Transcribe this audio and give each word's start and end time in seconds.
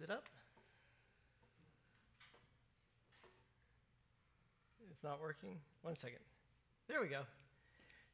Is 0.00 0.04
it 0.04 0.10
up? 0.10 0.24
It's 4.90 5.04
not 5.04 5.20
working. 5.20 5.58
One 5.82 5.94
second. 5.94 6.20
There 6.88 7.02
we 7.02 7.08
go. 7.08 7.20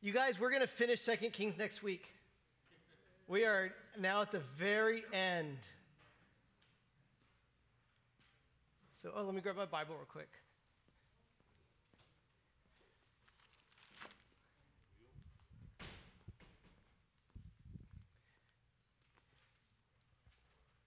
You 0.03 0.13
guys, 0.13 0.41
we're 0.41 0.51
going 0.51 0.63
to 0.63 0.67
finish 0.67 1.01
Second 1.01 1.33
Kings 1.33 1.57
next 1.57 1.85
week. 1.85 2.07
We 3.29 3.45
are 3.45 3.71
now 4.01 4.21
at 4.21 4.33
the 4.33 4.43
very 4.59 5.05
end. 5.13 5.59
So, 9.01 9.13
oh, 9.15 9.23
let 9.23 9.33
me 9.33 9.41
grab 9.41 9.55
my 9.55 9.65
Bible 9.65 9.95
real 9.95 10.07
quick. 10.11 10.29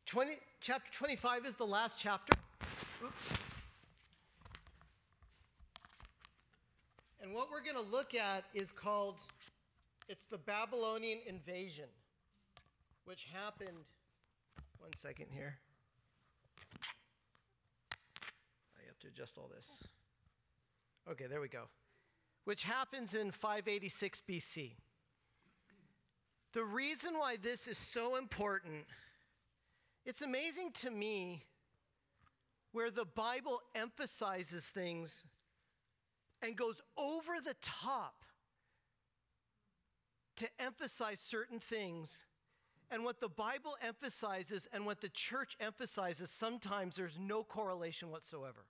Twenty, 0.06 0.40
chapter 0.62 0.91
25 0.98 1.45
is 1.45 1.55
the 1.55 1.66
last 1.66 1.98
chapter. 1.98 2.34
Oops. 3.04 3.40
And 7.22 7.34
what 7.34 7.48
we're 7.52 7.63
going 7.63 7.76
to 7.76 7.91
look 7.91 8.13
at 8.13 8.44
is 8.54 8.72
called 8.72 9.20
it's 10.08 10.26
the 10.26 10.38
Babylonian 10.38 11.20
invasion, 11.26 11.86
which 13.06 13.28
happened 13.34 13.86
one 14.80 14.92
second 14.97 15.28
here. 15.31 15.59
I 18.78 18.86
have 18.88 19.00
to 19.00 19.08
adjust 19.08 19.38
all 19.38 19.50
this. 19.53 19.69
Okay, 21.09 21.25
there 21.30 21.41
we 21.41 21.47
go. 21.47 21.66
Which 22.45 22.64
happens 22.64 23.14
in 23.14 23.31
586 23.31 24.22
BC. 24.28 24.72
The 26.53 26.64
reason 26.64 27.17
why 27.17 27.38
this 27.41 27.67
is 27.67 27.78
so 27.78 28.16
important, 28.16 28.86
it's 30.05 30.22
amazing 30.22 30.72
to 30.81 30.92
me 30.92 31.44
where 32.72 32.92
the 32.92 33.05
Bible 33.05 33.61
emphasizes 33.75 34.66
things 34.66 35.25
and 36.41 36.56
goes 36.56 36.81
over 36.97 37.41
the 37.44 37.56
top 37.61 38.25
to 40.38 40.47
emphasize 40.59 41.19
certain 41.19 41.59
things. 41.59 42.25
And 42.91 43.03
what 43.03 43.19
the 43.19 43.30
Bible 43.30 43.75
emphasizes 43.86 44.67
and 44.73 44.86
what 44.86 45.02
the 45.02 45.09
church 45.09 45.56
emphasizes, 45.59 46.31
sometimes 46.31 46.95
there's 46.95 47.19
no 47.19 47.44
correlation 47.44 48.09
whatsoever. 48.09 48.66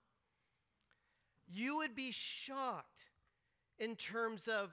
You 1.48 1.76
would 1.76 1.94
be 1.94 2.10
shocked 2.10 3.06
in 3.78 3.96
terms 3.96 4.46
of 4.46 4.70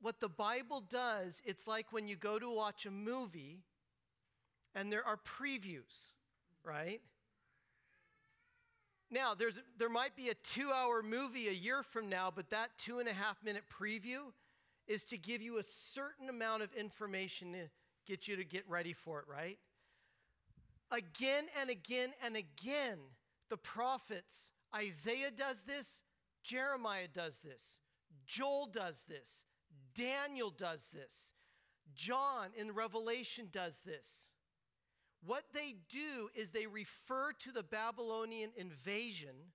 what 0.00 0.20
the 0.20 0.28
Bible 0.28 0.80
does. 0.80 1.40
It's 1.44 1.68
like 1.68 1.92
when 1.92 2.08
you 2.08 2.16
go 2.16 2.38
to 2.38 2.50
watch 2.50 2.84
a 2.84 2.90
movie 2.90 3.62
and 4.74 4.92
there 4.92 5.06
are 5.06 5.18
previews, 5.18 6.12
right? 6.64 7.00
Now, 9.10 9.34
there's, 9.34 9.60
there 9.78 9.88
might 9.88 10.16
be 10.16 10.30
a 10.30 10.34
two 10.34 10.72
hour 10.72 11.02
movie 11.02 11.48
a 11.48 11.52
year 11.52 11.82
from 11.82 12.08
now, 12.08 12.32
but 12.34 12.50
that 12.50 12.70
two 12.78 12.98
and 12.98 13.08
a 13.08 13.12
half 13.12 13.36
minute 13.44 13.64
preview 13.70 14.32
is 14.86 15.04
to 15.04 15.18
give 15.18 15.40
you 15.40 15.58
a 15.58 15.62
certain 15.62 16.28
amount 16.28 16.62
of 16.62 16.72
information 16.74 17.52
to 17.52 17.68
get 18.06 18.28
you 18.28 18.36
to 18.36 18.44
get 18.44 18.68
ready 18.68 18.92
for 18.92 19.20
it, 19.20 19.26
right? 19.28 19.58
Again 20.90 21.46
and 21.60 21.70
again 21.70 22.10
and 22.24 22.36
again, 22.36 22.98
the 23.50 23.56
prophets, 23.56 24.52
Isaiah 24.74 25.30
does 25.30 25.62
this, 25.62 26.02
Jeremiah 26.42 27.08
does 27.12 27.38
this, 27.38 27.60
Joel 28.26 28.66
does 28.66 29.04
this, 29.08 29.44
Daniel 29.94 30.50
does 30.50 30.82
this, 30.92 31.34
John 31.94 32.48
in 32.56 32.72
Revelation 32.72 33.48
does 33.52 33.78
this. 33.86 34.30
What 35.26 35.44
they 35.54 35.76
do 35.88 36.28
is 36.34 36.50
they 36.50 36.66
refer 36.66 37.32
to 37.40 37.52
the 37.52 37.62
Babylonian 37.62 38.50
invasion 38.56 39.52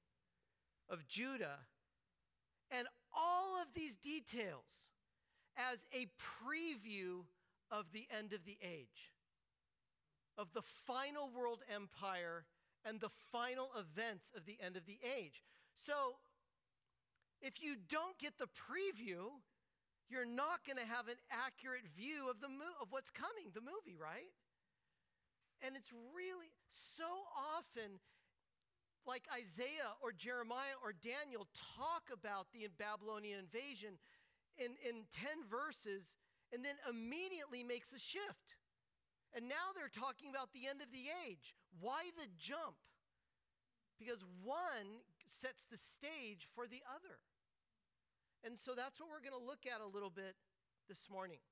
of 0.89 1.07
Judah 1.07 1.59
and 2.71 2.87
all 3.15 3.61
of 3.61 3.67
these 3.75 3.95
details 3.95 4.91
as 5.57 5.79
a 5.93 6.07
preview 6.17 7.23
of 7.69 7.85
the 7.93 8.07
end 8.17 8.33
of 8.33 8.45
the 8.45 8.57
age, 8.63 9.13
of 10.37 10.47
the 10.53 10.63
final 10.87 11.29
world 11.29 11.59
empire 11.73 12.45
and 12.85 12.99
the 12.99 13.09
final 13.31 13.69
events 13.77 14.31
of 14.35 14.45
the 14.45 14.57
end 14.63 14.75
of 14.75 14.85
the 14.85 14.99
age. 15.03 15.43
So, 15.75 16.15
if 17.41 17.61
you 17.61 17.75
don't 17.89 18.17
get 18.17 18.37
the 18.37 18.47
preview, 18.47 19.39
you're 20.09 20.25
not 20.25 20.65
going 20.65 20.77
to 20.77 20.85
have 20.85 21.07
an 21.07 21.17
accurate 21.29 21.85
view 21.95 22.29
of 22.29 22.41
the 22.41 22.49
mo- 22.49 22.77
of 22.81 22.87
what's 22.91 23.11
coming, 23.11 23.51
the 23.53 23.61
movie, 23.61 23.95
right? 23.99 24.33
And 25.65 25.75
it's 25.75 25.91
really 26.15 26.51
so 26.71 27.09
often 27.35 27.99
like 29.07 29.25
Isaiah 29.33 29.95
or 29.99 30.11
Jeremiah 30.11 30.77
or 30.83 30.93
Daniel 30.93 31.47
talk 31.75 32.07
about 32.13 32.47
the 32.53 32.67
Babylonian 32.77 33.39
invasion 33.39 33.99
in, 34.55 34.75
in 34.83 35.07
10 35.11 35.47
verses 35.49 36.15
and 36.53 36.63
then 36.63 36.75
immediately 36.87 37.63
makes 37.63 37.91
a 37.91 37.99
shift. 37.99 38.59
And 39.35 39.45
now 39.47 39.75
they're 39.77 39.91
talking 39.91 40.29
about 40.29 40.53
the 40.53 40.65
end 40.65 40.81
of 40.81 40.89
the 40.89 41.11
age. 41.27 41.53
Why 41.79 42.09
the 42.17 42.29
jump? 42.37 42.79
Because 43.99 44.25
one 44.41 45.05
sets 45.29 45.69
the 45.69 45.77
stage 45.77 46.49
for 46.55 46.65
the 46.65 46.81
other. 46.89 47.21
And 48.41 48.57
so 48.57 48.73
that's 48.73 48.97
what 48.97 49.11
we're 49.11 49.21
going 49.21 49.37
to 49.37 49.45
look 49.45 49.67
at 49.67 49.83
a 49.83 49.89
little 49.89 50.09
bit 50.09 50.33
this 50.87 51.05
morning. 51.11 51.43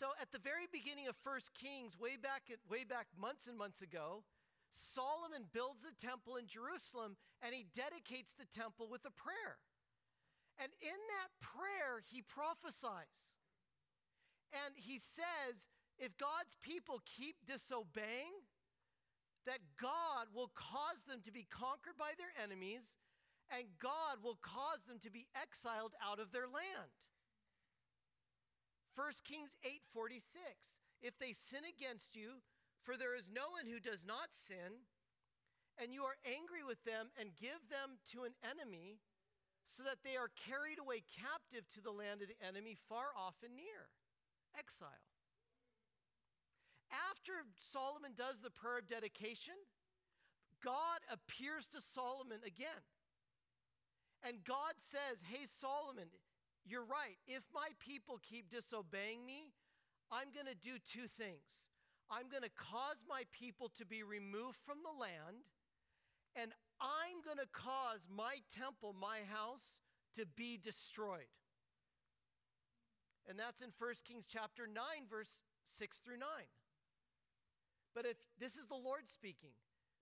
So 0.00 0.16
at 0.16 0.32
the 0.32 0.40
very 0.40 0.64
beginning 0.64 1.12
of 1.12 1.16
First 1.20 1.52
Kings, 1.52 1.92
way 1.92 2.16
back 2.16 2.48
at, 2.48 2.56
way 2.72 2.88
back 2.88 3.12
months 3.12 3.44
and 3.44 3.52
months 3.52 3.84
ago, 3.84 4.24
Solomon 4.72 5.44
builds 5.52 5.84
a 5.84 5.92
temple 5.92 6.40
in 6.40 6.48
Jerusalem 6.48 7.20
and 7.44 7.52
he 7.52 7.68
dedicates 7.68 8.32
the 8.32 8.48
temple 8.48 8.88
with 8.88 9.04
a 9.04 9.12
prayer. 9.12 9.60
And 10.56 10.72
in 10.80 10.96
that 11.20 11.36
prayer, 11.44 12.00
he 12.00 12.24
prophesies. 12.24 13.36
And 14.56 14.72
he 14.72 14.96
says, 14.96 15.68
if 16.00 16.16
God's 16.16 16.56
people 16.64 17.04
keep 17.04 17.36
disobeying, 17.44 18.40
that 19.44 19.60
God 19.76 20.32
will 20.32 20.48
cause 20.56 21.04
them 21.04 21.20
to 21.28 21.32
be 21.32 21.44
conquered 21.44 22.00
by 22.00 22.16
their 22.16 22.32
enemies 22.40 22.96
and 23.52 23.68
God 23.76 24.24
will 24.24 24.40
cause 24.40 24.80
them 24.88 24.96
to 25.04 25.12
be 25.12 25.28
exiled 25.36 25.92
out 26.00 26.16
of 26.16 26.32
their 26.32 26.48
land. 26.48 26.88
1 28.94 29.24
Kings 29.24 29.56
8:46 29.64 30.22
If 31.02 31.18
they 31.18 31.32
sin 31.32 31.64
against 31.64 32.16
you 32.16 32.42
for 32.82 32.96
there 32.96 33.14
is 33.14 33.30
no 33.30 33.50
one 33.50 33.66
who 33.66 33.80
does 33.80 34.04
not 34.04 34.32
sin 34.32 34.86
and 35.80 35.94
you 35.94 36.04
are 36.04 36.18
angry 36.26 36.64
with 36.64 36.82
them 36.84 37.10
and 37.16 37.36
give 37.36 37.70
them 37.70 38.00
to 38.12 38.24
an 38.24 38.34
enemy 38.44 39.00
so 39.64 39.82
that 39.82 40.02
they 40.02 40.16
are 40.16 40.32
carried 40.34 40.78
away 40.78 41.02
captive 41.06 41.68
to 41.72 41.80
the 41.80 41.94
land 41.94 42.20
of 42.20 42.28
the 42.28 42.40
enemy 42.42 42.76
far 42.88 43.14
off 43.16 43.38
and 43.44 43.54
near. 43.54 43.88
Exile. 44.58 45.06
After 46.90 47.46
Solomon 47.56 48.18
does 48.18 48.42
the 48.42 48.50
prayer 48.50 48.82
of 48.82 48.90
dedication 48.90 49.54
God 50.60 51.00
appears 51.08 51.66
to 51.72 51.80
Solomon 51.80 52.44
again. 52.44 52.84
And 54.22 54.44
God 54.44 54.76
says 54.76 55.24
hey 55.24 55.48
Solomon 55.48 56.12
you're 56.64 56.84
right. 56.84 57.18
If 57.26 57.42
my 57.54 57.68
people 57.78 58.20
keep 58.22 58.50
disobeying 58.50 59.24
me, 59.24 59.52
I'm 60.10 60.28
going 60.34 60.46
to 60.46 60.58
do 60.58 60.78
two 60.78 61.06
things. 61.06 61.70
I'm 62.10 62.28
going 62.28 62.42
to 62.42 62.50
cause 62.50 62.98
my 63.08 63.22
people 63.30 63.70
to 63.78 63.86
be 63.86 64.02
removed 64.02 64.58
from 64.66 64.82
the 64.82 64.90
land, 64.90 65.46
and 66.34 66.50
I'm 66.80 67.22
going 67.22 67.38
to 67.38 67.46
cause 67.52 68.10
my 68.10 68.42
temple, 68.50 68.94
my 68.98 69.22
house, 69.30 69.78
to 70.16 70.26
be 70.26 70.58
destroyed. 70.58 71.30
And 73.28 73.38
that's 73.38 73.62
in 73.62 73.70
1 73.78 73.94
Kings 74.02 74.26
chapter 74.26 74.66
9, 74.66 74.74
verse 75.08 75.46
6 75.78 75.98
through 75.98 76.18
9. 76.18 76.26
But 77.94 78.06
if 78.06 78.16
this 78.38 78.56
is 78.56 78.66
the 78.66 78.74
Lord 78.74 79.06
speaking, 79.06 79.54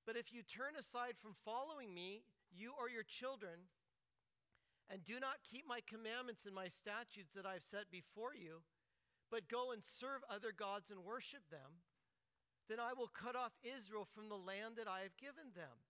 but 0.07 0.17
if 0.17 0.33
you 0.33 0.41
turn 0.41 0.81
aside 0.81 1.21
from 1.21 1.37
following 1.45 1.93
me, 1.93 2.25
you 2.49 2.73
or 2.79 2.89
your 2.89 3.05
children, 3.05 3.69
and 4.91 5.05
do 5.05 5.21
not 5.21 5.45
keep 5.45 5.69
my 5.69 5.81
commandments 5.85 6.45
and 6.45 6.55
my 6.55 6.69
statutes 6.69 7.37
that 7.37 7.45
I've 7.45 7.65
set 7.65 7.93
before 7.93 8.33
you, 8.33 8.65
but 9.31 9.49
go 9.49 9.73
and 9.73 9.85
serve 9.85 10.25
other 10.33 10.53
gods 10.53 10.89
and 10.91 11.05
worship 11.05 11.45
them, 11.53 11.85
then 12.69 12.81
I 12.81 12.97
will 12.97 13.09
cut 13.09 13.37
off 13.37 13.53
Israel 13.65 14.09
from 14.09 14.29
the 14.29 14.41
land 14.41 14.77
that 14.77 14.89
I 14.89 15.05
have 15.05 15.17
given 15.17 15.53
them. 15.57 15.85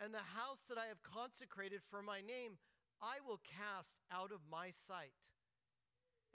And 0.00 0.14
the 0.14 0.36
house 0.36 0.62
that 0.68 0.78
I 0.78 0.86
have 0.86 1.02
consecrated 1.02 1.80
for 1.90 2.00
my 2.00 2.20
name, 2.20 2.56
I 3.00 3.18
will 3.24 3.40
cast 3.42 4.00
out 4.12 4.30
of 4.32 4.46
my 4.48 4.70
sight. 4.70 5.16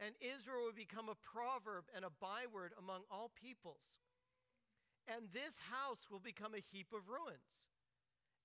And 0.01 0.17
Israel 0.19 0.65
will 0.69 0.77
become 0.77 1.07
a 1.07 1.21
proverb 1.21 1.85
and 1.95 2.03
a 2.03 2.11
byword 2.11 2.73
among 2.77 3.05
all 3.09 3.31
peoples. 3.33 4.01
And 5.07 5.31
this 5.33 5.69
house 5.69 6.09
will 6.09 6.19
become 6.19 6.53
a 6.53 6.63
heap 6.63 6.91
of 6.93 7.07
ruins. 7.07 7.71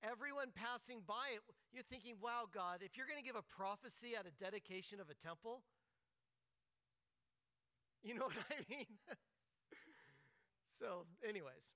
Everyone 0.03 0.55
passing 0.55 1.03
by 1.07 1.35
it, 1.35 1.43
you're 1.73 1.87
thinking, 1.87 2.17
wow, 2.23 2.49
God, 2.53 2.81
if 2.81 2.97
you're 2.97 3.07
going 3.07 3.19
to 3.19 3.25
give 3.25 3.37
a 3.37 3.45
prophecy 3.45 4.17
at 4.19 4.27
a 4.27 4.33
dedication 4.43 5.01
of 5.01 5.11
a 5.11 5.15
temple, 5.15 5.63
you 8.03 8.15
know 8.15 8.25
what 8.31 8.37
I 8.51 8.65
mean? 8.69 8.87
so, 10.81 11.05
anyways, 11.27 11.67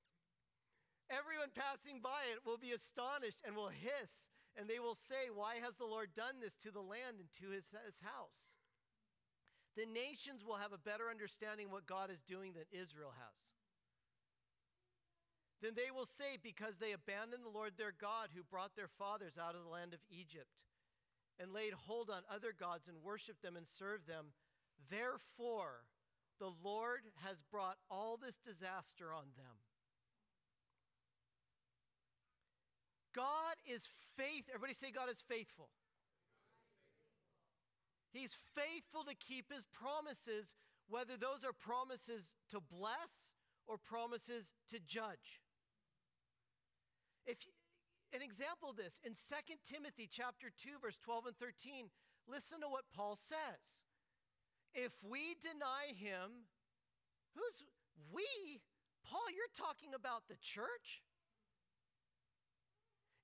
Everyone 1.13 1.53
passing 1.53 2.01
by 2.01 2.25
it 2.33 2.41
will 2.49 2.57
be 2.57 2.73
astonished 2.73 3.45
and 3.45 3.53
will 3.53 3.69
hiss, 3.69 4.33
and 4.57 4.65
they 4.65 4.81
will 4.81 4.97
say, 4.97 5.29
Why 5.29 5.61
has 5.61 5.77
the 5.77 5.85
Lord 5.85 6.17
done 6.17 6.41
this 6.41 6.57
to 6.65 6.73
the 6.73 6.81
land 6.81 7.21
and 7.21 7.29
to 7.37 7.53
his, 7.53 7.69
his 7.85 8.01
house? 8.01 8.57
The 9.77 9.85
nations 9.85 10.41
will 10.41 10.57
have 10.57 10.73
a 10.73 10.81
better 10.81 11.13
understanding 11.13 11.69
what 11.69 11.85
God 11.85 12.09
is 12.09 12.25
doing 12.25 12.57
than 12.57 12.65
Israel 12.73 13.13
has. 13.13 13.37
Then 15.63 15.73
they 15.77 15.95
will 15.95 16.07
say, 16.07 16.37
Because 16.43 16.77
they 16.77 16.91
abandoned 16.91 17.45
the 17.45 17.55
Lord 17.55 17.79
their 17.79 17.95
God, 17.95 18.35
who 18.35 18.43
brought 18.43 18.75
their 18.75 18.91
fathers 18.99 19.39
out 19.39 19.55
of 19.55 19.63
the 19.63 19.71
land 19.71 19.95
of 19.95 20.01
Egypt, 20.11 20.51
and 21.39 21.53
laid 21.55 21.73
hold 21.73 22.11
on 22.11 22.27
other 22.29 22.53
gods 22.53 22.89
and 22.89 23.03
worshiped 23.03 23.43
them 23.43 23.57
and 23.57 23.67
served 23.67 24.09
them, 24.09 24.35
therefore 24.91 25.87
the 26.41 26.51
Lord 26.63 27.01
has 27.25 27.43
brought 27.51 27.79
all 27.89 28.19
this 28.19 28.39
disaster 28.45 29.15
on 29.15 29.31
them. 29.37 29.63
God 33.15 33.57
is 33.65 33.87
faith. 34.17 34.45
Everybody 34.49 34.75
say 34.75 34.91
God 34.91 35.11
is 35.11 35.23
faithful. 35.29 35.69
He's 38.11 38.37
faithful 38.55 39.05
to 39.05 39.15
keep 39.15 39.53
his 39.53 39.67
promises, 39.73 40.57
whether 40.89 41.17
those 41.17 41.45
are 41.45 41.53
promises 41.53 42.35
to 42.51 42.61
bless 42.61 43.31
or 43.67 43.79
promises 43.79 44.53
to 44.71 44.81
judge. 44.81 45.41
If 47.27 47.39
an 48.13 48.23
example 48.23 48.71
of 48.71 48.77
this 48.77 49.01
in 49.05 49.15
2 49.15 49.57
Timothy 49.65 50.09
chapter 50.11 50.51
2 50.51 50.83
verse 50.83 50.99
12 51.03 51.27
and 51.27 51.37
13, 51.37 51.89
listen 52.29 52.61
to 52.61 52.69
what 52.69 52.85
Paul 52.95 53.17
says. 53.17 53.81
If 54.75 54.93
we 55.03 55.37
deny 55.41 55.93
him, 55.93 56.49
who's 57.35 57.65
we? 58.13 58.61
Paul, 59.05 59.29
you're 59.35 59.53
talking 59.57 59.95
about 59.95 60.29
the 60.29 60.41
church? 60.41 61.03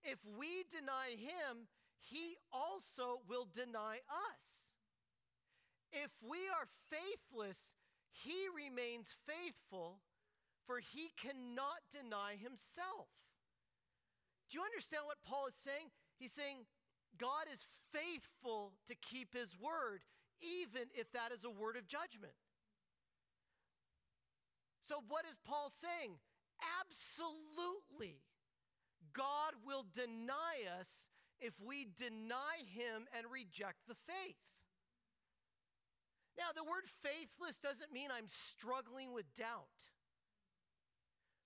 If 0.04 0.18
we 0.38 0.64
deny 0.70 1.16
him, 1.16 1.68
he 2.00 2.36
also 2.52 3.20
will 3.28 3.48
deny 3.52 4.00
us. 4.08 4.68
If 5.92 6.10
we 6.22 6.48
are 6.48 6.68
faithless, 6.90 7.58
he 8.12 8.46
remains 8.54 9.14
faithful, 9.26 10.00
for 10.66 10.80
he 10.80 11.10
cannot 11.16 11.80
deny 11.90 12.36
himself. 12.36 13.08
Do 14.50 14.58
you 14.58 14.64
understand 14.64 15.04
what 15.06 15.20
Paul 15.24 15.46
is 15.48 15.54
saying? 15.54 15.92
He's 16.18 16.32
saying 16.32 16.64
God 17.18 17.46
is 17.52 17.66
faithful 17.92 18.72
to 18.88 18.94
keep 18.94 19.34
his 19.34 19.56
word, 19.60 20.04
even 20.40 20.88
if 20.94 21.12
that 21.12 21.32
is 21.32 21.44
a 21.44 21.50
word 21.50 21.76
of 21.76 21.86
judgment. 21.86 22.32
So, 24.88 25.04
what 25.08 25.24
is 25.28 25.36
Paul 25.44 25.70
saying? 25.70 26.16
Absolutely. 26.80 28.24
God 29.12 29.52
will 29.66 29.84
deny 29.94 30.64
us 30.80 31.12
if 31.40 31.54
we 31.60 31.86
deny 31.86 32.64
him 32.64 33.06
and 33.16 33.30
reject 33.30 33.86
the 33.86 33.94
faith. 33.94 34.40
Now, 36.38 36.54
the 36.54 36.64
word 36.64 36.86
faithless 37.02 37.58
doesn't 37.58 37.92
mean 37.92 38.10
I'm 38.10 38.30
struggling 38.30 39.12
with 39.12 39.26
doubt. 39.36 39.92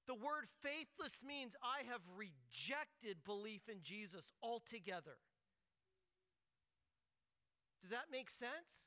The 0.06 0.18
word 0.18 0.50
faithless 0.62 1.22
means 1.22 1.54
I 1.62 1.86
have 1.86 2.02
rejected 2.18 3.22
belief 3.24 3.68
in 3.70 3.82
Jesus 3.82 4.32
altogether. 4.42 5.22
Does 7.82 7.90
that 7.90 8.10
make 8.10 8.30
sense? 8.30 8.82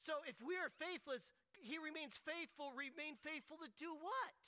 So, 0.00 0.24
if 0.28 0.40
we 0.40 0.56
are 0.56 0.72
faithless, 0.80 1.32
he 1.60 1.76
remains 1.76 2.16
faithful, 2.20 2.72
remain 2.76 3.16
faithful 3.20 3.56
to 3.60 3.68
do 3.76 3.92
what? 3.92 4.40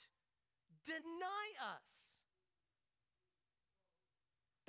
Deny 0.85 1.45
us. 1.61 2.21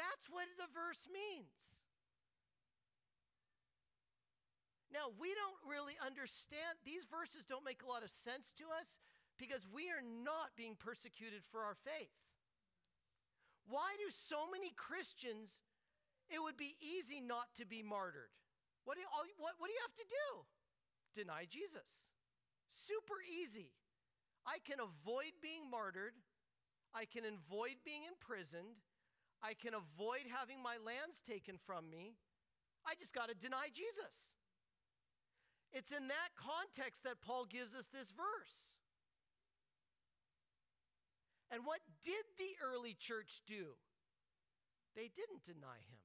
That's 0.00 0.28
what 0.32 0.48
the 0.56 0.68
verse 0.72 1.04
means. 1.12 1.52
Now, 4.90 5.14
we 5.14 5.30
don't 5.38 5.60
really 5.62 5.94
understand, 6.02 6.82
these 6.82 7.06
verses 7.06 7.46
don't 7.46 7.62
make 7.62 7.86
a 7.86 7.88
lot 7.88 8.02
of 8.02 8.10
sense 8.10 8.50
to 8.58 8.66
us 8.74 8.98
because 9.40 9.64
we 9.72 9.88
are 9.88 10.04
not 10.04 10.52
being 10.52 10.76
persecuted 10.76 11.40
for 11.48 11.64
our 11.64 11.74
faith. 11.80 12.12
Why 13.64 13.96
do 13.96 14.12
so 14.12 14.44
many 14.52 14.76
Christians, 14.76 15.64
it 16.28 16.44
would 16.44 16.60
be 16.60 16.76
easy 16.84 17.24
not 17.24 17.48
to 17.56 17.64
be 17.64 17.80
martyred? 17.80 18.28
What 18.84 18.94
do 18.94 19.00
you, 19.00 19.08
what, 19.40 19.56
what 19.56 19.66
do 19.66 19.72
you 19.72 19.84
have 19.88 19.96
to 19.96 20.08
do? 20.08 20.28
Deny 21.16 21.48
Jesus. 21.48 22.04
Super 22.68 23.24
easy. 23.24 23.72
I 24.44 24.60
can 24.60 24.78
avoid 24.78 25.40
being 25.40 25.64
martyred. 25.72 26.20
I 26.92 27.08
can 27.08 27.24
avoid 27.24 27.80
being 27.80 28.04
imprisoned. 28.04 28.84
I 29.40 29.56
can 29.56 29.72
avoid 29.72 30.28
having 30.28 30.60
my 30.60 30.76
lands 30.76 31.24
taken 31.24 31.56
from 31.56 31.88
me. 31.88 32.20
I 32.84 32.92
just 33.00 33.16
got 33.16 33.32
to 33.32 33.36
deny 33.36 33.72
Jesus. 33.72 34.36
It's 35.72 35.92
in 35.92 36.08
that 36.08 36.34
context 36.36 37.04
that 37.04 37.22
Paul 37.22 37.46
gives 37.46 37.74
us 37.74 37.88
this 37.88 38.10
verse. 38.10 38.69
And 41.50 41.66
what 41.66 41.80
did 42.04 42.24
the 42.38 42.54
early 42.62 42.94
church 42.94 43.42
do? 43.46 43.74
They 44.94 45.10
didn't 45.10 45.44
deny 45.44 45.82
him. 45.90 45.98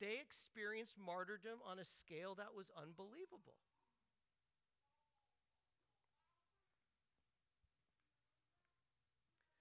They 0.00 0.18
experienced 0.22 0.96
martyrdom 0.96 1.60
on 1.68 1.78
a 1.78 1.84
scale 1.84 2.34
that 2.36 2.54
was 2.56 2.70
unbelievable. 2.76 3.58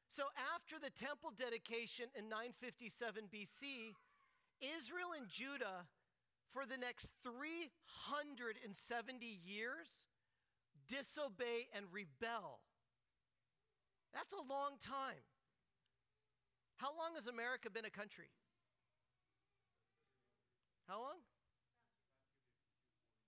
So, 0.07 0.23
after 0.55 0.79
the 0.79 0.91
temple 0.91 1.31
dedication 1.35 2.11
in 2.17 2.29
957 2.29 3.31
BC, 3.31 3.95
Israel 4.59 5.15
and 5.15 5.27
Judah, 5.29 5.87
for 6.51 6.65
the 6.65 6.77
next 6.77 7.07
370 7.23 7.79
years, 9.45 9.87
disobey 10.87 11.67
and 11.75 11.85
rebel. 11.91 12.59
That's 14.13 14.33
a 14.33 14.43
long 14.45 14.77
time. 14.81 15.23
How 16.77 16.95
long 16.95 17.15
has 17.15 17.27
America 17.27 17.69
been 17.69 17.85
a 17.85 17.91
country? 17.91 18.31
How 20.87 20.99
long? 20.99 21.21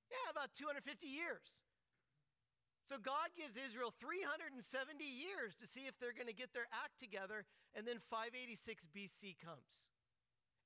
Yeah, 0.09 0.31
about 0.31 0.55
250 0.57 1.05
years. 1.05 1.61
So 2.89 2.99
God 2.99 3.31
gives 3.37 3.55
Israel 3.55 3.93
370 4.01 4.59
years 4.99 5.55
to 5.61 5.67
see 5.67 5.87
if 5.87 5.95
they're 5.99 6.11
going 6.15 6.27
to 6.27 6.35
get 6.35 6.51
their 6.51 6.67
act 6.71 6.99
together, 6.99 7.45
and 7.71 7.87
then 7.87 8.03
586 8.11 8.83
BC 8.91 9.39
comes. 9.39 9.87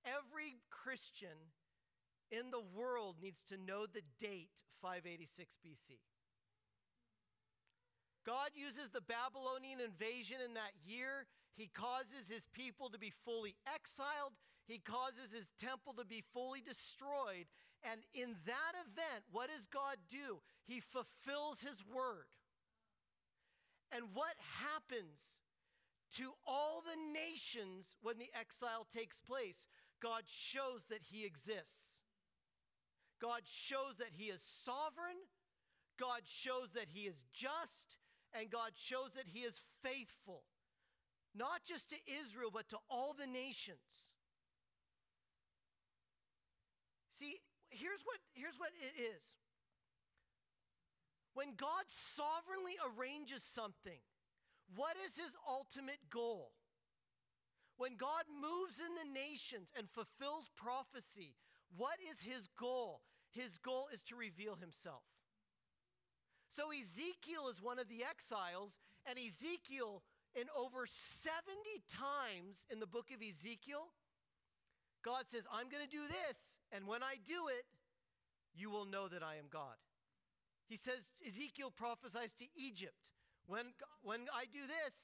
Every 0.01 0.57
Christian 0.69 1.53
in 2.31 2.49
the 2.49 2.61
world 2.61 3.17
needs 3.21 3.43
to 3.49 3.57
know 3.57 3.85
the 3.85 4.01
date 4.17 4.65
586 4.81 5.57
BC. 5.61 6.01
God 8.25 8.57
uses 8.57 8.89
the 8.89 9.05
Babylonian 9.05 9.79
invasion 9.79 10.37
in 10.43 10.55
that 10.55 10.73
year. 10.81 11.29
He 11.55 11.69
causes 11.69 12.27
his 12.27 12.49
people 12.51 12.89
to 12.89 12.97
be 12.97 13.13
fully 13.23 13.55
exiled. 13.69 14.33
He 14.65 14.79
causes 14.79 15.29
his 15.31 15.53
temple 15.61 15.93
to 15.93 16.05
be 16.05 16.23
fully 16.33 16.59
destroyed. 16.59 17.45
And 17.85 18.01
in 18.13 18.35
that 18.49 18.73
event, 18.81 19.29
what 19.31 19.49
does 19.53 19.69
God 19.69 19.97
do? 20.09 20.41
He 20.65 20.81
fulfills 20.81 21.61
his 21.61 21.85
word. 21.85 22.33
And 23.93 24.17
what 24.17 24.33
happens 24.65 25.37
to 26.17 26.33
all 26.47 26.81
the 26.81 26.97
nations 27.13 27.93
when 28.01 28.17
the 28.17 28.33
exile 28.33 28.87
takes 28.89 29.21
place? 29.21 29.69
God 30.01 30.23
shows 30.25 30.89
that 30.89 31.05
he 31.13 31.25
exists. 31.25 32.01
God 33.21 33.41
shows 33.45 33.97
that 33.99 34.17
he 34.17 34.25
is 34.25 34.41
sovereign. 34.41 35.29
God 35.99 36.21
shows 36.25 36.73
that 36.73 36.89
he 36.91 37.01
is 37.01 37.21
just. 37.31 37.95
And 38.37 38.51
God 38.51 38.71
shows 38.75 39.15
that 39.15 39.31
he 39.31 39.47
is 39.47 39.61
faithful, 39.81 40.43
not 41.33 41.63
just 41.65 41.89
to 41.89 41.95
Israel, 42.03 42.51
but 42.51 42.67
to 42.69 42.77
all 42.89 43.15
the 43.17 43.27
nations. 43.27 44.03
See, 47.17 47.39
here's 47.69 48.03
what, 48.03 48.19
here's 48.33 48.59
what 48.59 48.75
it 48.75 48.99
is. 48.99 49.23
When 51.33 51.55
God 51.55 51.87
sovereignly 51.87 52.75
arranges 52.83 53.43
something, 53.43 54.03
what 54.75 54.95
is 54.99 55.15
his 55.15 55.35
ultimate 55.47 56.09
goal? 56.09 56.51
When 57.77 57.95
God 57.95 58.23
moves 58.27 58.79
in 58.79 58.95
the 58.95 59.11
nations 59.11 59.71
and 59.77 59.87
fulfills 59.89 60.51
prophecy, 60.55 61.35
what 61.75 61.99
is 61.99 62.23
his 62.23 62.47
goal? 62.59 63.01
His 63.31 63.57
goal 63.57 63.87
is 63.93 64.03
to 64.03 64.15
reveal 64.15 64.55
himself. 64.55 65.03
So 66.55 66.71
Ezekiel 66.71 67.51
is 67.51 67.61
one 67.61 67.79
of 67.79 67.89
the 67.91 68.07
exiles, 68.07 68.79
and 69.03 69.19
Ezekiel, 69.19 70.03
in 70.39 70.47
over 70.55 70.87
70 70.87 71.35
times 71.91 72.63
in 72.71 72.79
the 72.79 72.87
book 72.87 73.11
of 73.11 73.19
Ezekiel, 73.19 73.91
God 75.03 75.27
says, 75.27 75.43
I'm 75.51 75.67
going 75.67 75.83
to 75.83 75.91
do 75.91 76.07
this, 76.07 76.55
and 76.71 76.87
when 76.87 77.03
I 77.03 77.19
do 77.27 77.51
it, 77.51 77.67
you 78.55 78.71
will 78.71 78.85
know 78.85 79.11
that 79.11 79.21
I 79.21 79.35
am 79.35 79.51
God. 79.51 79.75
He 80.71 80.77
says, 80.77 81.11
Ezekiel 81.19 81.75
prophesies 81.75 82.31
to 82.39 82.45
Egypt, 82.55 83.11
when, 83.47 83.75
when 84.01 84.31
I 84.31 84.47
do 84.47 84.63
this, 84.63 84.95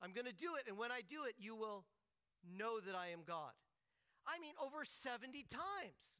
I'm 0.00 0.12
going 0.12 0.30
to 0.30 0.32
do 0.32 0.54
it. 0.54 0.64
And 0.70 0.78
when 0.78 0.90
I 0.90 1.02
do 1.02 1.24
it, 1.28 1.34
you 1.36 1.54
will 1.54 1.84
know 2.46 2.80
that 2.80 2.94
I 2.94 3.08
am 3.10 3.20
God. 3.26 3.52
I 4.26 4.38
mean, 4.38 4.54
over 4.56 4.86
70 4.86 5.44
times. 5.50 6.14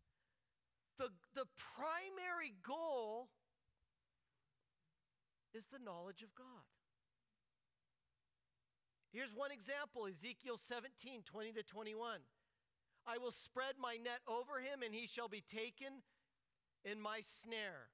The, 0.99 1.09
the 1.35 1.47
primary 1.57 2.53
goal 2.67 3.31
is 5.55 5.67
the 5.73 5.83
knowledge 5.83 6.23
of 6.23 6.35
God. 6.35 6.67
Here's 9.13 9.35
one 9.35 9.53
example 9.53 10.07
Ezekiel 10.07 10.57
17 10.57 11.23
20 11.23 11.53
to 11.53 11.63
21. 11.63 12.21
I 13.07 13.19
will 13.19 13.33
spread 13.33 13.75
my 13.79 13.99
net 14.03 14.21
over 14.29 14.61
him, 14.61 14.83
and 14.85 14.95
he 14.95 15.07
shall 15.07 15.29
be 15.29 15.43
taken 15.43 16.03
in 16.85 17.01
my 17.01 17.21
snare. 17.43 17.91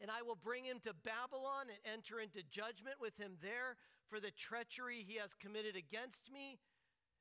And 0.00 0.10
I 0.10 0.22
will 0.22 0.36
bring 0.36 0.64
him 0.64 0.78
to 0.84 0.94
Babylon 0.94 1.66
and 1.68 1.78
enter 1.84 2.20
into 2.20 2.42
judgment 2.42 2.96
with 3.00 3.16
him 3.18 3.36
there 3.42 3.76
for 4.08 4.20
the 4.20 4.30
treachery 4.30 5.04
he 5.06 5.16
has 5.16 5.34
committed 5.34 5.76
against 5.76 6.32
me. 6.32 6.58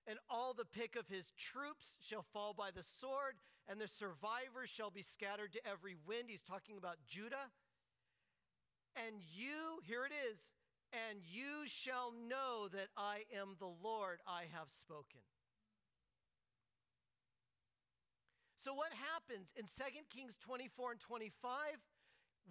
And 0.08 0.20
all 0.30 0.54
the 0.54 0.66
pick 0.66 0.96
of 0.96 1.10
his 1.10 1.34
troops 1.36 1.98
shall 2.00 2.26
fall 2.32 2.54
by 2.54 2.72
the 2.72 2.84
sword, 2.84 3.36
and 3.68 3.82
the 3.82 3.90
survivors 3.90 4.70
shall 4.70 4.90
be 4.90 5.02
scattered 5.02 5.52
to 5.54 5.68
every 5.68 5.98
wind. 6.08 6.30
He's 6.30 6.44
talking 6.44 6.78
about 6.78 7.04
Judah. 7.06 7.52
And 9.06 9.22
you, 9.36 9.80
here 9.86 10.06
it 10.06 10.14
is, 10.32 10.40
and 10.92 11.20
you 11.22 11.68
shall 11.68 12.14
know 12.28 12.68
that 12.74 12.90
I 12.98 13.30
am 13.36 13.56
the 13.60 13.70
Lord, 13.70 14.20
I 14.26 14.50
have 14.54 14.70
spoken. 14.70 15.22
So, 18.58 18.74
what 18.74 18.92
happens 18.92 19.54
in 19.56 19.66
2 19.66 19.84
Kings 20.10 20.38
24 20.44 20.92
and 20.92 21.00
25? 21.00 21.56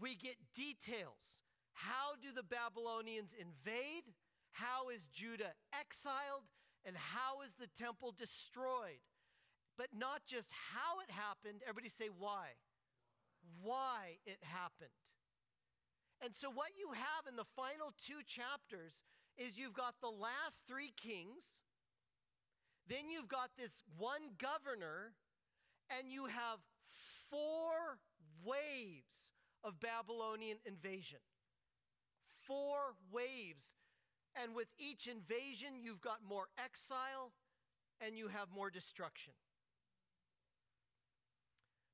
We 0.00 0.14
get 0.14 0.36
details. 0.54 1.44
How 1.72 2.16
do 2.22 2.32
the 2.32 2.42
Babylonians 2.42 3.34
invade? 3.36 4.14
How 4.52 4.88
is 4.88 5.08
Judah 5.12 5.52
exiled? 5.74 6.48
And 6.86 6.96
how 6.96 7.42
is 7.42 7.54
the 7.58 7.68
temple 7.76 8.14
destroyed? 8.16 9.02
But 9.76 9.88
not 9.92 10.24
just 10.26 10.48
how 10.72 11.00
it 11.04 11.10
happened, 11.10 11.60
everybody 11.68 11.90
say 11.90 12.08
why. 12.08 12.56
Why 13.62 14.16
it 14.24 14.38
happened. 14.40 14.96
And 16.22 16.34
so, 16.34 16.48
what 16.50 16.72
you 16.78 16.92
have 16.92 17.28
in 17.28 17.36
the 17.36 17.44
final 17.56 17.92
two 18.04 18.24
chapters 18.26 19.04
is 19.36 19.58
you've 19.58 19.74
got 19.74 20.00
the 20.00 20.08
last 20.08 20.62
three 20.66 20.92
kings, 20.96 21.44
then 22.88 23.10
you've 23.10 23.28
got 23.28 23.50
this 23.58 23.82
one 23.98 24.36
governor, 24.38 25.12
and 25.90 26.10
you 26.10 26.26
have 26.26 26.58
four 27.30 27.98
waves 28.44 29.34
of 29.62 29.80
Babylonian 29.80 30.58
invasion. 30.64 31.18
Four 32.46 32.94
waves. 33.12 33.74
And 34.40 34.54
with 34.54 34.68
each 34.78 35.06
invasion, 35.06 35.80
you've 35.82 36.00
got 36.00 36.18
more 36.26 36.46
exile 36.62 37.32
and 38.00 38.16
you 38.16 38.28
have 38.28 38.48
more 38.54 38.70
destruction. 38.70 39.32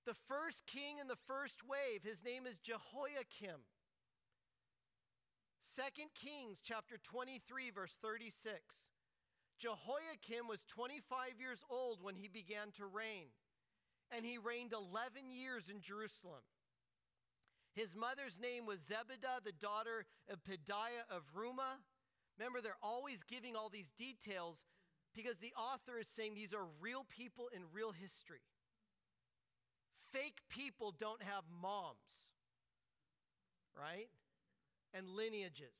The 0.04 0.14
first 0.28 0.66
king 0.66 0.98
in 1.00 1.06
the 1.06 1.22
first 1.28 1.60
wave, 1.62 2.02
his 2.02 2.24
name 2.24 2.44
is 2.46 2.58
Jehoiakim. 2.58 3.62
Second 5.62 6.10
Kings 6.14 6.60
chapter 6.62 6.96
23 7.02 7.70
verse 7.70 7.96
36. 8.02 8.50
Jehoiakim 9.58 10.48
was 10.48 10.64
25 10.66 11.38
years 11.38 11.62
old 11.70 12.02
when 12.02 12.16
he 12.16 12.26
began 12.26 12.72
to 12.76 12.84
reign, 12.84 13.30
and 14.10 14.26
he 14.26 14.36
reigned 14.36 14.72
11 14.72 15.30
years 15.30 15.70
in 15.70 15.80
Jerusalem. 15.80 16.42
His 17.74 17.94
mother's 17.94 18.40
name 18.40 18.66
was 18.66 18.80
Zebidah, 18.80 19.44
the 19.44 19.52
daughter 19.52 20.04
of 20.28 20.42
Pedaiah 20.44 21.06
of 21.08 21.22
Rumah. 21.32 21.78
Remember, 22.38 22.60
they're 22.60 22.82
always 22.82 23.22
giving 23.22 23.54
all 23.54 23.70
these 23.70 23.92
details 23.96 24.64
because 25.14 25.38
the 25.38 25.54
author 25.56 25.98
is 26.00 26.08
saying 26.08 26.34
these 26.34 26.52
are 26.52 26.66
real 26.80 27.06
people 27.08 27.48
in 27.54 27.62
real 27.72 27.92
history. 27.92 28.42
Fake 30.12 30.40
people 30.50 30.92
don't 30.98 31.22
have 31.22 31.44
moms, 31.62 32.34
right? 33.78 34.08
And 34.94 35.08
lineages. 35.08 35.74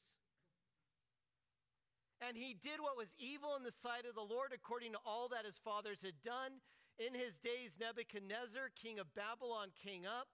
And 2.27 2.37
he 2.37 2.55
did 2.55 2.79
what 2.81 2.97
was 2.97 3.15
evil 3.19 3.57
in 3.57 3.65
the 3.65 3.73
sight 3.73 4.07
of 4.09 4.15
the 4.15 4.23
Lord 4.23 4.53
according 4.55 4.93
to 4.93 5.03
all 5.05 5.29
that 5.29 5.45
his 5.45 5.59
fathers 5.59 6.03
had 6.03 6.23
done. 6.23 6.63
In 6.99 7.15
his 7.15 7.39
days, 7.39 7.79
Nebuchadnezzar, 7.81 8.71
king 8.79 9.01
of 9.01 9.15
Babylon, 9.15 9.69
came 9.75 10.05
up, 10.07 10.29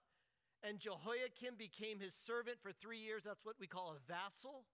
and 0.61 0.77
Jehoiakim 0.77 1.55
became 1.57 1.99
his 1.99 2.13
servant 2.13 2.57
for 2.61 2.71
three 2.71 2.99
years. 2.99 3.23
That's 3.25 3.45
what 3.45 3.55
we 3.59 3.65
call 3.65 3.95
a 3.95 4.03
vassal. 4.05 4.65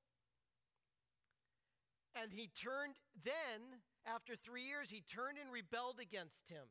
And 2.19 2.33
he 2.33 2.47
turned, 2.47 2.95
then, 3.23 3.79
after 4.05 4.35
three 4.35 4.63
years, 4.63 4.89
he 4.89 5.01
turned 5.01 5.37
and 5.37 5.51
rebelled 5.51 5.99
against 6.01 6.49
him. 6.49 6.67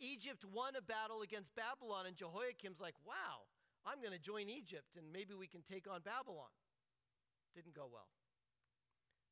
Egypt 0.00 0.44
won 0.52 0.74
a 0.74 0.82
battle 0.82 1.22
against 1.22 1.54
Babylon, 1.54 2.06
and 2.06 2.16
Jehoiakim's 2.16 2.80
like, 2.80 2.94
wow, 3.06 3.46
I'm 3.86 4.02
going 4.02 4.12
to 4.12 4.18
join 4.18 4.50
Egypt 4.50 4.98
and 4.98 5.14
maybe 5.14 5.32
we 5.32 5.46
can 5.46 5.62
take 5.62 5.86
on 5.86 6.02
Babylon. 6.02 6.50
Didn't 7.54 7.78
go 7.78 7.86
well. 7.86 8.10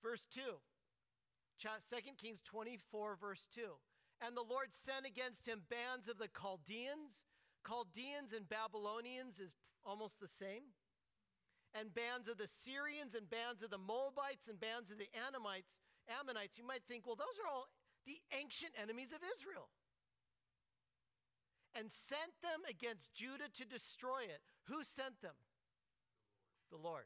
Verse 0.01 0.25
2, 0.33 0.41
2 1.59 1.69
Kings 2.17 2.41
24, 2.47 3.19
verse 3.21 3.49
2. 3.55 3.61
And 4.23 4.37
the 4.37 4.47
Lord 4.47 4.71
sent 4.71 5.05
against 5.05 5.49
him 5.49 5.67
bands 5.67 6.07
of 6.07 6.23
the 6.23 6.31
Chaldeans. 6.31 7.27
Chaldeans 7.67 8.33
and 8.33 8.49
Babylonians 8.49 9.41
is 9.43 9.59
almost 9.83 10.21
the 10.21 10.31
same. 10.31 10.71
And 11.75 11.91
bands 11.91 12.29
of 12.31 12.39
the 12.39 12.47
Syrians 12.47 13.19
and 13.19 13.27
bands 13.27 13.67
of 13.67 13.75
the 13.75 13.83
Moabites 13.83 14.47
and 14.47 14.61
bands 14.61 14.95
of 14.95 15.03
the 15.03 15.11
Ammonites. 15.19 15.75
Ammonites, 16.07 16.57
you 16.57 16.65
might 16.65 16.87
think, 16.87 17.05
well, 17.09 17.19
those 17.19 17.35
are 17.43 17.51
all 17.51 17.67
the 18.07 18.23
ancient 18.31 18.73
enemies 18.79 19.11
of 19.11 19.25
Israel 19.25 19.73
and 21.75 21.91
sent 21.91 22.33
them 22.43 22.63
against 22.69 23.15
Judah 23.15 23.51
to 23.59 23.65
destroy 23.67 24.23
it. 24.25 24.41
Who 24.65 24.85
sent 24.85 25.21
them? 25.21 25.35
The 26.71 26.79
Lord. 26.79 27.05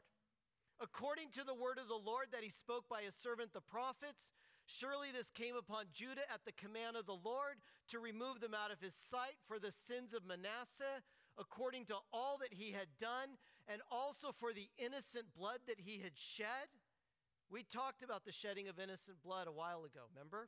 According 0.79 1.31
to 1.35 1.43
the 1.43 1.53
word 1.53 1.77
of 1.77 1.89
the 1.89 1.99
Lord 1.99 2.27
that 2.31 2.43
he 2.43 2.49
spoke 2.49 2.87
by 2.87 3.01
his 3.01 3.13
servant 3.13 3.51
the 3.51 3.61
prophets, 3.61 4.31
surely 4.65 5.11
this 5.11 5.29
came 5.29 5.55
upon 5.55 5.91
Judah 5.93 6.23
at 6.31 6.45
the 6.45 6.53
command 6.55 6.95
of 6.95 7.05
the 7.05 7.19
Lord 7.19 7.59
to 7.89 7.99
remove 7.99 8.39
them 8.39 8.53
out 8.53 8.71
of 8.71 8.79
his 8.79 8.95
sight 8.95 9.35
for 9.47 9.59
the 9.59 9.73
sins 9.73 10.13
of 10.13 10.25
Manasseh, 10.25 11.03
according 11.37 11.85
to 11.85 11.95
all 12.13 12.37
that 12.39 12.53
he 12.53 12.71
had 12.71 12.87
done, 12.97 13.35
and 13.67 13.81
also 13.91 14.31
for 14.31 14.53
the 14.53 14.69
innocent 14.77 15.25
blood 15.37 15.59
that 15.67 15.81
he 15.83 15.99
had 15.99 16.15
shed. 16.15 16.71
We 17.49 17.63
talked 17.63 18.03
about 18.03 18.23
the 18.25 18.31
shedding 18.31 18.67
of 18.69 18.79
innocent 18.79 19.21
blood 19.23 19.47
a 19.47 19.51
while 19.51 19.83
ago, 19.83 20.07
remember? 20.13 20.47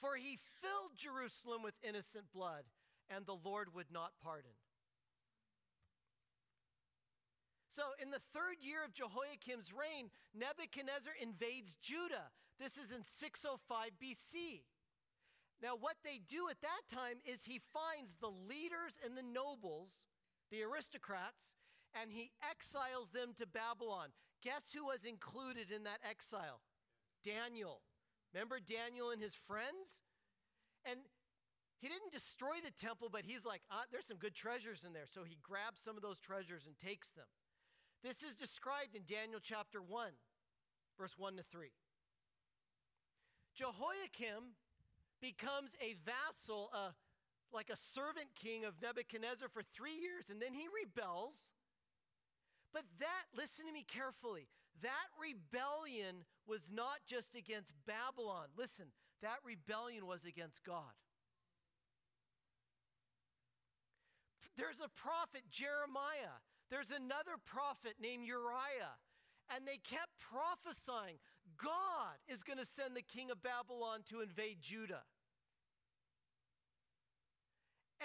For 0.00 0.16
he 0.16 0.38
filled 0.60 0.96
Jerusalem 0.96 1.62
with 1.62 1.74
innocent 1.82 2.32
blood, 2.32 2.64
and 3.08 3.24
the 3.24 3.36
Lord 3.36 3.74
would 3.74 3.90
not 3.92 4.12
pardon. 4.22 4.52
So, 7.76 7.92
in 8.00 8.10
the 8.10 8.24
third 8.32 8.64
year 8.64 8.84
of 8.84 8.94
Jehoiakim's 8.94 9.68
reign, 9.68 10.08
Nebuchadnezzar 10.32 11.12
invades 11.20 11.76
Judah. 11.76 12.32
This 12.58 12.78
is 12.78 12.90
in 12.90 13.04
605 13.04 13.60
BC. 14.00 14.64
Now, 15.62 15.76
what 15.76 15.96
they 16.04 16.16
do 16.16 16.48
at 16.48 16.60
that 16.60 16.88
time 16.88 17.20
is 17.24 17.44
he 17.44 17.60
finds 17.72 18.16
the 18.16 18.32
leaders 18.32 18.96
and 19.04 19.16
the 19.16 19.24
nobles, 19.24 20.04
the 20.50 20.62
aristocrats, 20.62 21.56
and 21.92 22.12
he 22.12 22.32
exiles 22.40 23.10
them 23.12 23.32
to 23.36 23.46
Babylon. 23.46 24.08
Guess 24.42 24.72
who 24.72 24.84
was 24.84 25.04
included 25.04 25.70
in 25.70 25.84
that 25.84 26.00
exile? 26.00 26.60
Daniel. 27.24 27.80
Remember 28.32 28.58
Daniel 28.60 29.10
and 29.10 29.20
his 29.20 29.34
friends? 29.46 30.06
And 30.84 31.00
he 31.80 31.88
didn't 31.88 32.12
destroy 32.12 32.62
the 32.64 32.72
temple, 32.72 33.08
but 33.10 33.24
he's 33.24 33.44
like, 33.44 33.60
ah, 33.70 33.84
there's 33.90 34.06
some 34.06 34.16
good 34.16 34.34
treasures 34.34 34.84
in 34.86 34.92
there. 34.92 35.06
So 35.06 35.24
he 35.24 35.36
grabs 35.42 35.80
some 35.82 35.96
of 35.96 36.02
those 36.02 36.18
treasures 36.18 36.64
and 36.66 36.78
takes 36.78 37.10
them. 37.10 37.28
This 38.02 38.22
is 38.22 38.36
described 38.36 38.94
in 38.94 39.02
Daniel 39.08 39.40
chapter 39.42 39.82
1, 39.82 40.10
verse 40.98 41.14
1 41.18 41.36
to 41.36 41.44
3. 41.50 41.68
Jehoiakim 43.56 44.56
becomes 45.20 45.72
a 45.80 45.96
vassal, 46.04 46.70
uh, 46.72 46.92
like 47.52 47.70
a 47.70 47.76
servant 47.76 48.36
king 48.36 48.64
of 48.64 48.80
Nebuchadnezzar 48.80 49.48
for 49.48 49.62
three 49.74 49.96
years, 49.96 50.28
and 50.30 50.40
then 50.40 50.52
he 50.52 50.68
rebels. 50.68 51.34
But 52.72 52.84
that, 53.00 53.24
listen 53.36 53.66
to 53.66 53.72
me 53.72 53.84
carefully, 53.84 54.48
that 54.82 55.08
rebellion 55.16 56.28
was 56.48 56.70
not 56.72 57.02
just 57.06 57.34
against 57.34 57.74
Babylon. 57.86 58.48
Listen, 58.56 58.86
that 59.22 59.38
rebellion 59.44 60.06
was 60.06 60.24
against 60.24 60.64
God. 60.64 60.94
There's 64.56 64.80
a 64.80 64.88
prophet, 64.88 65.42
Jeremiah. 65.50 66.40
There's 66.70 66.90
another 66.90 67.36
prophet 67.44 67.96
named 68.00 68.24
Uriah. 68.24 68.96
And 69.54 69.66
they 69.66 69.78
kept 69.78 70.18
prophesying 70.18 71.20
God 71.54 72.18
is 72.26 72.42
going 72.42 72.58
to 72.58 72.66
send 72.66 72.96
the 72.96 73.02
king 73.02 73.30
of 73.30 73.42
Babylon 73.42 74.00
to 74.10 74.20
invade 74.20 74.58
Judah. 74.60 75.04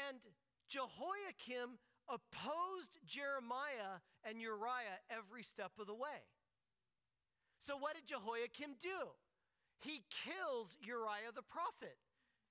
And 0.07 0.19
Jehoiakim 0.69 1.79
opposed 2.07 2.99
Jeremiah 3.05 3.99
and 4.23 4.39
Uriah 4.39 5.01
every 5.09 5.43
step 5.43 5.71
of 5.79 5.87
the 5.87 5.95
way. 5.95 6.27
So, 7.61 7.77
what 7.77 7.93
did 7.93 8.09
Jehoiakim 8.09 8.81
do? 8.81 9.13
He 9.79 10.01
kills 10.25 10.77
Uriah 10.81 11.33
the 11.33 11.45
prophet. 11.45 11.97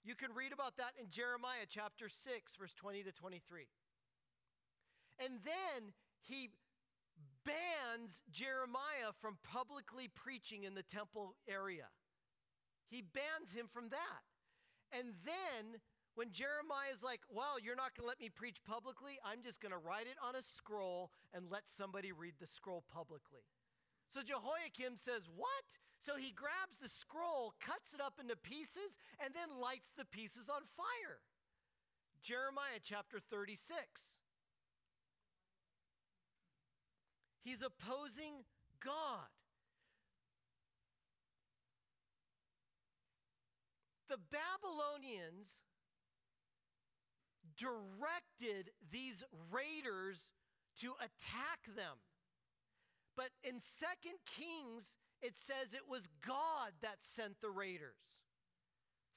You 0.02 0.14
can 0.14 0.32
read 0.34 0.52
about 0.52 0.78
that 0.78 0.94
in 0.98 1.10
Jeremiah 1.10 1.68
chapter 1.68 2.08
6, 2.08 2.56
verse 2.56 2.72
20 2.74 3.02
to 3.04 3.12
23. 3.12 3.66
And 5.18 5.34
then 5.44 5.92
he 6.22 6.50
bans 7.44 8.22
Jeremiah 8.30 9.12
from 9.20 9.36
publicly 9.44 10.08
preaching 10.08 10.64
in 10.64 10.74
the 10.74 10.82
temple 10.82 11.36
area. 11.46 11.90
He 12.88 13.02
bans 13.02 13.50
him 13.54 13.68
from 13.70 13.90
that. 13.90 14.22
And 14.90 15.14
then 15.26 15.78
when 16.14 16.32
Jeremiah 16.32 16.94
is 16.94 17.02
like, 17.02 17.20
Well, 17.30 17.60
you're 17.60 17.76
not 17.76 17.94
going 17.94 18.06
to 18.06 18.08
let 18.08 18.20
me 18.20 18.30
preach 18.30 18.58
publicly, 18.66 19.18
I'm 19.24 19.42
just 19.42 19.60
going 19.60 19.72
to 19.72 19.78
write 19.78 20.06
it 20.06 20.16
on 20.22 20.34
a 20.34 20.42
scroll 20.42 21.10
and 21.34 21.50
let 21.50 21.68
somebody 21.68 22.12
read 22.12 22.34
the 22.40 22.46
scroll 22.46 22.84
publicly. 22.92 23.46
So 24.12 24.20
Jehoiakim 24.26 24.98
says, 24.98 25.30
What? 25.30 25.78
So 26.00 26.16
he 26.16 26.32
grabs 26.32 26.80
the 26.82 26.88
scroll, 26.88 27.54
cuts 27.60 27.94
it 27.94 28.00
up 28.00 28.14
into 28.20 28.34
pieces, 28.34 28.96
and 29.22 29.34
then 29.34 29.60
lights 29.60 29.92
the 29.96 30.04
pieces 30.04 30.48
on 30.48 30.62
fire. 30.76 31.20
Jeremiah 32.22 32.80
chapter 32.82 33.18
36. 33.20 33.70
He's 37.42 37.62
opposing 37.62 38.44
God. 38.82 39.30
The 44.08 44.18
Babylonians 44.18 45.60
directed 47.56 48.70
these 48.90 49.22
raiders 49.52 50.32
to 50.80 50.94
attack 50.98 51.60
them. 51.76 51.98
But 53.20 53.36
in 53.44 53.60
Second 53.60 54.16
Kings, 54.24 54.96
it 55.20 55.36
says 55.36 55.76
it 55.76 55.84
was 55.84 56.08
God 56.24 56.72
that 56.80 57.04
sent 57.04 57.36
the 57.44 57.52
raiders. 57.52 58.24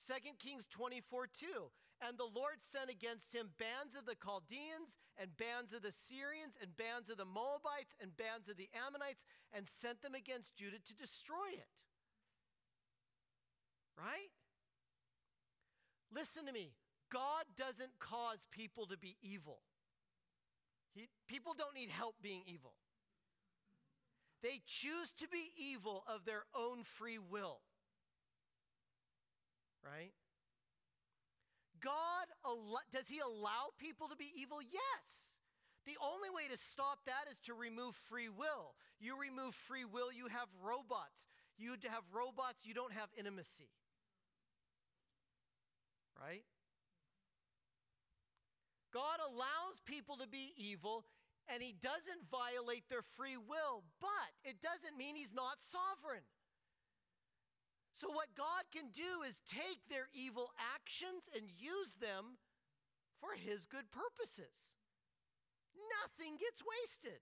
2 0.04 0.36
Kings 0.44 0.68
24 0.68 1.32
2. 1.32 1.72
And 2.04 2.20
the 2.20 2.28
Lord 2.28 2.60
sent 2.60 2.92
against 2.92 3.32
him 3.32 3.56
bands 3.56 3.96
of 3.96 4.04
the 4.04 4.20
Chaldeans, 4.20 5.00
and 5.16 5.32
bands 5.40 5.72
of 5.72 5.88
the 5.88 5.96
Syrians, 5.96 6.60
and 6.60 6.76
bands 6.76 7.08
of 7.08 7.16
the 7.16 7.24
Moabites, 7.24 7.96
and 8.04 8.12
bands 8.20 8.52
of 8.52 8.60
the 8.60 8.68
Ammonites, 8.76 9.24
and 9.56 9.72
sent 9.72 10.04
them 10.04 10.20
against 10.20 10.52
Judah 10.60 10.84
to 10.84 10.94
destroy 11.00 11.56
it. 11.56 11.72
Right? 13.96 14.36
Listen 16.12 16.44
to 16.44 16.52
me. 16.52 16.76
God 17.08 17.48
doesn't 17.56 18.04
cause 18.04 18.44
people 18.52 18.84
to 18.92 19.00
be 19.00 19.16
evil. 19.24 19.64
He, 20.92 21.08
people 21.32 21.56
don't 21.56 21.72
need 21.72 21.88
help 21.88 22.20
being 22.20 22.44
evil. 22.44 22.76
They 24.44 24.60
choose 24.68 25.14
to 25.20 25.28
be 25.28 25.56
evil 25.56 26.04
of 26.06 26.26
their 26.26 26.44
own 26.54 26.84
free 26.84 27.18
will. 27.18 27.62
Right? 29.82 30.12
God, 31.80 32.28
does 32.92 33.08
He 33.08 33.20
allow 33.20 33.72
people 33.80 34.10
to 34.10 34.18
be 34.18 34.28
evil? 34.36 34.60
Yes. 34.62 35.34
The 35.86 35.96
only 36.04 36.30
way 36.30 36.52
to 36.52 36.58
stop 36.58 37.00
that 37.06 37.32
is 37.32 37.40
to 37.48 37.54
remove 37.54 37.96
free 38.08 38.30
will. 38.30 38.76
You 39.00 39.20
remove 39.20 39.56
free 39.56 39.86
will, 39.86 40.12
you 40.12 40.28
have 40.28 40.48
robots. 40.64 41.32
You 41.58 41.76
have 41.88 42.04
robots, 42.12 42.64
you 42.64 42.74
don't 42.74 42.94
have 42.94 43.10
intimacy. 43.18 43.72
Right? 46.20 46.44
God 48.94 49.20
allows 49.20 49.82
people 49.86 50.18
to 50.18 50.28
be 50.28 50.54
evil 50.56 51.04
and 51.52 51.62
he 51.62 51.76
doesn't 51.76 52.30
violate 52.32 52.88
their 52.90 53.04
free 53.16 53.38
will, 53.38 53.84
but 54.00 54.32
it 54.44 54.62
doesn't 54.64 54.98
mean 54.98 55.16
he's 55.16 55.36
not 55.36 55.60
sovereign. 55.60 56.24
So, 57.94 58.10
what 58.10 58.34
God 58.34 58.66
can 58.74 58.90
do 58.90 59.22
is 59.22 59.40
take 59.46 59.86
their 59.88 60.10
evil 60.12 60.50
actions 60.58 61.30
and 61.30 61.46
use 61.48 61.94
them 62.02 62.42
for 63.22 63.38
his 63.38 63.70
good 63.70 63.94
purposes. 63.94 64.74
Nothing 66.02 66.36
gets 66.36 66.60
wasted. 66.66 67.22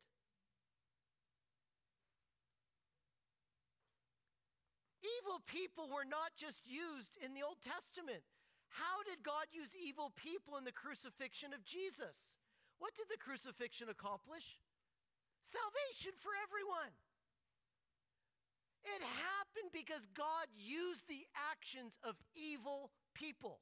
Evil 5.01 5.41
people 5.45 5.89
were 5.89 6.05
not 6.05 6.38
just 6.38 6.63
used 6.65 7.17
in 7.19 7.34
the 7.34 7.41
Old 7.41 7.60
Testament. 7.60 8.23
How 8.69 9.03
did 9.03 9.25
God 9.25 9.51
use 9.51 9.75
evil 9.75 10.13
people 10.15 10.55
in 10.57 10.63
the 10.63 10.71
crucifixion 10.71 11.51
of 11.51 11.65
Jesus? 11.65 12.40
What 12.81 12.97
did 12.97 13.13
the 13.13 13.21
crucifixion 13.21 13.93
accomplish? 13.93 14.57
Salvation 15.45 16.17
for 16.17 16.33
everyone. 16.41 16.89
It 18.81 19.05
happened 19.05 19.69
because 19.69 20.09
God 20.17 20.49
used 20.57 21.05
the 21.05 21.29
actions 21.37 22.01
of 22.01 22.17
evil 22.33 22.89
people. 23.13 23.61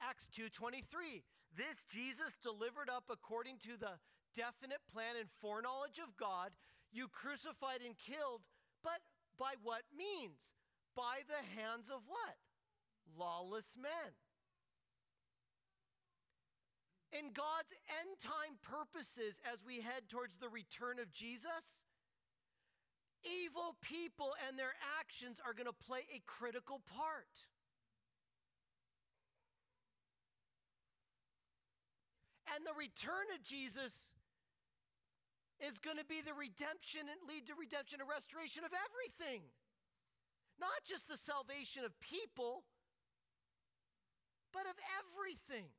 Acts 0.00 0.30
2:23 0.30 1.26
This 1.50 1.82
Jesus 1.82 2.38
delivered 2.38 2.88
up 2.88 3.10
according 3.10 3.58
to 3.66 3.76
the 3.76 3.98
definite 4.32 4.86
plan 4.86 5.16
and 5.18 5.28
foreknowledge 5.42 5.98
of 5.98 6.16
God 6.16 6.52
you 6.92 7.08
crucified 7.08 7.82
and 7.82 7.98
killed 7.98 8.42
but 8.80 9.02
by 9.36 9.54
what 9.60 9.82
means 9.90 10.54
by 10.94 11.22
the 11.26 11.42
hands 11.42 11.90
of 11.90 12.06
what 12.06 12.38
lawless 13.18 13.76
men 13.76 14.14
in 17.10 17.34
God's 17.34 17.74
end 18.02 18.18
time 18.22 18.58
purposes 18.62 19.42
as 19.42 19.62
we 19.66 19.82
head 19.82 20.06
towards 20.08 20.38
the 20.38 20.48
return 20.48 20.98
of 21.02 21.10
Jesus, 21.10 21.82
evil 23.26 23.76
people 23.82 24.32
and 24.46 24.58
their 24.58 24.78
actions 24.98 25.42
are 25.42 25.52
going 25.52 25.68
to 25.68 25.76
play 25.76 26.06
a 26.14 26.22
critical 26.24 26.80
part. 26.86 27.50
And 32.54 32.66
the 32.66 32.74
return 32.74 33.30
of 33.34 33.42
Jesus 33.46 34.10
is 35.62 35.78
going 35.78 35.98
to 35.98 36.08
be 36.08 36.24
the 36.24 36.34
redemption 36.34 37.06
and 37.06 37.20
lead 37.28 37.46
to 37.46 37.54
redemption 37.54 38.00
and 38.00 38.08
restoration 38.08 38.64
of 38.64 38.72
everything. 38.74 39.46
Not 40.58 40.82
just 40.82 41.06
the 41.06 41.20
salvation 41.20 41.84
of 41.84 41.94
people, 42.00 42.64
but 44.52 44.66
of 44.66 44.76
everything. 44.98 45.70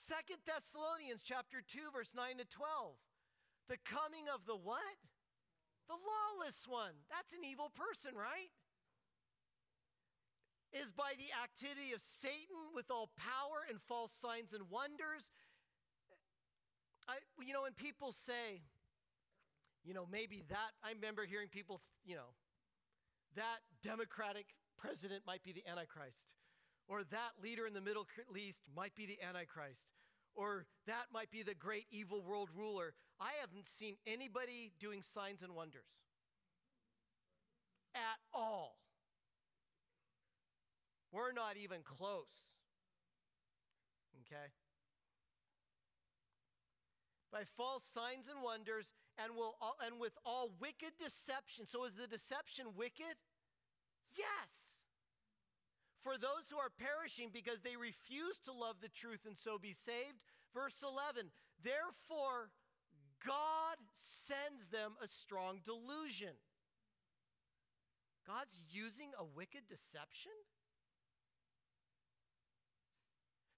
Second 0.00 0.40
Thessalonians 0.48 1.20
chapter 1.20 1.60
2 1.60 1.92
verse 1.92 2.16
9 2.16 2.40
to 2.40 2.48
12. 2.48 2.96
The 3.68 3.76
coming 3.84 4.32
of 4.32 4.48
the 4.48 4.56
what? 4.56 4.96
The 5.92 6.00
lawless 6.00 6.64
one. 6.64 6.96
That's 7.12 7.36
an 7.36 7.44
evil 7.44 7.68
person, 7.68 8.16
right? 8.16 8.48
Is 10.72 10.88
by 10.94 11.18
the 11.20 11.28
activity 11.36 11.92
of 11.92 12.00
Satan 12.00 12.72
with 12.72 12.88
all 12.88 13.12
power 13.18 13.66
and 13.68 13.76
false 13.90 14.14
signs 14.16 14.54
and 14.56 14.70
wonders. 14.70 15.28
I, 17.04 17.18
you 17.44 17.52
know, 17.52 17.62
when 17.62 17.74
people 17.74 18.12
say, 18.14 18.62
you 19.84 19.92
know, 19.92 20.06
maybe 20.10 20.44
that, 20.48 20.72
I 20.82 20.92
remember 20.92 21.26
hearing 21.26 21.48
people, 21.48 21.82
you 22.06 22.14
know, 22.14 22.32
that 23.36 23.60
Democratic 23.82 24.54
president 24.78 25.26
might 25.26 25.42
be 25.42 25.52
the 25.52 25.66
Antichrist, 25.68 26.39
or 26.90 27.04
that 27.04 27.38
leader 27.40 27.66
in 27.68 27.72
the 27.72 27.80
Middle 27.80 28.04
East 28.36 28.62
might 28.74 28.94
be 28.96 29.06
the 29.06 29.18
Antichrist 29.22 29.86
or 30.34 30.66
that 30.86 31.06
might 31.12 31.30
be 31.30 31.42
the 31.42 31.54
great 31.54 31.86
evil 31.90 32.22
world 32.22 32.50
ruler. 32.54 32.94
I 33.20 33.30
haven't 33.40 33.66
seen 33.66 33.96
anybody 34.06 34.72
doing 34.80 35.02
signs 35.02 35.42
and 35.42 35.54
wonders 35.54 35.86
at 37.94 38.18
all. 38.34 38.76
We're 41.12 41.32
not 41.32 41.56
even 41.56 41.78
close. 41.82 42.50
Okay? 44.26 44.50
By 47.32 47.42
false 47.56 47.84
signs 47.84 48.26
and 48.32 48.42
wonders, 48.42 48.90
and, 49.22 49.36
will, 49.36 49.54
and 49.84 50.00
with 50.00 50.12
all 50.24 50.50
wicked 50.60 50.92
deception. 50.98 51.66
So, 51.66 51.84
is 51.84 51.94
the 51.94 52.06
deception 52.06 52.66
wicked? 52.76 53.18
Yes 54.16 54.69
for 56.02 56.16
those 56.16 56.48
who 56.50 56.58
are 56.58 56.72
perishing 56.72 57.30
because 57.32 57.60
they 57.60 57.76
refuse 57.76 58.38
to 58.44 58.52
love 58.52 58.80
the 58.80 58.88
truth 58.88 59.26
and 59.26 59.36
so 59.36 59.58
be 59.58 59.72
saved. 59.72 60.20
Verse 60.54 60.82
11, 60.82 61.30
therefore, 61.62 62.50
God 63.24 63.76
sends 63.94 64.68
them 64.72 64.96
a 65.02 65.06
strong 65.06 65.60
delusion. 65.64 66.34
God's 68.26 68.58
using 68.70 69.12
a 69.18 69.24
wicked 69.24 69.68
deception? 69.68 70.32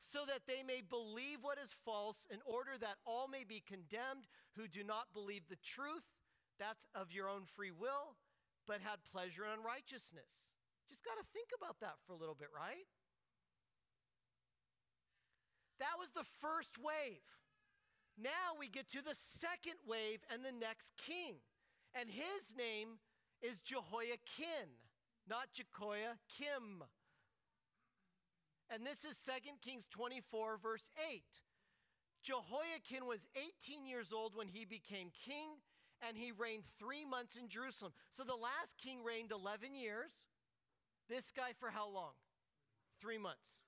So 0.00 0.26
that 0.26 0.44
they 0.46 0.62
may 0.62 0.82
believe 0.84 1.40
what 1.40 1.56
is 1.56 1.72
false, 1.84 2.26
in 2.30 2.40
order 2.44 2.76
that 2.80 3.00
all 3.06 3.28
may 3.28 3.44
be 3.44 3.64
condemned 3.64 4.28
who 4.56 4.68
do 4.68 4.84
not 4.84 5.14
believe 5.14 5.48
the 5.48 5.62
truth, 5.64 6.04
that's 6.58 6.86
of 6.94 7.12
your 7.12 7.28
own 7.28 7.48
free 7.56 7.70
will, 7.72 8.16
but 8.66 8.84
had 8.84 9.00
pleasure 9.10 9.44
in 9.44 9.58
unrighteousness. 9.58 10.51
Just 10.92 11.08
got 11.08 11.16
to 11.16 11.24
think 11.32 11.48
about 11.56 11.80
that 11.80 11.96
for 12.04 12.12
a 12.12 12.20
little 12.20 12.36
bit, 12.36 12.52
right? 12.52 12.84
That 15.80 15.96
was 15.96 16.12
the 16.12 16.28
first 16.44 16.76
wave. 16.76 17.24
Now 18.20 18.60
we 18.60 18.68
get 18.68 18.92
to 18.92 19.00
the 19.00 19.16
second 19.16 19.80
wave 19.88 20.20
and 20.28 20.44
the 20.44 20.52
next 20.52 20.92
king. 21.00 21.40
And 21.96 22.12
his 22.12 22.52
name 22.52 23.00
is 23.40 23.64
Jehoiachin, 23.64 24.68
not 25.24 25.48
Jehoiakim. 25.56 26.84
And 28.68 28.84
this 28.84 29.08
is 29.08 29.16
2 29.24 29.56
Kings 29.64 29.88
24, 29.88 30.60
verse 30.60 30.92
8. 31.08 31.24
Jehoiachin 32.20 33.08
was 33.08 33.26
18 33.32 33.86
years 33.86 34.12
old 34.12 34.36
when 34.36 34.48
he 34.48 34.64
became 34.64 35.08
king, 35.24 35.56
and 36.06 36.16
he 36.16 36.32
reigned 36.32 36.64
three 36.78 37.04
months 37.04 37.36
in 37.36 37.48
Jerusalem. 37.48 37.92
So 38.12 38.24
the 38.24 38.36
last 38.36 38.76
king 38.76 39.02
reigned 39.02 39.32
11 39.32 39.74
years. 39.74 40.12
This 41.08 41.32
guy 41.34 41.52
for 41.58 41.70
how 41.70 41.88
long? 41.88 42.12
Three 43.00 43.18
months. 43.18 43.62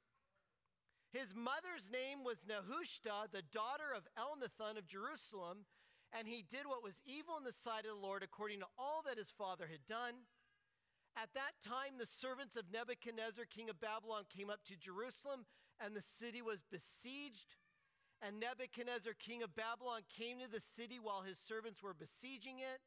His 1.13 1.35
mother's 1.35 1.91
name 1.91 2.25
was 2.25 2.43
Nehushta, 2.43 3.31
the 3.31 3.43
daughter 3.43 3.95
of 3.95 4.09
Elnathan 4.19 4.79
of 4.79 4.87
Jerusalem, 4.87 5.67
and 6.11 6.27
he 6.27 6.43
did 6.43 6.67
what 6.67 6.83
was 6.83 7.03
evil 7.07 7.37
in 7.39 7.45
the 7.45 7.53
sight 7.53 7.87
of 7.87 7.95
the 7.95 8.07
Lord 8.07 8.23
according 8.23 8.61
to 8.61 8.71
all 8.79 9.03
that 9.07 9.19
his 9.19 9.31
father 9.31 9.67
had 9.71 9.87
done. 9.87 10.27
At 11.17 11.31
that 11.35 11.63
time, 11.63 11.99
the 11.99 12.11
servants 12.11 12.57
of 12.57 12.73
Nebuchadnezzar, 12.73 13.45
king 13.47 13.71
of 13.71 13.81
Babylon, 13.81 14.25
came 14.27 14.51
up 14.51 14.67
to 14.67 14.75
Jerusalem, 14.75 15.47
and 15.79 15.95
the 15.95 16.03
city 16.03 16.43
was 16.43 16.67
besieged. 16.71 17.55
And 18.23 18.41
Nebuchadnezzar, 18.41 19.15
king 19.15 19.43
of 19.43 19.55
Babylon, 19.55 20.03
came 20.11 20.41
to 20.41 20.51
the 20.51 20.63
city 20.63 20.99
while 20.99 21.23
his 21.23 21.39
servants 21.39 21.83
were 21.83 21.95
besieging 21.95 22.59
it. 22.59 22.83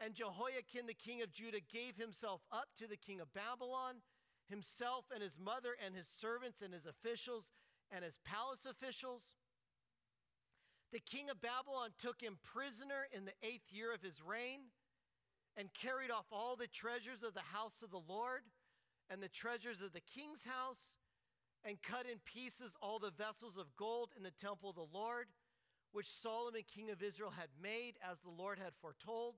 And 0.00 0.14
Jehoiachin, 0.14 0.86
the 0.86 0.94
king 0.94 1.22
of 1.22 1.32
Judah, 1.32 1.60
gave 1.72 1.96
himself 1.96 2.40
up 2.50 2.68
to 2.78 2.86
the 2.86 2.96
king 2.96 3.20
of 3.20 3.32
Babylon, 3.32 4.02
himself 4.48 5.06
and 5.12 5.22
his 5.22 5.38
mother 5.38 5.76
and 5.84 5.94
his 5.94 6.08
servants 6.08 6.60
and 6.62 6.74
his 6.74 6.86
officials 6.86 7.44
and 7.90 8.04
his 8.04 8.18
palace 8.24 8.66
officials. 8.68 9.22
The 10.92 11.00
king 11.00 11.30
of 11.30 11.40
Babylon 11.40 11.90
took 11.98 12.20
him 12.20 12.38
prisoner 12.42 13.08
in 13.12 13.24
the 13.24 13.34
eighth 13.42 13.72
year 13.72 13.92
of 13.92 14.02
his 14.02 14.22
reign 14.22 14.70
and 15.56 15.72
carried 15.72 16.10
off 16.10 16.26
all 16.30 16.56
the 16.56 16.66
treasures 16.66 17.22
of 17.22 17.34
the 17.34 17.54
house 17.54 17.82
of 17.82 17.90
the 17.90 18.02
Lord 18.06 18.42
and 19.10 19.22
the 19.22 19.28
treasures 19.28 19.80
of 19.80 19.92
the 19.92 20.00
king's 20.00 20.44
house, 20.44 20.92
and 21.64 21.82
cut 21.82 22.06
in 22.06 22.18
pieces 22.24 22.76
all 22.80 22.98
the 22.98 23.10
vessels 23.10 23.56
of 23.56 23.74
gold 23.76 24.10
in 24.16 24.22
the 24.22 24.30
temple 24.30 24.70
of 24.70 24.76
the 24.76 24.92
Lord, 24.92 25.28
which 25.92 26.10
Solomon, 26.10 26.62
king 26.66 26.90
of 26.90 27.02
Israel, 27.02 27.30
had 27.30 27.48
made 27.60 27.94
as 28.02 28.20
the 28.20 28.30
Lord 28.30 28.58
had 28.58 28.72
foretold. 28.80 29.34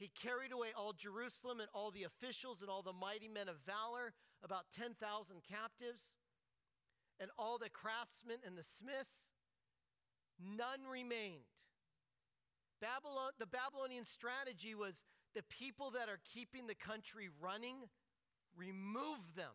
He 0.00 0.08
carried 0.08 0.50
away 0.50 0.68
all 0.74 0.94
Jerusalem 0.94 1.60
and 1.60 1.68
all 1.74 1.92
the 1.92 2.04
officials 2.04 2.62
and 2.62 2.70
all 2.70 2.82
the 2.82 2.96
mighty 2.96 3.28
men 3.28 3.48
of 3.48 3.56
valor, 3.66 4.14
about 4.42 4.64
10,000 4.74 4.96
captives, 5.44 6.16
and 7.20 7.30
all 7.38 7.58
the 7.58 7.68
craftsmen 7.68 8.38
and 8.44 8.56
the 8.56 8.64
smiths. 8.64 9.28
None 10.40 10.88
remained 10.90 11.44
Babylon, 12.80 13.32
the 13.38 13.46
Babylonian 13.46 14.06
strategy 14.06 14.74
was 14.74 15.04
the 15.34 15.42
people 15.42 15.90
that 15.92 16.08
are 16.08 16.18
keeping 16.32 16.66
the 16.66 16.74
country 16.74 17.28
running, 17.40 17.76
remove 18.56 19.36
them. 19.36 19.52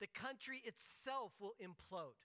The 0.00 0.08
country 0.08 0.62
itself 0.64 1.32
will 1.38 1.54
implode. 1.62 2.18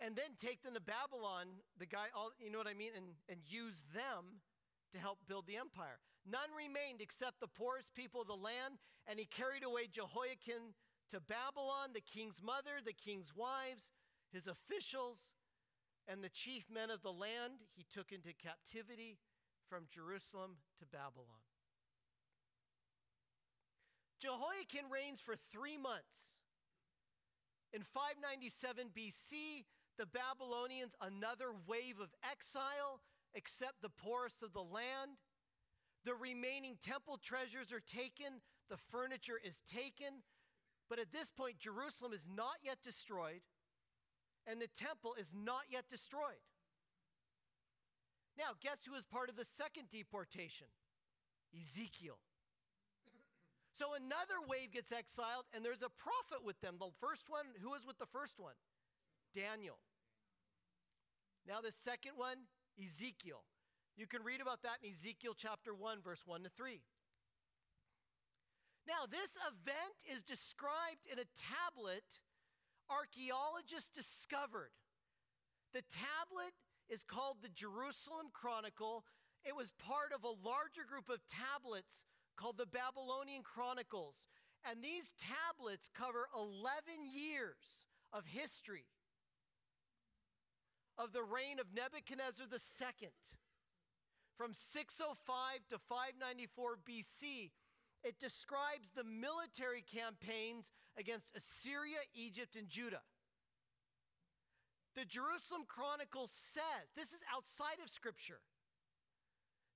And 0.00 0.16
then 0.16 0.32
take 0.40 0.62
them 0.62 0.74
to 0.74 0.80
Babylon, 0.80 1.60
the 1.78 1.84
guy, 1.84 2.08
all, 2.16 2.32
you 2.40 2.50
know 2.50 2.56
what 2.56 2.66
I 2.66 2.74
mean, 2.74 2.92
and, 2.96 3.12
and 3.28 3.40
use 3.44 3.82
them 3.92 4.40
to 4.92 4.98
help 4.98 5.18
build 5.28 5.46
the 5.46 5.56
empire. 5.60 6.00
None 6.24 6.48
remained 6.56 7.00
except 7.00 7.40
the 7.40 7.52
poorest 7.52 7.94
people 7.94 8.20
of 8.22 8.26
the 8.26 8.36
land, 8.36 8.80
and 9.06 9.18
he 9.18 9.26
carried 9.26 9.62
away 9.62 9.92
Jehoiachin 9.92 10.72
to 11.12 11.20
Babylon, 11.20 11.92
the 11.92 12.00
king's 12.00 12.40
mother, 12.40 12.80
the 12.84 12.96
king's 12.96 13.36
wives, 13.36 13.92
his 14.32 14.46
officials 14.46 15.18
and 16.08 16.24
the 16.24 16.28
chief 16.28 16.64
men 16.72 16.90
of 16.90 17.02
the 17.02 17.12
land 17.12 17.62
he 17.76 17.84
took 17.92 18.12
into 18.12 18.32
captivity 18.34 19.18
from 19.68 19.84
Jerusalem 19.92 20.58
to 20.78 20.86
Babylon. 20.86 21.44
Jehoiachin 24.20 24.90
reigns 24.90 25.20
for 25.20 25.34
three 25.52 25.78
months. 25.78 26.36
In 27.72 27.82
597 27.82 28.90
BC, 28.90 29.64
the 30.00 30.08
Babylonians, 30.08 30.96
another 30.96 31.52
wave 31.68 32.00
of 32.00 32.08
exile, 32.24 33.04
except 33.34 33.84
the 33.84 33.92
poorest 33.92 34.42
of 34.42 34.56
the 34.56 34.64
land. 34.64 35.20
The 36.08 36.16
remaining 36.16 36.80
temple 36.80 37.20
treasures 37.20 37.70
are 37.70 37.84
taken, 37.84 38.40
the 38.72 38.80
furniture 38.88 39.36
is 39.36 39.60
taken. 39.68 40.24
But 40.88 40.98
at 40.98 41.12
this 41.12 41.30
point, 41.30 41.58
Jerusalem 41.60 42.12
is 42.16 42.24
not 42.24 42.56
yet 42.64 42.78
destroyed 42.82 43.44
and 44.46 44.60
the 44.60 44.72
temple 44.72 45.14
is 45.18 45.32
not 45.34 45.68
yet 45.68 45.84
destroyed. 45.88 46.40
Now, 48.38 48.56
guess 48.60 48.82
who 48.88 48.94
is 48.94 49.04
part 49.04 49.28
of 49.28 49.36
the 49.36 49.44
second 49.44 49.90
deportation? 49.90 50.66
Ezekiel. 51.52 52.18
So 53.76 53.94
another 53.94 54.40
wave 54.48 54.72
gets 54.72 54.92
exiled, 54.92 55.44
and 55.52 55.64
there's 55.64 55.82
a 55.82 55.92
prophet 55.92 56.44
with 56.44 56.60
them. 56.60 56.76
The 56.78 56.90
first 57.00 57.28
one, 57.28 57.46
who 57.60 57.70
was 57.70 57.84
with 57.86 57.98
the 57.98 58.10
first 58.10 58.38
one? 58.38 58.56
Daniel. 59.34 59.78
Now, 61.46 61.60
the 61.60 61.72
second 61.72 62.12
one, 62.16 62.48
Ezekiel. 62.78 63.44
You 63.96 64.06
can 64.06 64.22
read 64.22 64.40
about 64.40 64.62
that 64.62 64.78
in 64.82 64.92
Ezekiel 64.92 65.34
chapter 65.36 65.74
1, 65.74 66.00
verse 66.02 66.22
1 66.24 66.44
to 66.44 66.50
3. 66.50 66.80
Now, 68.88 69.04
this 69.04 69.36
event 69.44 69.94
is 70.08 70.24
described 70.24 71.04
in 71.10 71.18
a 71.18 71.28
tablet 71.36 72.04
archaeologists 72.88 73.92
discovered. 73.92 74.72
The 75.72 75.86
tablet 75.86 76.56
is 76.88 77.04
called 77.04 77.38
the 77.42 77.52
Jerusalem 77.52 78.34
Chronicle. 78.34 79.04
It 79.44 79.54
was 79.54 79.70
part 79.78 80.10
of 80.10 80.24
a 80.24 80.34
larger 80.42 80.82
group 80.88 81.08
of 81.08 81.22
tablets 81.30 82.04
called 82.36 82.58
the 82.58 82.66
Babylonian 82.66 83.42
Chronicles. 83.46 84.26
And 84.66 84.82
these 84.82 85.14
tablets 85.16 85.88
cover 85.94 86.26
11 86.34 87.06
years 87.14 87.86
of 88.12 88.26
history 88.26 88.90
of 90.98 91.12
the 91.12 91.22
reign 91.22 91.58
of 91.58 91.72
Nebuchadnezzar 91.74 92.46
II. 92.50 93.08
From 94.36 94.54
605 94.54 95.68
to 95.68 95.78
594 95.88 96.80
BC, 96.88 97.50
it 98.02 98.16
describes 98.18 98.88
the 98.96 99.04
military 99.04 99.84
campaigns 99.84 100.72
against 100.96 101.28
Assyria, 101.36 102.00
Egypt, 102.14 102.56
and 102.56 102.68
Judah. 102.68 103.04
The 104.96 105.04
Jerusalem 105.04 105.68
Chronicle 105.68 106.26
says, 106.26 106.90
this 106.96 107.12
is 107.12 107.20
outside 107.28 107.78
of 107.84 107.92
Scripture, 107.92 108.40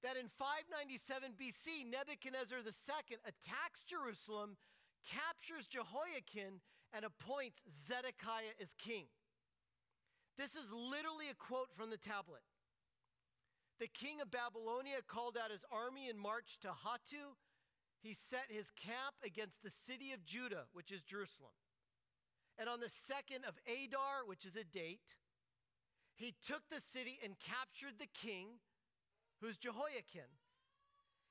that 0.03 0.16
in 0.16 0.33
597 0.40 1.37
BC, 1.37 1.88
Nebuchadnezzar 1.88 2.64
II 2.64 3.20
attacks 3.24 3.85
Jerusalem, 3.85 4.57
captures 5.05 5.68
Jehoiachin, 5.68 6.61
and 6.92 7.05
appoints 7.05 7.61
Zedekiah 7.68 8.57
as 8.61 8.72
king. 8.79 9.07
This 10.37 10.55
is 10.55 10.73
literally 10.73 11.31
a 11.31 11.35
quote 11.35 11.70
from 11.77 11.90
the 11.90 11.97
tablet. 11.97 12.42
The 13.79 13.87
king 13.87 14.20
of 14.20 14.31
Babylonia 14.31 15.03
called 15.07 15.37
out 15.37 15.51
his 15.51 15.64
army 15.70 16.09
and 16.09 16.18
marched 16.18 16.62
to 16.62 16.68
Hatu, 16.68 17.35
he 18.03 18.14
set 18.14 18.47
his 18.49 18.70
camp 18.70 19.16
against 19.25 19.62
the 19.62 19.70
city 19.70 20.12
of 20.12 20.27
Judah, 20.27 20.64
which 20.73 20.92
is 20.92 21.03
Jerusalem. 21.03 21.57
And 22.59 22.68
on 22.68 22.81
the 22.81 22.90
second 22.90 23.44
of 23.44 23.59
Adar, 23.66 24.27
which 24.27 24.44
is 24.44 24.55
a 24.55 24.62
date, 24.62 25.18
he 26.14 26.35
took 26.47 26.62
the 26.70 26.81
city 26.81 27.18
and 27.25 27.35
captured 27.40 27.99
the 27.99 28.11
king, 28.12 28.61
who's 29.40 29.57
Jehoiachin. 29.57 30.31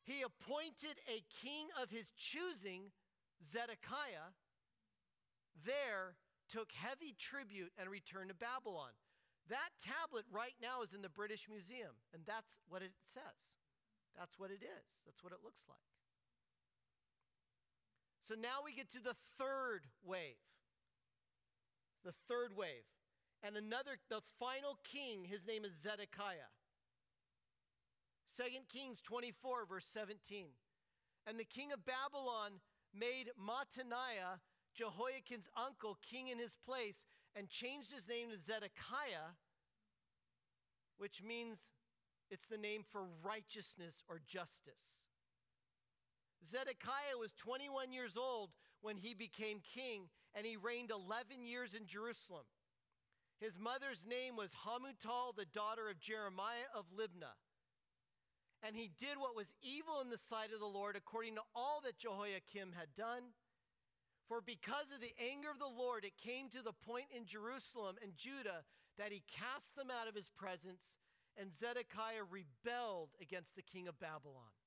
He 0.04 0.22
appointed 0.22 1.00
a 1.08 1.24
king 1.42 1.68
of 1.82 1.89
his 1.89 2.12
choosing, 2.18 2.92
Zedekiah, 3.39 4.36
there 5.66 6.16
took 6.54 6.70
heavy 6.78 7.18
tribute 7.18 7.74
and 7.82 7.89
returned 7.89 8.30
to 8.30 8.38
Babylon. 8.38 8.94
That 9.50 9.74
tablet 9.82 10.30
right 10.30 10.54
now 10.62 10.86
is 10.86 10.94
in 10.94 11.02
the 11.02 11.10
British 11.10 11.50
Museum, 11.50 11.98
and 12.13 12.22
that's 12.30 12.62
what 12.70 12.86
it 12.86 12.94
says. 13.02 13.58
That's 14.13 14.38
what 14.38 14.54
it 14.54 14.62
is. 14.62 14.86
That's 15.10 15.26
what 15.26 15.34
it 15.34 15.42
looks 15.44 15.66
like. 15.66 15.82
So 18.22 18.36
now 18.38 18.62
we 18.63 18.72
get 18.72 18.94
to 18.94 19.02
the 19.04 19.18
third 19.42 19.89
wave. 20.06 20.39
The 22.06 22.13
third 22.30 22.56
wave. 22.56 22.86
And 23.42 23.58
another, 23.58 23.98
the 24.08 24.22
final 24.39 24.78
king, 24.86 25.26
his 25.26 25.46
name 25.46 25.66
is 25.66 25.74
Zedekiah. 25.82 26.54
2 28.38 28.44
Kings 28.72 29.02
24, 29.02 29.66
verse 29.66 29.89
17. 29.92 30.46
And 31.28 31.38
the 31.38 31.44
king 31.44 31.74
of 31.74 31.84
Babylon 31.84 32.62
made 32.94 33.32
Mattaniah, 33.36 34.39
Jehoiachin's 34.76 35.50
uncle, 35.56 35.98
king 36.02 36.28
in 36.28 36.40
his 36.40 36.58
place, 36.66 37.06
and 37.36 37.50
changed 37.50 37.92
his 37.92 38.08
name 38.08 38.30
to 38.30 38.38
Zedekiah, 38.38 39.38
which 40.98 41.22
means 41.24 41.58
it's 42.30 42.48
the 42.48 42.58
name 42.58 42.84
for 42.92 43.04
righteousness 43.24 44.04
or 44.10 44.20
justice. 44.26 44.98
Zedekiah 46.50 47.18
was 47.20 47.34
21 47.34 47.92
years 47.92 48.18
old 48.18 48.52
when 48.82 48.98
he 48.98 49.14
became 49.14 49.62
king, 49.62 50.10
and 50.36 50.46
he 50.46 50.58
reigned 50.58 50.92
11 50.92 51.46
years 51.46 51.74
in 51.74 51.86
Jerusalem. 51.86 52.46
His 53.40 53.60
mother's 53.60 54.06
name 54.08 54.36
was 54.36 54.56
Hamutal, 54.66 55.36
the 55.36 55.46
daughter 55.46 55.90
of 55.90 56.00
Jeremiah 56.00 56.70
of 56.76 56.86
Libnah. 56.96 57.38
And 58.66 58.76
he 58.76 58.90
did 58.98 59.18
what 59.20 59.36
was 59.36 59.54
evil 59.62 60.00
in 60.02 60.10
the 60.10 60.18
sight 60.18 60.54
of 60.54 60.60
the 60.60 60.66
Lord, 60.66 60.96
according 60.96 61.36
to 61.36 61.42
all 61.54 61.82
that 61.84 62.00
Jehoiakim 62.00 62.72
had 62.72 62.96
done. 62.96 63.36
For 64.34 64.41
because 64.41 64.89
of 64.89 64.98
the 64.98 65.13
anger 65.22 65.52
of 65.54 65.62
the 65.62 65.69
Lord, 65.69 66.02
it 66.04 66.17
came 66.17 66.50
to 66.58 66.65
the 66.65 66.74
point 66.74 67.06
in 67.15 67.30
Jerusalem 67.30 68.02
and 68.02 68.17
Judah 68.17 68.65
that 68.98 69.12
he 69.12 69.22
cast 69.30 69.78
them 69.78 69.93
out 69.93 70.10
of 70.10 70.15
his 70.15 70.34
presence, 70.34 70.98
and 71.38 71.54
Zedekiah 71.54 72.26
rebelled 72.26 73.13
against 73.22 73.56
the 73.56 73.62
king 73.62 73.88
of 73.88 74.00
Babylon. 74.00 74.58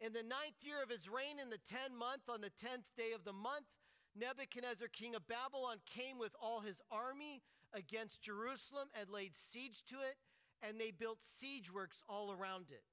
In 0.00 0.12
the 0.12 0.22
ninth 0.22 0.62
year 0.62 0.78
of 0.80 0.88
his 0.88 1.10
reign, 1.10 1.42
in 1.42 1.50
the 1.50 1.58
tenth 1.58 1.98
month, 1.98 2.30
on 2.30 2.40
the 2.40 2.54
tenth 2.54 2.86
day 2.96 3.10
of 3.10 3.24
the 3.24 3.34
month, 3.34 3.66
Nebuchadnezzar, 4.14 4.86
king 4.86 5.16
of 5.16 5.26
Babylon, 5.26 5.82
came 5.82 6.16
with 6.16 6.30
all 6.40 6.60
his 6.60 6.78
army 6.92 7.42
against 7.74 8.22
Jerusalem 8.22 8.86
and 8.94 9.10
laid 9.10 9.34
siege 9.34 9.82
to 9.90 9.96
it, 9.96 10.14
and 10.62 10.78
they 10.78 10.92
built 10.92 11.18
siege 11.18 11.74
works 11.74 12.04
all 12.08 12.30
around 12.30 12.70
it. 12.70 12.86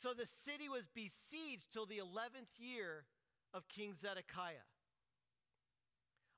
So 0.00 0.14
the 0.14 0.24
city 0.24 0.66
was 0.66 0.88
besieged 0.88 1.68
till 1.72 1.84
the 1.84 2.00
11th 2.00 2.56
year 2.56 3.04
of 3.52 3.68
King 3.68 3.92
Zedekiah. 3.92 4.64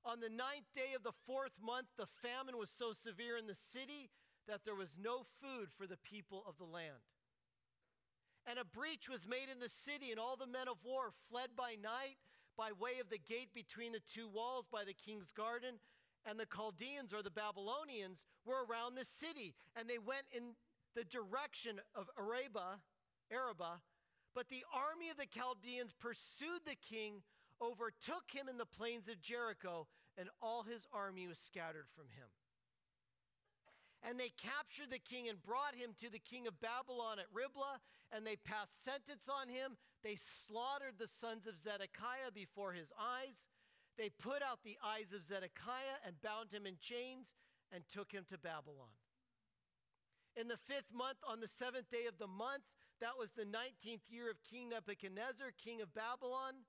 On 0.04 0.18
the 0.18 0.28
ninth 0.28 0.66
day 0.74 0.98
of 0.98 1.04
the 1.04 1.14
fourth 1.26 1.54
month, 1.62 1.86
the 1.96 2.10
famine 2.26 2.58
was 2.58 2.70
so 2.74 2.92
severe 2.92 3.36
in 3.38 3.46
the 3.46 3.54
city 3.54 4.10
that 4.48 4.64
there 4.64 4.74
was 4.74 4.98
no 4.98 5.22
food 5.38 5.70
for 5.70 5.86
the 5.86 5.96
people 5.96 6.42
of 6.42 6.58
the 6.58 6.66
land. 6.66 7.06
And 8.50 8.58
a 8.58 8.64
breach 8.64 9.08
was 9.08 9.28
made 9.30 9.46
in 9.46 9.60
the 9.60 9.70
city, 9.70 10.10
and 10.10 10.18
all 10.18 10.34
the 10.34 10.50
men 10.50 10.66
of 10.66 10.82
war 10.82 11.14
fled 11.30 11.54
by 11.54 11.76
night 11.78 12.18
by 12.58 12.74
way 12.74 12.98
of 12.98 13.10
the 13.10 13.22
gate 13.22 13.54
between 13.54 13.92
the 13.92 14.02
two 14.02 14.26
walls 14.26 14.66
by 14.66 14.82
the 14.82 14.98
king's 14.98 15.30
garden. 15.30 15.78
And 16.26 16.34
the 16.34 16.50
Chaldeans 16.50 17.14
or 17.14 17.22
the 17.22 17.30
Babylonians 17.30 18.24
were 18.44 18.66
around 18.66 18.96
the 18.96 19.06
city, 19.06 19.54
and 19.78 19.88
they 19.88 19.98
went 19.98 20.26
in 20.34 20.58
the 20.96 21.04
direction 21.04 21.78
of 21.94 22.10
Arabah, 22.18 22.82
Arabah. 23.32 23.80
But 24.34 24.48
the 24.48 24.64
army 24.72 25.10
of 25.10 25.16
the 25.16 25.26
Chaldeans 25.26 25.92
pursued 25.92 26.64
the 26.64 26.76
king, 26.76 27.22
overtook 27.60 28.30
him 28.32 28.48
in 28.48 28.56
the 28.56 28.66
plains 28.66 29.08
of 29.08 29.20
Jericho, 29.20 29.88
and 30.16 30.28
all 30.40 30.62
his 30.62 30.86
army 30.92 31.26
was 31.26 31.38
scattered 31.38 31.88
from 31.94 32.08
him. 32.16 32.28
And 34.02 34.18
they 34.18 34.30
captured 34.34 34.90
the 34.90 34.98
king 34.98 35.28
and 35.28 35.40
brought 35.40 35.76
him 35.76 35.94
to 36.00 36.10
the 36.10 36.18
king 36.18 36.46
of 36.48 36.60
Babylon 36.60 37.20
at 37.20 37.30
Riblah, 37.32 37.78
and 38.10 38.26
they 38.26 38.36
passed 38.36 38.84
sentence 38.84 39.28
on 39.30 39.48
him. 39.48 39.76
They 40.02 40.18
slaughtered 40.18 40.98
the 40.98 41.06
sons 41.06 41.46
of 41.46 41.56
Zedekiah 41.56 42.34
before 42.34 42.72
his 42.72 42.90
eyes. 42.98 43.46
They 43.96 44.10
put 44.10 44.42
out 44.42 44.64
the 44.64 44.76
eyes 44.82 45.12
of 45.14 45.22
Zedekiah 45.22 46.02
and 46.04 46.20
bound 46.20 46.50
him 46.50 46.66
in 46.66 46.76
chains 46.80 47.36
and 47.70 47.84
took 47.86 48.10
him 48.10 48.24
to 48.28 48.38
Babylon. 48.38 48.96
In 50.34 50.48
the 50.48 50.58
fifth 50.66 50.90
month, 50.92 51.18
on 51.28 51.40
the 51.40 51.46
seventh 51.46 51.90
day 51.90 52.06
of 52.08 52.18
the 52.18 52.26
month, 52.26 52.64
that 53.00 53.18
was 53.18 53.30
the 53.32 53.44
19th 53.44 54.06
year 54.08 54.30
of 54.30 54.42
King 54.48 54.70
Nebuchadnezzar, 54.70 55.52
king 55.62 55.80
of 55.80 55.94
Babylon. 55.94 56.66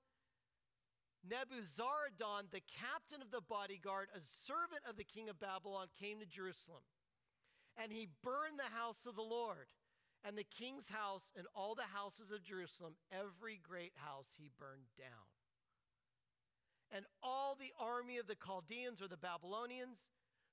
Nebuzaradan, 1.24 2.52
the 2.52 2.60
captain 2.68 3.22
of 3.22 3.30
the 3.30 3.40
bodyguard, 3.40 4.08
a 4.14 4.20
servant 4.20 4.84
of 4.88 4.96
the 4.96 5.04
king 5.04 5.28
of 5.28 5.40
Babylon, 5.40 5.88
came 5.98 6.20
to 6.20 6.26
Jerusalem 6.26 6.84
and 7.76 7.92
he 7.92 8.08
burned 8.22 8.58
the 8.58 8.76
house 8.76 9.06
of 9.06 9.16
the 9.16 9.22
Lord 9.22 9.66
and 10.24 10.38
the 10.38 10.44
king's 10.44 10.88
house 10.88 11.32
and 11.36 11.46
all 11.54 11.74
the 11.74 11.92
houses 11.92 12.30
of 12.30 12.42
Jerusalem, 12.42 12.94
every 13.12 13.60
great 13.62 13.92
house 13.96 14.28
he 14.38 14.50
burned 14.58 14.88
down. 14.96 15.28
And 16.90 17.04
all 17.22 17.56
the 17.58 17.74
army 17.78 18.18
of 18.18 18.26
the 18.26 18.38
Chaldeans 18.38 19.02
or 19.02 19.08
the 19.08 19.16
Babylonians 19.16 19.98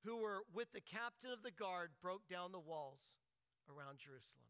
who 0.04 0.18
were 0.18 0.42
with 0.54 0.72
the 0.74 0.82
captain 0.82 1.32
of 1.32 1.44
the 1.44 1.52
guard 1.52 1.92
broke 2.02 2.28
down 2.28 2.52
the 2.52 2.60
walls 2.60 3.14
around 3.70 4.00
Jerusalem. 4.00 4.50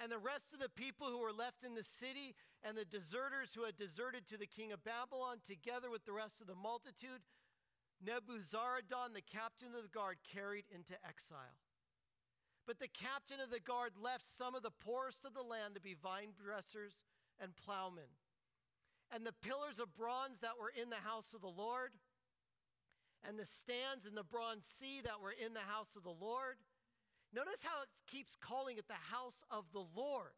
And 0.00 0.10
the 0.10 0.18
rest 0.18 0.54
of 0.54 0.60
the 0.60 0.72
people 0.72 1.08
who 1.08 1.20
were 1.20 1.32
left 1.32 1.62
in 1.62 1.74
the 1.74 1.84
city 1.84 2.34
and 2.64 2.76
the 2.76 2.88
deserters 2.88 3.52
who 3.54 3.64
had 3.64 3.76
deserted 3.76 4.26
to 4.28 4.38
the 4.38 4.48
king 4.48 4.72
of 4.72 4.82
Babylon, 4.82 5.44
together 5.46 5.90
with 5.90 6.06
the 6.06 6.16
rest 6.16 6.40
of 6.40 6.46
the 6.46 6.54
multitude, 6.54 7.20
Nebuzaradan, 8.00 9.12
the 9.12 9.20
captain 9.20 9.76
of 9.76 9.82
the 9.82 9.92
guard, 9.92 10.16
carried 10.24 10.64
into 10.72 10.94
exile. 11.04 11.60
But 12.66 12.78
the 12.78 12.88
captain 12.88 13.40
of 13.44 13.50
the 13.50 13.60
guard 13.60 13.92
left 14.00 14.24
some 14.24 14.54
of 14.54 14.62
the 14.62 14.72
poorest 14.72 15.26
of 15.26 15.34
the 15.34 15.42
land 15.42 15.74
to 15.74 15.80
be 15.80 15.94
vine 15.94 16.32
dressers 16.32 17.04
and 17.38 17.56
plowmen. 17.56 18.16
And 19.12 19.26
the 19.26 19.36
pillars 19.36 19.78
of 19.80 19.96
bronze 19.96 20.40
that 20.40 20.56
were 20.58 20.72
in 20.72 20.88
the 20.88 21.04
house 21.04 21.34
of 21.34 21.42
the 21.42 21.52
Lord, 21.52 21.90
and 23.26 23.38
the 23.38 23.44
stands 23.44 24.06
in 24.06 24.14
the 24.14 24.24
bronze 24.24 24.64
sea 24.64 25.02
that 25.04 25.20
were 25.20 25.34
in 25.34 25.52
the 25.52 25.68
house 25.68 25.96
of 25.96 26.04
the 26.04 26.14
Lord. 26.14 26.56
Notice 27.32 27.62
how 27.62 27.82
it 27.82 27.88
keeps 28.10 28.34
calling 28.34 28.76
it 28.76 28.88
the 28.88 29.14
house 29.14 29.44
of 29.50 29.64
the 29.72 29.84
Lord. 29.94 30.34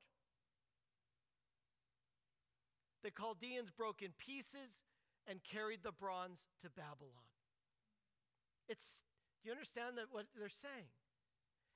The 3.02 3.10
Chaldeans 3.10 3.70
broke 3.70 4.02
in 4.02 4.12
pieces 4.18 4.84
and 5.26 5.42
carried 5.42 5.82
the 5.82 5.92
bronze 5.92 6.44
to 6.62 6.70
Babylon. 6.70 7.26
It's, 8.68 9.02
do 9.42 9.48
you 9.48 9.52
understand 9.52 9.96
that 9.96 10.12
what 10.12 10.26
they're 10.36 10.52
saying? 10.52 10.92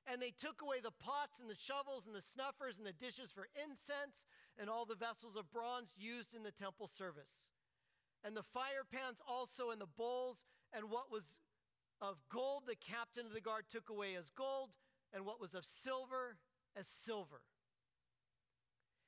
And 0.07 0.23
they 0.23 0.31
took 0.31 0.63
away 0.63 0.79
the 0.79 0.95
pots 0.95 1.41
and 1.41 1.51
the 1.51 1.59
shovels 1.59 2.07
and 2.07 2.15
the 2.15 2.23
snuffers 2.23 2.79
and 2.79 2.87
the 2.87 2.95
dishes 2.95 3.35
for 3.35 3.49
incense 3.59 4.23
and 4.55 4.71
all 4.71 4.87
the 4.87 4.95
vessels 4.95 5.35
of 5.35 5.51
bronze 5.51 5.91
used 5.99 6.35
in 6.35 6.45
the 6.45 6.55
temple 6.55 6.87
service. 6.87 7.43
And 8.23 8.37
the 8.37 8.47
fire 8.55 8.87
pans 8.87 9.19
also 9.27 9.71
and 9.71 9.81
the 9.81 9.91
bowls 9.91 10.47
and 10.73 10.91
what 10.91 11.11
was 11.11 11.39
of 12.01 12.21
gold 12.31 12.65
the 12.69 12.77
captain 12.77 13.27
of 13.27 13.33
the 13.33 13.41
guard 13.41 13.65
took 13.73 13.89
away 13.89 14.15
as 14.15 14.29
gold 14.29 14.71
and 15.15 15.25
what 15.25 15.41
was 15.41 15.55
of 15.55 15.65
silver 15.65 16.37
as 16.77 16.87
silver. 16.87 17.43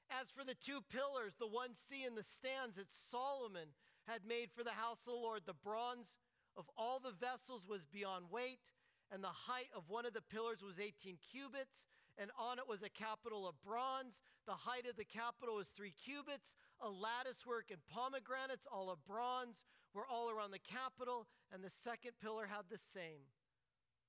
As 0.09 0.31
for 0.31 0.45
the 0.45 0.57
two 0.57 0.81
pillars, 0.89 1.35
the 1.39 1.47
one 1.47 1.75
sea 1.75 2.05
and 2.05 2.17
the 2.17 2.23
stands 2.23 2.77
that 2.77 2.89
Solomon 2.91 3.77
had 4.07 4.25
made 4.25 4.49
for 4.57 4.65
the 4.65 4.73
house 4.73 5.01
of 5.05 5.13
the 5.13 5.21
Lord, 5.21 5.43
the 5.45 5.53
bronze 5.53 6.17
of 6.57 6.65
all 6.77 6.99
the 6.99 7.13
vessels 7.13 7.69
was 7.69 7.85
beyond 7.85 8.33
weight, 8.33 8.73
and 9.13 9.23
the 9.23 9.47
height 9.49 9.69
of 9.77 9.89
one 9.89 10.07
of 10.07 10.15
the 10.15 10.25
pillars 10.25 10.63
was 10.65 10.81
18 10.81 11.19
cubits, 11.31 11.85
and 12.17 12.31
on 12.39 12.59
it 12.59 12.67
was 12.67 12.83
a 12.83 12.89
capital 12.89 13.47
of 13.47 13.61
bronze. 13.63 14.19
The 14.47 14.65
height 14.65 14.89
of 14.89 14.97
the 14.97 15.05
capital 15.05 15.57
was 15.57 15.69
three 15.69 15.93
cubits. 15.93 16.57
A 16.81 16.89
lattice 16.89 17.47
work 17.47 17.71
and 17.71 17.79
pomegranates, 17.87 18.67
all 18.67 18.91
of 18.91 19.05
bronze, 19.07 19.65
were 19.95 20.07
all 20.07 20.31
around 20.31 20.51
the 20.51 20.59
capital, 20.59 21.29
and 21.53 21.63
the 21.63 21.71
second 21.71 22.13
pillar 22.21 22.47
had 22.47 22.67
the 22.71 22.79
same 22.79 23.29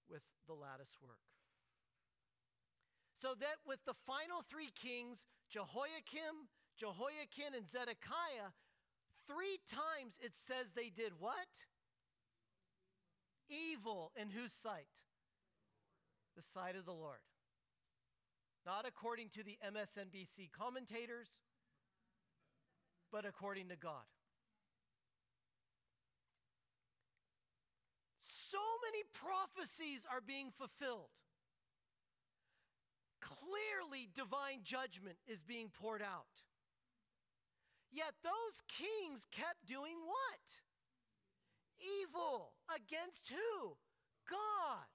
with 0.09 0.23
the 0.47 0.53
lattice 0.53 0.97
work. 1.01 1.21
So 3.21 3.35
that 3.39 3.59
with 3.67 3.83
the 3.85 3.95
final 4.07 4.43
three 4.49 4.71
kings, 4.71 5.27
Jehoiakim, 5.51 6.47
Jehoiachin, 6.79 7.51
and 7.55 7.67
Zedekiah, 7.67 8.55
three 9.27 9.59
times 9.67 10.15
it 10.23 10.31
says 10.39 10.71
they 10.71 10.89
did 10.89 11.19
what? 11.19 11.67
evil 13.49 14.11
in 14.15 14.29
whose 14.29 14.53
sight? 14.53 14.87
The 16.35 16.43
sight 16.53 16.75
of 16.77 16.85
the 16.85 16.93
Lord. 16.93 17.19
Not 18.65 18.85
according 18.87 19.29
to 19.29 19.43
the 19.43 19.57
MSNBC 19.65 20.51
commentators, 20.51 21.29
but 23.11 23.25
according 23.25 23.69
to 23.69 23.75
God. 23.75 24.05
So 28.21 28.59
many 28.85 29.03
prophecies 29.13 30.01
are 30.09 30.21
being 30.21 30.51
fulfilled. 30.57 31.09
Clearly, 33.21 34.09
divine 34.13 34.63
judgment 34.63 35.17
is 35.27 35.43
being 35.43 35.69
poured 35.69 36.01
out. 36.01 36.43
Yet 37.91 38.13
those 38.23 38.61
kings 38.67 39.25
kept 39.31 39.65
doing 39.65 39.97
what? 40.05 40.61
evil. 41.79 42.53
Against 42.69 43.31
who? 43.31 43.75
God. 44.27 44.87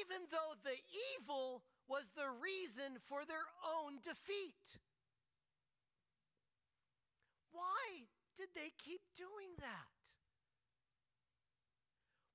Even 0.00 0.28
though 0.30 0.54
the 0.62 0.76
evil 1.16 1.64
was 1.88 2.04
the 2.14 2.28
reason 2.28 3.00
for 3.08 3.24
their 3.24 3.48
own 3.64 3.98
defeat. 4.04 4.78
Why 7.50 8.06
did 8.36 8.52
they 8.54 8.70
keep 8.76 9.00
doing 9.16 9.56
that? 9.58 9.92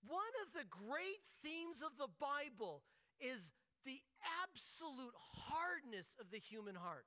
One 0.03 0.33
of 0.43 0.51
the 0.51 0.67
great 0.67 1.23
themes 1.45 1.79
of 1.79 1.95
the 1.95 2.11
Bible 2.19 2.83
is 3.21 3.53
absolute 4.43 5.13
hardness 5.49 6.15
of 6.19 6.31
the 6.31 6.39
human 6.39 6.75
heart. 6.75 7.05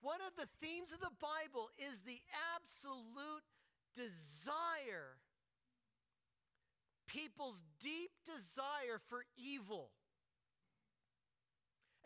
One 0.00 0.20
of 0.22 0.36
the 0.36 0.48
themes 0.60 0.92
of 0.92 1.00
the 1.00 1.14
Bible 1.18 1.70
is 1.78 2.00
the 2.06 2.20
absolute 2.54 3.42
desire, 3.94 5.18
people's 7.08 7.62
deep 7.80 8.10
desire 8.24 9.00
for 9.08 9.24
evil. 9.36 9.90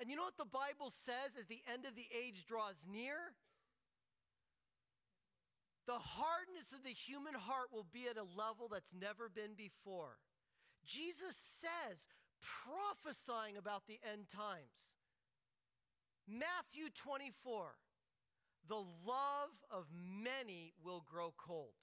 And 0.00 0.08
you 0.08 0.16
know 0.16 0.24
what 0.24 0.38
the 0.38 0.48
Bible 0.48 0.88
says 1.04 1.36
as 1.38 1.44
the 1.46 1.60
end 1.70 1.84
of 1.84 1.94
the 1.94 2.08
age 2.08 2.46
draws 2.48 2.80
near? 2.90 3.36
The 5.86 6.00
hardness 6.00 6.72
of 6.72 6.84
the 6.84 6.94
human 6.96 7.34
heart 7.34 7.68
will 7.72 7.86
be 7.92 8.06
at 8.08 8.16
a 8.16 8.24
level 8.24 8.68
that's 8.72 8.94
never 8.94 9.28
been 9.28 9.52
before. 9.58 10.16
Jesus 10.86 11.36
says, 11.60 12.06
prophesying 12.40 13.56
about 13.56 13.86
the 13.86 13.98
end 14.12 14.28
times. 14.28 14.88
Matthew 16.28 16.90
24, 16.94 17.74
the 18.68 18.76
love 18.76 19.54
of 19.70 19.86
many 19.92 20.72
will 20.84 21.04
grow 21.10 21.32
cold. 21.36 21.74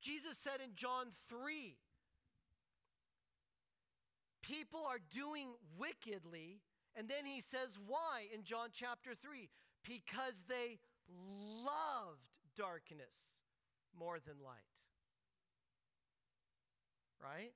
Jesus 0.00 0.38
said 0.42 0.60
in 0.64 0.74
John 0.74 1.08
3 1.28 1.76
people 4.50 4.80
are 4.88 4.98
doing 5.12 5.48
wickedly. 5.78 6.60
And 6.96 7.08
then 7.08 7.24
he 7.24 7.40
says, 7.40 7.78
why 7.86 8.26
in 8.34 8.42
John 8.42 8.70
chapter 8.72 9.10
3? 9.14 9.48
Because 9.86 10.42
they 10.48 10.80
loved 11.08 12.26
darkness 12.56 13.30
more 13.98 14.18
than 14.18 14.36
light. 14.44 14.68
Right? 17.22 17.52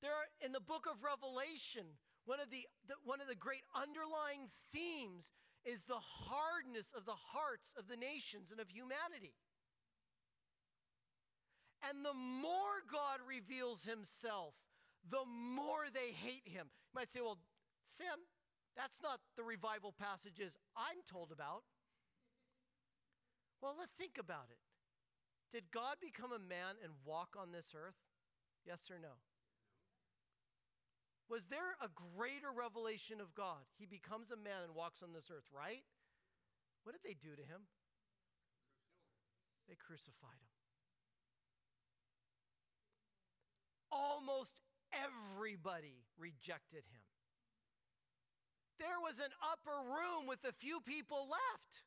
There 0.00 0.10
are, 0.10 0.26
in 0.44 0.52
the 0.52 0.60
book 0.60 0.86
of 0.90 1.04
Revelation, 1.04 1.84
one 2.24 2.40
of 2.40 2.50
the, 2.50 2.66
the, 2.88 2.94
one 3.04 3.20
of 3.20 3.28
the 3.28 3.38
great 3.38 3.62
underlying 3.74 4.50
themes 4.72 5.30
is 5.64 5.84
the 5.86 6.00
hardness 6.00 6.90
of 6.96 7.04
the 7.04 7.18
hearts 7.34 7.70
of 7.78 7.86
the 7.86 7.96
nations 7.96 8.50
and 8.50 8.58
of 8.58 8.68
humanity. 8.70 9.38
And 11.86 12.04
the 12.04 12.14
more 12.14 12.82
God 12.90 13.18
reveals 13.26 13.82
himself, 13.82 14.54
the 15.06 15.26
more 15.26 15.90
they 15.92 16.14
hate 16.14 16.46
him. 16.46 16.70
You 16.70 16.94
might 16.94 17.12
say, 17.12 17.20
well, 17.20 17.38
Sam, 17.86 18.22
that's 18.76 19.02
not 19.02 19.20
the 19.36 19.42
revival 19.42 19.92
passages 19.92 20.58
I'm 20.76 21.02
told 21.10 21.30
about. 21.30 21.62
Well, 23.62 23.78
let's 23.78 23.94
think 23.94 24.18
about 24.18 24.50
it. 24.50 24.58
Did 25.54 25.70
God 25.70 26.02
become 26.02 26.34
a 26.34 26.42
man 26.42 26.74
and 26.82 26.90
walk 27.06 27.38
on 27.38 27.54
this 27.54 27.70
earth? 27.78 27.94
Yes 28.66 28.90
or 28.90 28.98
no? 28.98 29.22
Was 31.30 31.46
there 31.46 31.78
a 31.78 31.88
greater 31.94 32.50
revelation 32.50 33.22
of 33.22 33.32
God? 33.38 33.62
He 33.78 33.86
becomes 33.86 34.34
a 34.34 34.36
man 34.36 34.66
and 34.66 34.74
walks 34.74 35.00
on 35.00 35.14
this 35.14 35.30
earth, 35.30 35.46
right? 35.54 35.86
What 36.82 36.92
did 36.92 37.06
they 37.06 37.14
do 37.14 37.38
to 37.38 37.44
him? 37.46 37.70
They 39.70 39.78
crucified 39.78 40.42
him. 40.42 40.52
Almost 43.94 44.58
everybody 44.90 46.02
rejected 46.18 46.82
him. 46.90 47.06
There 48.82 48.98
was 48.98 49.22
an 49.22 49.30
upper 49.38 49.78
room 49.78 50.26
with 50.26 50.42
a 50.42 50.52
few 50.58 50.80
people 50.82 51.30
left. 51.30 51.86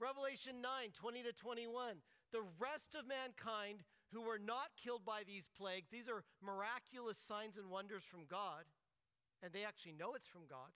Revelation 0.00 0.60
9 0.60 0.92
20 0.92 1.22
to 1.22 1.32
21. 1.32 1.96
The 2.32 2.44
rest 2.58 2.94
of 2.94 3.08
mankind 3.08 3.80
who 4.12 4.22
were 4.22 4.38
not 4.38 4.76
killed 4.76 5.04
by 5.04 5.22
these 5.26 5.48
plagues, 5.56 5.88
these 5.90 6.08
are 6.08 6.24
miraculous 6.44 7.18
signs 7.18 7.56
and 7.56 7.70
wonders 7.70 8.04
from 8.04 8.28
God, 8.28 8.68
and 9.42 9.52
they 9.52 9.64
actually 9.64 9.94
know 9.98 10.14
it's 10.14 10.28
from 10.28 10.46
God, 10.48 10.70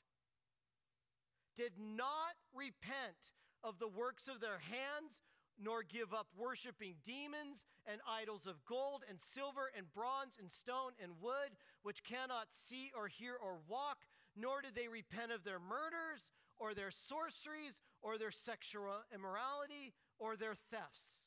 did 1.57 1.73
not 1.79 2.35
repent 2.55 3.37
of 3.63 3.79
the 3.79 3.89
works 3.89 4.27
of 4.27 4.41
their 4.41 4.59
hands, 4.59 5.21
nor 5.61 5.83
give 5.83 6.15
up 6.15 6.29
worshiping 6.37 6.97
demons 7.05 7.69
and 7.85 8.01
idols 8.09 8.47
of 8.47 8.65
gold 8.65 9.05
and 9.09 9.21
silver 9.21 9.71
and 9.77 9.93
bronze 9.93 10.41
and 10.41 10.51
stone 10.51 10.97
and 11.03 11.13
wood, 11.21 11.53
which 11.83 12.03
cannot 12.03 12.49
see 12.49 12.91
or 12.97 13.09
hear 13.09 13.37
or 13.37 13.61
walk, 13.69 14.09
nor 14.35 14.63
did 14.63 14.75
they 14.75 14.89
repent 14.89 15.31
of 15.31 15.45
their 15.45 15.61
murders 15.61 16.33
or 16.59 16.73
their 16.73 16.91
sorceries 16.91 17.81
or 18.03 18.19
their 18.19 18.31
sexual 18.31 19.05
immorality 19.15 19.93
or 20.19 20.37
their 20.37 20.55
thefts. 20.71 21.21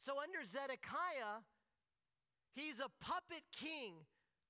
So, 0.00 0.20
under 0.20 0.44
Zedekiah, 0.44 1.40
he's 2.54 2.78
a 2.78 2.92
puppet 3.00 3.44
king 3.50 3.94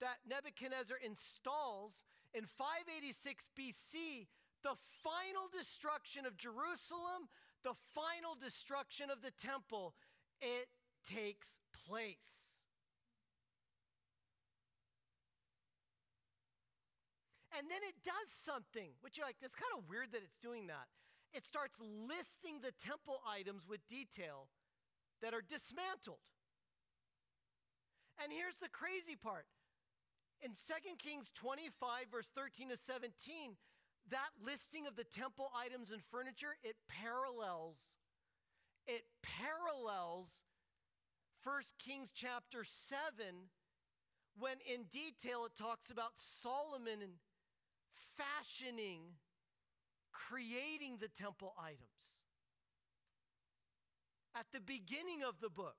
that 0.01 0.18
Nebuchadnezzar 0.29 0.97
installs 1.05 2.05
in 2.35 2.47
586 2.47 3.49
BC, 3.57 4.27
the 4.64 4.75
final 5.03 5.47
destruction 5.53 6.27
of 6.27 6.37
Jerusalem, 6.37 7.31
the 7.62 7.75
final 7.94 8.35
destruction 8.35 9.11
of 9.11 9.23
the 9.23 9.31
temple, 9.31 9.94
it 10.40 10.66
takes 11.09 11.59
place. 11.87 12.44
And 17.55 17.71
then 17.71 17.81
it 17.87 18.03
does 18.03 18.29
something, 18.35 18.99
which 19.01 19.17
you're 19.17 19.27
like, 19.27 19.38
it's 19.38 19.55
kind 19.55 19.71
of 19.79 19.87
weird 19.87 20.11
that 20.11 20.27
it's 20.27 20.38
doing 20.43 20.67
that. 20.67 20.90
It 21.31 21.47
starts 21.47 21.79
listing 21.79 22.59
the 22.62 22.75
temple 22.75 23.23
items 23.23 23.67
with 23.67 23.87
detail 23.87 24.51
that 25.23 25.35
are 25.35 25.43
dismantled. 25.43 26.23
And 28.19 28.31
here's 28.31 28.59
the 28.59 28.71
crazy 28.71 29.14
part. 29.14 29.47
In 30.43 30.53
2 30.53 30.99
Kings 30.99 31.31
25, 31.35 32.11
verse 32.11 32.29
13 32.35 32.71
to 32.71 32.77
17, 32.77 33.57
that 34.11 34.31
listing 34.43 34.87
of 34.87 34.95
the 34.95 35.07
temple 35.07 35.51
items 35.57 35.90
and 35.90 36.03
furniture, 36.11 36.59
it 36.62 36.77
parallels, 36.90 37.79
it 38.87 39.07
parallels 39.23 40.29
1 41.43 41.62
Kings 41.79 42.12
chapter 42.14 42.64
7, 42.64 43.51
when 44.37 44.59
in 44.67 44.85
detail 44.93 45.47
it 45.47 45.57
talks 45.57 45.90
about 45.90 46.12
Solomon 46.17 47.01
and 47.01 47.17
fashioning, 48.16 49.00
creating 50.12 50.98
the 51.00 51.09
temple 51.09 51.55
items 51.59 52.14
at 54.35 54.46
the 54.53 54.61
beginning 54.61 55.22
of 55.22 55.40
the 55.40 55.48
book. 55.48 55.79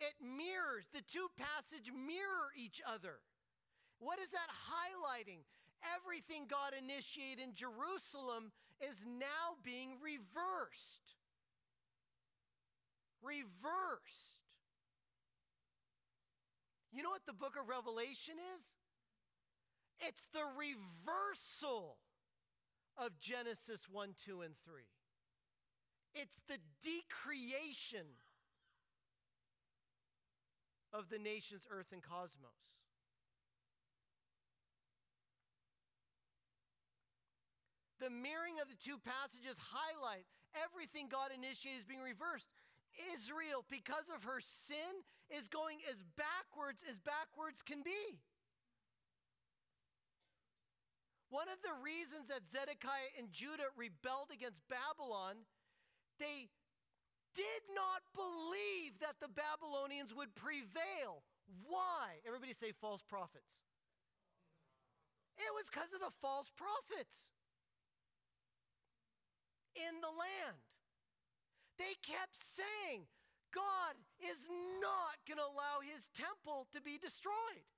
It 0.00 0.14
mirrors, 0.22 0.86
the 0.94 1.02
two 1.02 1.26
passages 1.34 1.90
mirror 1.90 2.54
each 2.54 2.80
other. 2.86 3.18
What 3.98 4.18
is 4.18 4.30
that 4.30 4.46
highlighting? 4.70 5.42
Everything 5.82 6.46
God 6.46 6.74
initiated 6.74 7.42
in 7.42 7.54
Jerusalem 7.54 8.50
is 8.78 9.02
now 9.06 9.58
being 9.62 9.98
reversed. 9.98 11.18
Reversed. 13.22 14.38
You 16.94 17.02
know 17.02 17.10
what 17.10 17.26
the 17.26 17.34
book 17.34 17.54
of 17.58 17.68
Revelation 17.68 18.38
is? 18.54 18.62
It's 20.00 20.26
the 20.32 20.46
reversal 20.56 21.98
of 22.96 23.18
Genesis 23.20 23.86
1, 23.90 24.14
2, 24.26 24.42
and 24.42 24.54
3. 24.64 24.82
It's 26.14 26.40
the 26.48 26.58
decreation 26.82 28.06
of 30.92 31.10
the 31.10 31.18
nations, 31.18 31.66
earth, 31.70 31.92
and 31.92 32.02
cosmos. 32.02 32.58
The 38.00 38.10
mirroring 38.10 38.62
of 38.62 38.70
the 38.70 38.78
two 38.78 38.96
passages 39.02 39.58
highlight 39.58 40.22
everything 40.54 41.10
God 41.10 41.34
initiated 41.34 41.82
is 41.82 41.90
being 41.90 42.02
reversed. 42.02 42.46
Israel, 43.14 43.66
because 43.66 44.06
of 44.10 44.22
her 44.24 44.38
sin, 44.40 45.02
is 45.30 45.50
going 45.50 45.82
as 45.90 45.98
backwards 46.16 46.82
as 46.86 46.98
backwards 47.02 47.60
can 47.62 47.82
be. 47.82 48.22
One 51.28 51.48
of 51.52 51.60
the 51.60 51.76
reasons 51.84 52.32
that 52.32 52.48
Zedekiah 52.48 53.12
and 53.20 53.28
Judah 53.32 53.68
rebelled 53.76 54.32
against 54.32 54.64
Babylon 54.68 55.44
they 56.18 56.50
did 57.34 57.62
not 57.70 58.02
believe 58.14 58.98
that 58.98 59.22
the 59.22 59.30
Babylonians 59.30 60.10
would 60.10 60.34
prevail. 60.34 61.22
Why? 61.70 62.18
Everybody 62.26 62.52
say 62.52 62.74
false 62.74 63.02
prophets. 63.06 63.62
It 65.38 65.54
was 65.54 65.70
because 65.70 65.94
of 65.94 66.02
the 66.02 66.10
false 66.18 66.50
prophets 66.58 67.30
in 69.78 70.02
the 70.02 70.10
land. 70.10 70.58
They 71.78 71.94
kept 72.02 72.34
saying, 72.34 73.06
God 73.54 73.94
is 74.18 74.50
not 74.82 75.22
going 75.22 75.38
to 75.38 75.46
allow 75.46 75.78
his 75.78 76.10
temple 76.10 76.66
to 76.74 76.82
be 76.82 76.98
destroyed. 76.98 77.70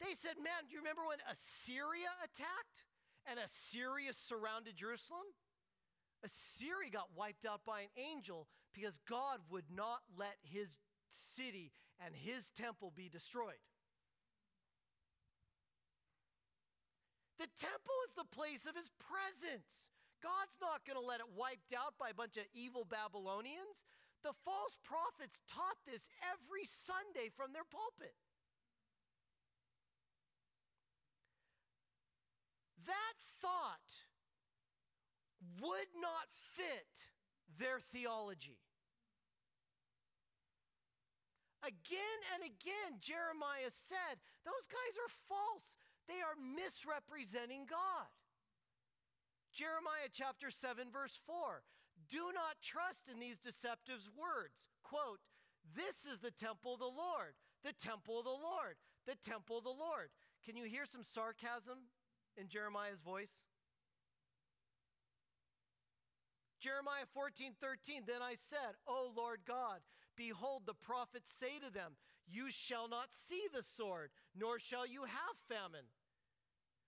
They 0.00 0.16
said, 0.16 0.40
Man, 0.40 0.64
do 0.66 0.72
you 0.72 0.80
remember 0.80 1.04
when 1.04 1.20
Assyria 1.28 2.08
attacked 2.24 2.88
and 3.28 3.36
Assyria 3.36 4.16
surrounded 4.16 4.74
Jerusalem? 4.80 5.28
Assyria 6.24 6.88
got 6.88 7.12
wiped 7.16 7.44
out 7.44 7.64
by 7.68 7.84
an 7.84 7.92
angel 7.96 8.48
because 8.72 8.96
God 9.08 9.44
would 9.52 9.68
not 9.68 10.00
let 10.16 10.40
his 10.40 10.68
city 11.36 11.72
and 12.00 12.16
his 12.16 12.48
temple 12.56 12.92
be 12.96 13.08
destroyed. 13.08 13.60
The 17.40 17.48
temple 17.56 17.96
is 18.04 18.12
the 18.16 18.28
place 18.28 18.68
of 18.68 18.76
his 18.76 18.92
presence. 19.00 19.88
God's 20.20 20.60
not 20.60 20.84
going 20.84 21.00
to 21.00 21.04
let 21.04 21.24
it 21.24 21.32
wiped 21.32 21.72
out 21.72 21.96
by 21.96 22.12
a 22.12 22.16
bunch 22.16 22.36
of 22.36 22.44
evil 22.52 22.84
Babylonians. 22.84 23.88
The 24.20 24.36
false 24.44 24.76
prophets 24.84 25.40
taught 25.48 25.80
this 25.88 26.04
every 26.20 26.68
Sunday 26.68 27.32
from 27.32 27.56
their 27.56 27.64
pulpit. 27.64 28.12
That 32.86 33.16
thought 33.40 33.90
would 35.60 35.92
not 36.00 36.28
fit 36.56 37.12
their 37.58 37.80
theology. 37.92 38.58
Again 41.60 42.20
and 42.32 42.40
again, 42.40 43.04
Jeremiah 43.04 43.68
said, 43.68 44.16
Those 44.48 44.64
guys 44.64 44.96
are 44.96 45.12
false. 45.28 45.76
They 46.08 46.24
are 46.24 46.36
misrepresenting 46.40 47.68
God. 47.68 48.08
Jeremiah 49.52 50.08
chapter 50.08 50.48
7, 50.48 50.88
verse 50.88 51.20
4 51.28 51.60
Do 52.08 52.32
not 52.32 52.64
trust 52.64 53.12
in 53.12 53.20
these 53.20 53.36
deceptive 53.36 54.08
words. 54.16 54.72
Quote, 54.80 55.20
This 55.76 56.08
is 56.08 56.24
the 56.24 56.32
temple 56.32 56.80
of 56.80 56.80
the 56.80 56.88
Lord, 56.88 57.36
the 57.60 57.76
temple 57.76 58.18
of 58.18 58.24
the 58.24 58.40
Lord, 58.40 58.80
the 59.04 59.20
temple 59.20 59.60
of 59.60 59.68
the 59.68 59.76
Lord. 59.76 60.08
Can 60.40 60.56
you 60.56 60.64
hear 60.64 60.88
some 60.88 61.04
sarcasm 61.04 61.92
in 62.36 62.48
Jeremiah's 62.48 63.00
voice? 63.00 63.46
Jeremiah 66.60 67.08
14, 67.14 67.54
13, 67.58 68.02
then 68.06 68.20
I 68.22 68.34
said, 68.36 68.76
O 68.86 69.10
Lord 69.16 69.40
God, 69.48 69.80
behold, 70.16 70.62
the 70.66 70.74
prophets 70.74 71.32
say 71.32 71.58
to 71.64 71.72
them, 71.72 71.96
You 72.28 72.50
shall 72.50 72.86
not 72.86 73.08
see 73.10 73.44
the 73.52 73.62
sword, 73.62 74.10
nor 74.36 74.58
shall 74.58 74.86
you 74.86 75.04
have 75.04 75.48
famine. 75.48 75.88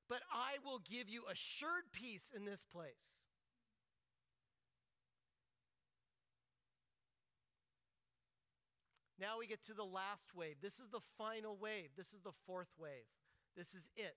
But 0.09 0.21
I 0.31 0.61
will 0.63 0.81
give 0.81 1.09
you 1.09 1.23
assured 1.31 1.89
peace 1.91 2.31
in 2.37 2.45
this 2.45 2.67
place. 2.71 3.23
Now 9.19 9.39
we 9.39 9.47
get 9.47 9.65
to 9.67 9.75
the 9.75 9.85
last 9.85 10.35
wave. 10.35 10.57
This 10.61 10.81
is 10.81 10.91
the 10.91 11.01
final 11.17 11.57
wave. 11.57 11.91
This 11.97 12.09
is 12.09 12.21
the 12.25 12.35
fourth 12.45 12.75
wave. 12.77 13.07
This 13.57 13.69
is 13.69 13.89
it. 13.97 14.17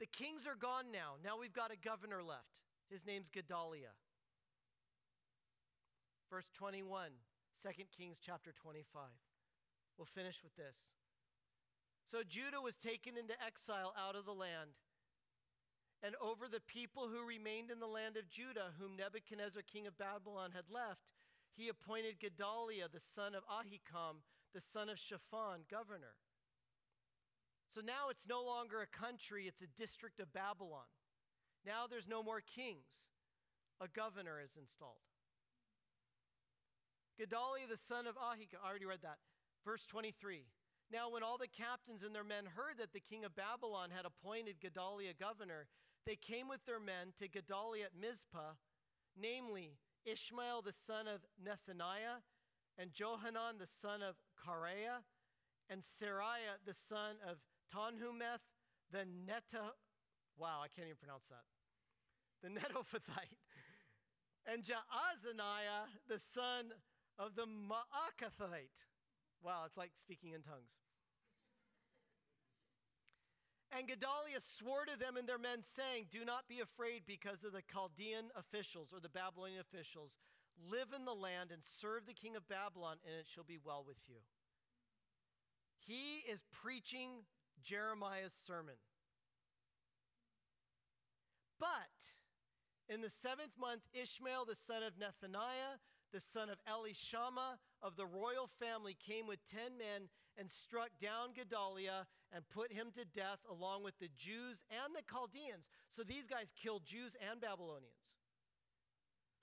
The 0.00 0.06
kings 0.08 0.46
are 0.48 0.56
gone 0.56 0.88
now. 0.90 1.20
Now 1.22 1.38
we've 1.38 1.52
got 1.52 1.70
a 1.70 1.76
governor 1.76 2.22
left. 2.24 2.64
His 2.88 3.04
name's 3.04 3.28
Gedaliah. 3.28 3.94
Verse 6.32 6.48
21, 6.56 7.10
2 7.62 7.68
Kings 7.96 8.16
chapter 8.24 8.50
25. 8.50 9.02
We'll 9.98 10.08
finish 10.08 10.40
with 10.42 10.56
this. 10.56 10.96
So 12.10 12.22
Judah 12.26 12.64
was 12.64 12.76
taken 12.76 13.18
into 13.18 13.34
exile 13.44 13.92
out 13.92 14.16
of 14.16 14.24
the 14.24 14.32
land. 14.32 14.80
And 16.02 16.16
over 16.16 16.48
the 16.48 16.64
people 16.64 17.12
who 17.12 17.28
remained 17.28 17.70
in 17.70 17.78
the 17.78 17.86
land 17.86 18.16
of 18.16 18.30
Judah, 18.30 18.72
whom 18.80 18.96
Nebuchadnezzar, 18.96 19.62
king 19.62 19.86
of 19.86 19.98
Babylon, 19.98 20.52
had 20.56 20.72
left, 20.72 21.12
he 21.52 21.68
appointed 21.68 22.18
Gedaliah, 22.18 22.88
the 22.88 23.04
son 23.04 23.34
of 23.34 23.44
Ahikam, 23.44 24.24
the 24.54 24.62
son 24.62 24.88
of 24.88 24.98
Shaphan, 24.98 25.68
governor. 25.70 26.16
So 27.72 27.80
now 27.80 28.10
it's 28.10 28.26
no 28.28 28.42
longer 28.42 28.82
a 28.82 28.86
country, 28.90 29.46
it's 29.46 29.62
a 29.62 29.70
district 29.78 30.18
of 30.18 30.32
Babylon. 30.32 30.90
Now 31.64 31.86
there's 31.88 32.08
no 32.08 32.22
more 32.22 32.42
kings, 32.42 33.10
a 33.80 33.86
governor 33.86 34.40
is 34.42 34.56
installed. 34.58 35.06
Gedaliah, 37.18 37.68
the 37.68 37.76
son 37.76 38.06
of 38.06 38.16
Ahikam, 38.16 38.58
I 38.64 38.68
already 38.68 38.86
read 38.86 39.02
that. 39.02 39.18
Verse 39.64 39.84
23. 39.86 40.46
Now, 40.90 41.10
when 41.10 41.22
all 41.22 41.38
the 41.38 41.46
captains 41.46 42.02
and 42.02 42.14
their 42.14 42.24
men 42.24 42.44
heard 42.56 42.78
that 42.78 42.92
the 42.92 43.04
king 43.04 43.24
of 43.24 43.36
Babylon 43.36 43.90
had 43.94 44.06
appointed 44.06 44.58
Gedaliah 44.58 45.14
governor, 45.14 45.68
they 46.06 46.16
came 46.16 46.48
with 46.48 46.64
their 46.64 46.80
men 46.80 47.12
to 47.20 47.28
Gedaliah 47.28 47.84
at 47.84 48.00
Mizpah, 48.00 48.56
namely 49.14 49.76
Ishmael 50.04 50.62
the 50.62 50.72
son 50.72 51.06
of 51.06 51.20
Nethaniah, 51.38 52.24
and 52.78 52.90
Johanan 52.92 53.58
the 53.60 53.68
son 53.68 54.02
of 54.02 54.16
Kareah, 54.34 55.04
and 55.68 55.82
Seraiah 55.82 56.58
the 56.66 56.74
son 56.74 57.16
of 57.22 57.36
Tanhumeth, 57.74 58.44
the 58.90 59.06
Neta, 59.06 59.72
wow, 60.36 60.60
I 60.62 60.68
can't 60.68 60.86
even 60.86 60.98
pronounce 60.98 61.24
that, 61.30 61.46
the 62.42 62.48
Netophathite, 62.58 63.38
and 64.46 64.62
Jaazaniah, 64.62 65.88
the 66.08 66.18
son 66.18 66.72
of 67.18 67.34
the 67.34 67.46
Maakathite. 67.46 68.74
Wow, 69.42 69.64
it's 69.66 69.76
like 69.76 69.92
speaking 70.02 70.32
in 70.32 70.42
tongues. 70.42 70.72
And 73.70 73.86
Gedaliah 73.86 74.42
swore 74.42 74.84
to 74.84 74.98
them 74.98 75.16
and 75.16 75.28
their 75.28 75.38
men, 75.38 75.62
saying, 75.62 76.06
Do 76.10 76.24
not 76.24 76.48
be 76.48 76.58
afraid 76.58 77.02
because 77.06 77.44
of 77.44 77.52
the 77.52 77.62
Chaldean 77.62 78.34
officials 78.34 78.90
or 78.92 78.98
the 78.98 79.08
Babylonian 79.08 79.60
officials. 79.60 80.18
Live 80.58 80.88
in 80.94 81.04
the 81.04 81.14
land 81.14 81.50
and 81.52 81.62
serve 81.62 82.04
the 82.04 82.18
king 82.18 82.34
of 82.34 82.48
Babylon, 82.48 82.98
and 83.06 83.14
it 83.14 83.26
shall 83.32 83.44
be 83.44 83.58
well 83.62 83.84
with 83.86 83.96
you. 84.08 84.18
He 85.78 86.26
is 86.28 86.42
preaching 86.50 87.24
Jeremiah's 87.62 88.34
sermon. 88.46 88.76
But 91.58 91.68
in 92.88 93.02
the 93.02 93.10
seventh 93.10 93.52
month, 93.60 93.82
Ishmael, 93.92 94.46
the 94.46 94.56
son 94.56 94.82
of 94.82 94.94
Nethaniah, 94.94 95.78
the 96.12 96.20
son 96.20 96.48
of 96.48 96.58
Elishama 96.66 97.60
of 97.82 97.96
the 97.96 98.06
royal 98.06 98.50
family, 98.58 98.96
came 98.98 99.26
with 99.26 99.38
ten 99.46 99.78
men 99.78 100.08
and 100.38 100.50
struck 100.50 100.90
down 101.00 101.34
Gedaliah 101.34 102.06
and 102.32 102.48
put 102.48 102.72
him 102.72 102.88
to 102.96 103.04
death 103.04 103.40
along 103.50 103.84
with 103.84 103.98
the 104.00 104.08
Jews 104.16 104.64
and 104.70 104.94
the 104.94 105.02
Chaldeans. 105.08 105.68
So 105.90 106.02
these 106.02 106.26
guys 106.26 106.52
killed 106.60 106.82
Jews 106.84 107.12
and 107.30 107.40
Babylonians 107.40 108.18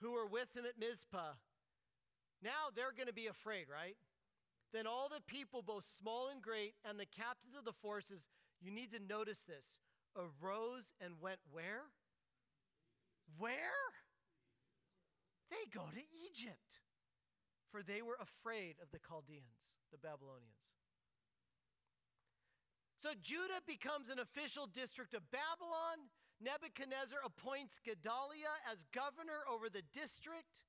who 0.02 0.12
were 0.12 0.28
with 0.28 0.56
him 0.56 0.66
at 0.66 0.80
Mizpah. 0.80 1.38
Now 2.44 2.70
they're 2.76 2.94
going 2.96 3.08
to 3.08 3.14
be 3.14 3.28
afraid, 3.28 3.66
right? 3.72 3.98
Then 4.74 4.86
all 4.86 5.10
the 5.10 5.22
people, 5.26 5.62
both 5.62 5.86
small 5.98 6.28
and 6.28 6.42
great, 6.42 6.74
and 6.88 7.00
the 7.00 7.06
captains 7.06 7.56
of 7.58 7.66
the 7.66 7.74
forces, 7.74 8.28
you 8.62 8.72
need 8.72 8.92
to 8.92 9.00
notice 9.00 9.40
this, 9.48 9.78
arose 10.16 10.94
and 11.00 11.22
went 11.22 11.40
where? 11.50 11.92
Where? 13.38 13.94
They 15.50 15.64
go 15.74 15.88
to 15.88 16.04
Egypt, 16.28 16.84
for 17.72 17.82
they 17.82 18.02
were 18.02 18.20
afraid 18.20 18.76
of 18.84 18.92
the 18.92 19.00
Chaldeans, 19.00 19.72
the 19.92 19.98
Babylonians. 19.98 20.68
So 22.98 23.10
Judah 23.22 23.62
becomes 23.66 24.10
an 24.10 24.20
official 24.20 24.66
district 24.68 25.14
of 25.14 25.30
Babylon. 25.32 26.10
Nebuchadnezzar 26.42 27.22
appoints 27.24 27.80
Gedaliah 27.80 28.58
as 28.66 28.84
governor 28.92 29.46
over 29.46 29.70
the 29.70 29.86
district. 29.94 30.66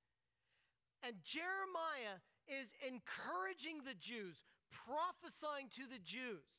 And 1.02 1.16
Jeremiah 1.24 2.20
is 2.48 2.72
encouraging 2.82 3.84
the 3.84 3.94
Jews, 3.94 4.44
prophesying 4.72 5.68
to 5.76 5.84
the 5.88 6.00
Jews 6.00 6.58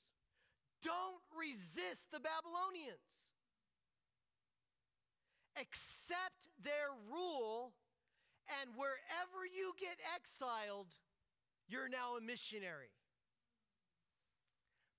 don't 0.83 1.23
resist 1.35 2.11
the 2.11 2.23
Babylonians, 2.23 3.27
accept 5.59 6.47
their 6.63 6.95
rule, 7.11 7.73
and 8.61 8.71
wherever 8.75 9.43
you 9.43 9.73
get 9.79 9.99
exiled, 10.15 10.87
you're 11.67 11.89
now 11.89 12.15
a 12.17 12.21
missionary. 12.21 12.95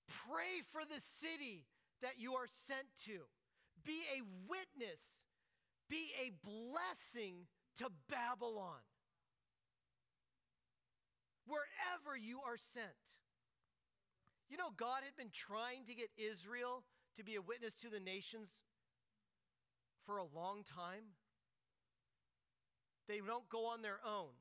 Pray 0.06 0.62
for 0.72 0.84
the 0.84 1.00
city 1.00 1.66
that 2.02 2.18
you 2.18 2.34
are 2.34 2.48
sent 2.68 2.86
to. 3.06 3.24
Be 3.84 4.04
a 4.12 4.22
witness. 4.48 5.00
Be 5.88 6.12
a 6.20 6.30
blessing 6.44 7.48
to 7.78 7.88
Babylon 8.08 8.84
wherever 11.46 12.16
you 12.16 12.40
are 12.46 12.56
sent. 12.56 13.16
You 14.48 14.56
know, 14.56 14.70
God 14.76 15.02
had 15.04 15.16
been 15.16 15.30
trying 15.30 15.86
to 15.86 15.94
get 15.94 16.10
Israel 16.18 16.82
to 17.16 17.22
be 17.22 17.36
a 17.36 17.42
witness 17.42 17.74
to 17.82 17.88
the 17.88 18.00
nations 18.00 18.50
for 20.04 20.18
a 20.18 20.24
long 20.24 20.64
time. 20.64 21.14
They 23.06 23.18
don't 23.18 23.48
go 23.48 23.66
on 23.66 23.82
their 23.82 24.00
own. 24.04 24.34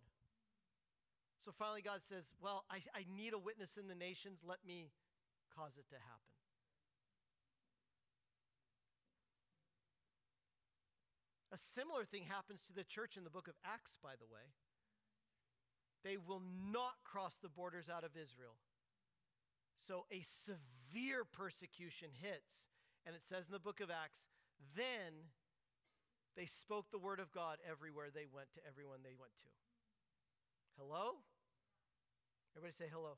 So 1.45 1.51
finally, 1.57 1.81
God 1.81 2.01
says, 2.01 2.25
Well, 2.41 2.65
I, 2.69 2.77
I 2.93 3.05
need 3.15 3.33
a 3.33 3.39
witness 3.39 3.77
in 3.77 3.87
the 3.87 3.95
nations. 3.95 4.41
Let 4.45 4.59
me 4.65 4.91
cause 5.55 5.73
it 5.77 5.87
to 5.89 5.95
happen. 5.95 6.29
A 11.51 11.57
similar 11.57 12.05
thing 12.05 12.25
happens 12.29 12.61
to 12.67 12.73
the 12.73 12.83
church 12.83 13.17
in 13.17 13.23
the 13.23 13.33
book 13.33 13.47
of 13.47 13.55
Acts, 13.65 13.97
by 14.01 14.13
the 14.19 14.29
way. 14.29 14.53
They 16.03 16.17
will 16.17 16.41
not 16.71 17.03
cross 17.03 17.35
the 17.41 17.49
borders 17.49 17.89
out 17.89 18.03
of 18.03 18.11
Israel. 18.15 18.55
So 19.87 20.05
a 20.11 20.21
severe 20.21 21.25
persecution 21.25 22.09
hits. 22.21 22.67
And 23.05 23.15
it 23.15 23.23
says 23.23 23.47
in 23.47 23.53
the 23.53 23.59
book 23.59 23.79
of 23.79 23.89
Acts, 23.89 24.27
then 24.75 25.31
they 26.35 26.45
spoke 26.45 26.91
the 26.91 26.99
word 26.99 27.19
of 27.19 27.31
God 27.31 27.57
everywhere 27.67 28.07
they 28.13 28.27
went 28.31 28.53
to 28.53 28.61
everyone 28.67 28.99
they 29.03 29.17
went 29.17 29.35
to. 29.43 29.51
Hello? 30.77 31.19
Everybody 32.55 32.75
say 32.77 32.91
hello. 32.91 33.17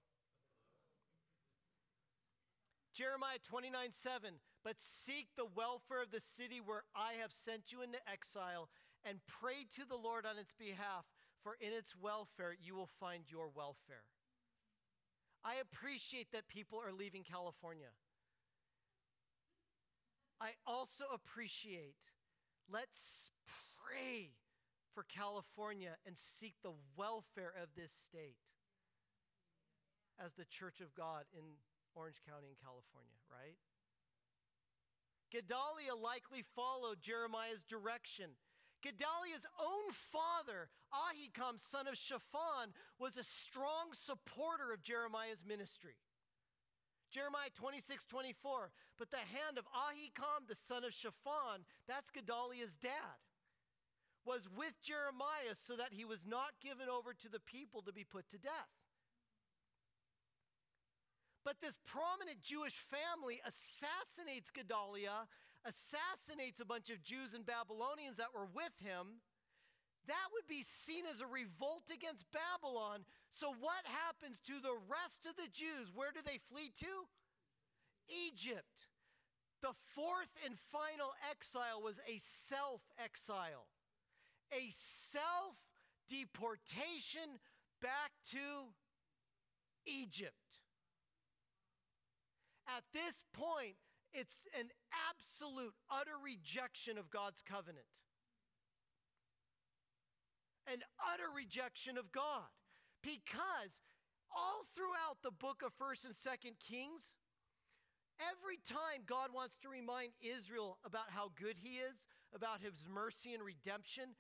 Jeremiah 2.94 3.40
29 3.48 3.94
7. 3.94 4.34
But 4.64 4.78
seek 4.78 5.34
the 5.36 5.50
welfare 5.50 6.02
of 6.02 6.12
the 6.12 6.22
city 6.22 6.62
where 6.62 6.84
I 6.96 7.18
have 7.22 7.34
sent 7.34 7.72
you 7.72 7.82
into 7.82 7.98
exile 8.06 8.70
and 9.02 9.18
pray 9.26 9.66
to 9.78 9.88
the 9.88 9.98
Lord 9.98 10.26
on 10.30 10.38
its 10.38 10.54
behalf, 10.54 11.10
for 11.44 11.58
in 11.60 11.74
its 11.74 11.96
welfare 11.96 12.56
you 12.62 12.76
will 12.76 12.90
find 13.00 13.24
your 13.28 13.50
welfare. 13.54 14.06
I 15.44 15.56
appreciate 15.56 16.32
that 16.34 16.48
people 16.48 16.80
are 16.80 16.94
leaving 16.94 17.24
California. 17.24 17.90
I 20.40 20.52
also 20.66 21.06
appreciate, 21.14 21.98
let's 22.72 23.32
pray 23.78 24.32
for 24.94 25.04
California 25.04 25.98
and 26.06 26.16
seek 26.18 26.56
the 26.64 26.74
welfare 26.96 27.54
of 27.62 27.70
this 27.76 27.92
state 27.92 28.38
as 30.24 30.34
the 30.34 30.46
Church 30.46 30.82
of 30.82 30.94
God 30.94 31.26
in 31.34 31.58
Orange 31.96 32.22
County 32.28 32.50
in 32.50 32.58
California, 32.62 33.18
right? 33.30 33.58
Gedaliah 35.32 35.96
likely 35.96 36.44
followed 36.56 37.02
Jeremiah's 37.02 37.64
direction. 37.64 38.36
Gedaliah's 38.82 39.46
own 39.62 39.94
father, 40.12 40.70
Ahikam, 40.90 41.62
son 41.62 41.88
of 41.88 41.96
Shaphan, 41.96 42.74
was 43.00 43.18
a 43.18 43.24
strong 43.24 43.94
supporter 43.94 44.74
of 44.74 44.82
Jeremiah's 44.82 45.46
ministry. 45.46 45.98
Jeremiah 47.12 47.52
26, 47.54 48.06
24. 48.06 48.72
But 48.98 49.12
the 49.12 49.22
hand 49.22 49.58
of 49.58 49.66
Ahikam, 49.70 50.48
the 50.48 50.56
son 50.56 50.84
of 50.84 50.94
Shaphan, 50.94 51.68
that's 51.88 52.10
Gedaliah's 52.10 52.76
dad, 52.76 53.20
was 54.26 54.48
with 54.50 54.74
Jeremiah 54.82 55.58
so 55.68 55.76
that 55.76 55.94
he 55.94 56.06
was 56.06 56.26
not 56.26 56.58
given 56.62 56.88
over 56.90 57.14
to 57.14 57.30
the 57.30 57.42
people 57.42 57.82
to 57.84 57.94
be 57.94 58.04
put 58.04 58.30
to 58.32 58.38
death. 58.38 58.74
But 61.44 61.58
this 61.62 61.78
prominent 61.86 62.42
Jewish 62.42 62.78
family 62.86 63.42
assassinates 63.42 64.54
Gedaliah, 64.54 65.26
assassinates 65.66 66.60
a 66.60 66.66
bunch 66.66 66.90
of 66.90 67.04
Jews 67.04 67.34
and 67.34 67.46
Babylonians 67.46 68.18
that 68.18 68.34
were 68.34 68.50
with 68.50 68.74
him. 68.82 69.22
That 70.08 70.34
would 70.34 70.50
be 70.50 70.66
seen 70.66 71.06
as 71.06 71.22
a 71.22 71.30
revolt 71.30 71.94
against 71.94 72.26
Babylon. 72.34 73.06
So, 73.30 73.54
what 73.54 73.86
happens 73.86 74.42
to 74.50 74.58
the 74.58 74.74
rest 74.90 75.30
of 75.30 75.38
the 75.38 75.50
Jews? 75.54 75.94
Where 75.94 76.10
do 76.10 76.26
they 76.26 76.42
flee 76.50 76.74
to? 76.82 77.06
Egypt. 78.10 78.90
The 79.62 79.78
fourth 79.94 80.34
and 80.44 80.58
final 80.72 81.14
exile 81.30 81.82
was 81.82 82.02
a 82.10 82.18
self 82.18 82.82
exile, 82.98 83.70
a 84.52 84.74
self 85.14 85.54
deportation 86.10 87.38
back 87.80 88.12
to 88.32 88.74
Egypt. 89.86 90.66
At 92.68 92.84
this 92.94 93.24
point, 93.34 93.78
it's 94.14 94.48
an 94.58 94.68
absolute, 94.92 95.74
utter 95.90 96.20
rejection 96.20 96.98
of 96.98 97.10
God's 97.10 97.42
covenant. 97.42 97.88
An 100.68 100.84
utter 101.00 101.32
rejection 101.32 101.98
of 101.98 102.12
God. 102.12 102.52
Because 103.02 103.80
all 104.30 104.68
throughout 104.76 105.24
the 105.24 105.34
book 105.34 105.64
of 105.64 105.76
1st 105.80 106.12
and 106.12 106.16
2nd 106.16 106.56
Kings, 106.60 107.16
every 108.20 108.60
time 108.64 109.08
God 109.08 109.32
wants 109.34 109.58
to 109.64 109.72
remind 109.72 110.14
Israel 110.22 110.78
about 110.86 111.10
how 111.10 111.32
good 111.40 111.58
he 111.60 111.82
is, 111.82 112.08
about 112.36 112.62
his 112.62 112.84
mercy 112.86 113.34
and 113.34 113.44
redemption, 113.44 114.16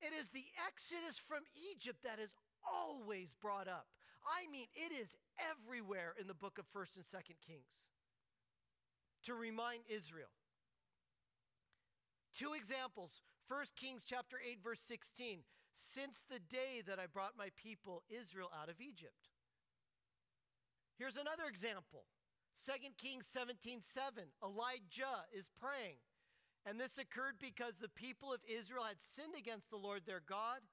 it 0.00 0.12
is 0.14 0.30
the 0.30 0.46
exodus 0.66 1.18
from 1.18 1.44
Egypt 1.54 2.02
that 2.04 2.18
is 2.22 2.34
always 2.62 3.34
brought 3.34 3.68
up. 3.68 3.86
I 4.26 4.50
mean, 4.50 4.66
it 4.74 4.90
is 4.90 5.14
everywhere 5.38 6.14
in 6.18 6.26
the 6.26 6.34
book 6.34 6.58
of 6.58 6.66
1st 6.74 7.02
and 7.02 7.06
2nd 7.06 7.38
Kings 7.46 7.86
to 9.26 9.34
remind 9.34 9.82
Israel. 9.88 10.32
Two 12.34 12.54
examples. 12.54 13.22
1 13.48 13.76
Kings 13.76 14.02
chapter 14.06 14.36
8 14.38 14.58
verse 14.62 14.80
16. 14.86 15.40
Since 15.74 16.24
the 16.30 16.40
day 16.40 16.82
that 16.86 16.98
I 16.98 17.06
brought 17.06 17.36
my 17.36 17.50
people 17.54 18.02
Israel 18.08 18.50
out 18.50 18.68
of 18.68 18.80
Egypt. 18.80 19.28
Here's 20.98 21.16
another 21.16 21.44
example. 21.48 22.08
2 22.64 22.72
Kings 22.96 23.26
17 23.30 23.82
7. 23.82 24.24
Elijah 24.42 25.28
is 25.32 25.50
praying. 25.60 26.00
And 26.64 26.80
this 26.80 26.98
occurred 26.98 27.36
because 27.38 27.78
the 27.78 27.92
people 27.92 28.32
of 28.32 28.40
Israel 28.48 28.84
had 28.88 28.98
sinned 28.98 29.36
against 29.38 29.70
the 29.70 29.76
Lord 29.76 30.02
their 30.04 30.22
God 30.24 30.64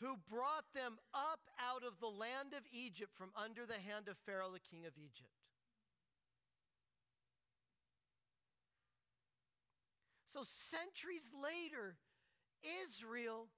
who 0.00 0.18
brought 0.28 0.66
them 0.74 0.98
up 1.14 1.46
out 1.62 1.86
of 1.86 2.00
the 2.00 2.10
land 2.10 2.58
of 2.58 2.66
Egypt 2.72 3.12
from 3.14 3.30
under 3.38 3.64
the 3.64 3.78
hand 3.78 4.08
of 4.08 4.18
Pharaoh, 4.26 4.50
the 4.50 4.58
king 4.58 4.84
of 4.84 4.98
Egypt. 4.98 5.41
So, 10.32 10.48
centuries 10.48 11.28
later, 11.36 12.00
Israel, 12.64 13.52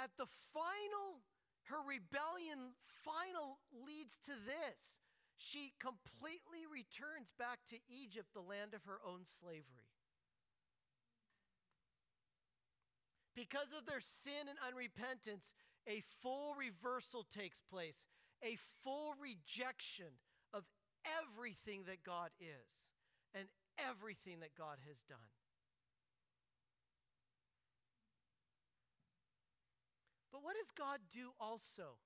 at 0.00 0.16
the 0.16 0.24
final, 0.56 1.20
her 1.68 1.84
rebellion 1.84 2.72
final 3.04 3.60
leads 3.76 4.16
to 4.24 4.32
this. 4.32 4.96
She 5.36 5.76
completely 5.76 6.64
returns 6.64 7.36
back 7.36 7.60
to 7.68 7.76
Egypt, 7.92 8.32
the 8.32 8.40
land 8.40 8.72
of 8.72 8.88
her 8.88 9.04
own 9.04 9.28
slavery. 9.28 9.92
Because 13.36 13.76
of 13.76 13.84
their 13.84 14.00
sin 14.00 14.48
and 14.48 14.56
unrepentance, 14.64 15.52
a 15.84 16.00
full 16.22 16.54
reversal 16.54 17.26
takes 17.28 17.60
place, 17.68 18.08
a 18.40 18.56
full 18.84 19.12
rejection 19.20 20.16
of 20.54 20.64
everything 21.04 21.84
that 21.84 22.04
God 22.04 22.30
is 22.40 22.70
and 23.34 23.48
everything 23.76 24.40
that 24.40 24.56
God 24.56 24.78
has 24.88 25.00
done. 25.08 25.28
But 30.42 30.50
what 30.50 30.56
does 30.58 30.74
God 30.74 30.98
do 31.14 31.30
also? 31.38 32.02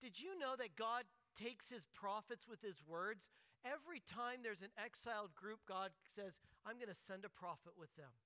Did 0.00 0.16
you 0.16 0.32
know 0.38 0.56
that 0.56 0.80
God 0.80 1.04
takes 1.36 1.68
his 1.68 1.84
prophets 1.92 2.48
with 2.48 2.64
his 2.64 2.80
words? 2.80 3.28
Every 3.68 4.00
time 4.00 4.40
there's 4.40 4.64
an 4.64 4.72
exiled 4.80 5.36
group, 5.36 5.60
God 5.68 5.92
says, 6.08 6.40
I'm 6.64 6.80
going 6.80 6.88
to 6.88 6.96
send 6.96 7.28
a 7.28 7.32
prophet 7.32 7.76
with 7.76 7.92
them. 7.96 8.16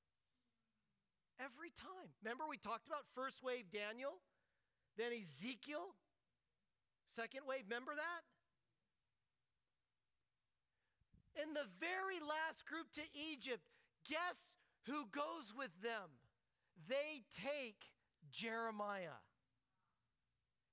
Every 1.42 1.74
time. 1.74 2.14
Remember, 2.22 2.46
we 2.46 2.62
talked 2.62 2.86
about 2.86 3.10
first 3.14 3.42
wave 3.42 3.74
Daniel, 3.74 4.22
then 4.94 5.10
Ezekiel, 5.10 5.98
second 7.10 7.42
wave. 7.42 7.66
Remember 7.66 7.98
that? 7.98 8.22
In 11.42 11.54
the 11.58 11.66
very 11.80 12.22
last 12.22 12.66
group 12.66 12.92
to 12.94 13.02
Egypt, 13.18 13.66
guess 14.06 14.54
who 14.86 15.10
goes 15.10 15.50
with 15.56 15.74
them? 15.82 16.22
They 16.86 17.26
take 17.34 17.90
Jeremiah 18.30 19.18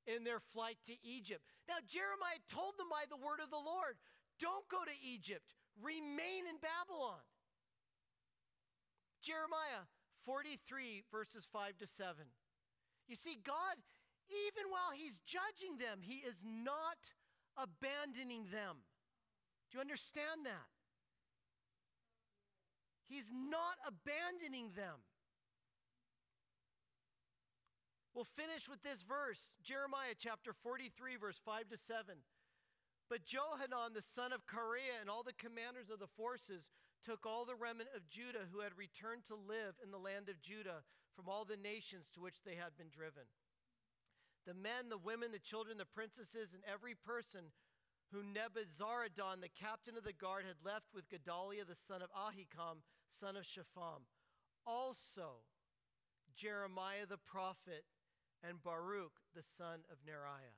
in 0.08 0.24
their 0.24 0.40
flight 0.40 0.80
to 0.88 0.96
Egypt. 1.04 1.44
Now, 1.68 1.84
Jeremiah 1.84 2.40
told 2.48 2.80
them 2.80 2.88
by 2.90 3.04
the 3.12 3.20
word 3.20 3.44
of 3.44 3.52
the 3.52 3.60
Lord 3.60 4.00
don't 4.40 4.68
go 4.70 4.82
to 4.86 4.96
Egypt, 5.04 5.54
remain 5.82 6.48
in 6.48 6.58
Babylon. 6.64 7.22
Jeremiah 9.22 9.90
43, 10.26 11.04
verses 11.12 11.48
5 11.52 11.78
to 11.80 11.88
7. 11.88 12.16
You 13.08 13.16
see, 13.16 13.36
God, 13.36 13.76
even 14.30 14.70
while 14.70 14.94
He's 14.94 15.20
judging 15.26 15.82
them, 15.82 16.00
He 16.00 16.22
is 16.22 16.44
not 16.46 17.00
abandoning 17.58 18.48
them. 18.52 18.86
Do 19.72 19.78
you 19.78 19.82
understand 19.82 20.46
that? 20.46 20.70
He's 23.08 23.32
not 23.32 23.80
abandoning 23.88 24.76
them. 24.76 25.07
We'll 28.18 28.26
finish 28.34 28.66
with 28.66 28.82
this 28.82 29.06
verse 29.06 29.54
Jeremiah 29.62 30.18
chapter 30.18 30.50
43, 30.50 31.22
verse 31.22 31.38
5 31.46 31.70
to 31.70 31.78
7. 31.78 32.18
But 33.14 33.30
Johanan, 33.30 33.94
the 33.94 34.02
son 34.02 34.34
of 34.34 34.50
Kareah, 34.50 34.98
and 34.98 35.06
all 35.06 35.22
the 35.22 35.38
commanders 35.38 35.94
of 35.94 36.02
the 36.02 36.10
forces 36.18 36.66
took 37.06 37.30
all 37.30 37.46
the 37.46 37.54
remnant 37.54 37.94
of 37.94 38.10
Judah 38.10 38.50
who 38.50 38.66
had 38.66 38.74
returned 38.74 39.30
to 39.30 39.38
live 39.38 39.78
in 39.86 39.94
the 39.94 40.02
land 40.02 40.34
of 40.34 40.42
Judah 40.42 40.82
from 41.14 41.30
all 41.30 41.46
the 41.46 41.62
nations 41.62 42.10
to 42.18 42.20
which 42.20 42.42
they 42.42 42.58
had 42.58 42.74
been 42.74 42.90
driven. 42.90 43.30
The 44.50 44.58
men, 44.58 44.90
the 44.90 44.98
women, 44.98 45.30
the 45.30 45.38
children, 45.38 45.78
the 45.78 45.86
princesses, 45.86 46.58
and 46.58 46.66
every 46.66 46.98
person 46.98 47.54
whom 48.10 48.34
Nebuzaradan, 48.34 49.46
the 49.46 49.54
captain 49.54 49.94
of 49.94 50.02
the 50.02 50.18
guard, 50.18 50.42
had 50.42 50.66
left 50.66 50.90
with 50.90 51.06
Gedaliah, 51.06 51.70
the 51.70 51.78
son 51.78 52.02
of 52.02 52.10
Ahikam, 52.18 52.82
son 53.06 53.38
of 53.38 53.46
Shaphan. 53.46 54.10
Also, 54.66 55.46
Jeremiah 56.34 57.06
the 57.06 57.22
prophet 57.22 57.86
and 58.44 58.62
Baruch, 58.64 59.14
the 59.36 59.44
son 59.44 59.86
of 59.92 59.98
Neriah. 60.06 60.58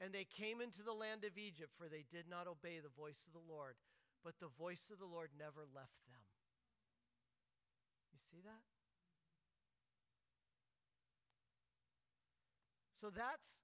And 0.00 0.12
they 0.12 0.24
came 0.24 0.60
into 0.60 0.82
the 0.82 0.94
land 0.94 1.24
of 1.24 1.36
Egypt, 1.36 1.74
for 1.76 1.88
they 1.88 2.04
did 2.10 2.30
not 2.30 2.46
obey 2.46 2.78
the 2.78 2.92
voice 2.94 3.26
of 3.26 3.32
the 3.32 3.42
Lord, 3.42 3.74
but 4.22 4.38
the 4.38 4.52
voice 4.58 4.90
of 4.92 4.98
the 4.98 5.10
Lord 5.10 5.30
never 5.38 5.66
left 5.66 5.98
them. 6.06 6.22
You 8.12 8.18
see 8.30 8.40
that? 8.44 8.62
So 12.94 13.10
that's 13.10 13.62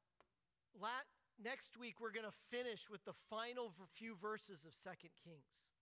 lat, 0.79 1.07
next 1.43 1.77
week 1.79 2.01
we're 2.01 2.15
going 2.15 2.27
to 2.27 2.39
finish 2.51 2.87
with 2.91 3.05
the 3.05 3.15
final 3.31 3.75
few 3.95 4.15
verses 4.15 4.65
of 4.67 4.75
Second 4.75 5.11
Kings. 5.23 5.74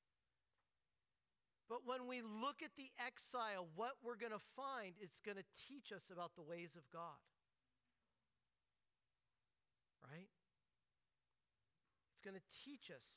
But 1.72 1.88
when 1.88 2.04
we 2.06 2.20
look 2.20 2.60
at 2.60 2.76
the 2.76 2.92
exile, 3.00 3.64
what 3.80 3.96
we're 4.04 4.20
going 4.20 4.36
to 4.36 4.46
find 4.52 4.92
is 5.00 5.08
going 5.24 5.40
to 5.40 5.48
teach 5.56 5.88
us 5.88 6.12
about 6.12 6.36
the 6.36 6.44
ways 6.44 6.76
of 6.76 6.84
God. 6.92 7.16
Right? 10.04 10.28
It's 12.12 12.20
going 12.20 12.36
to 12.36 12.48
teach 12.68 12.92
us 12.92 13.16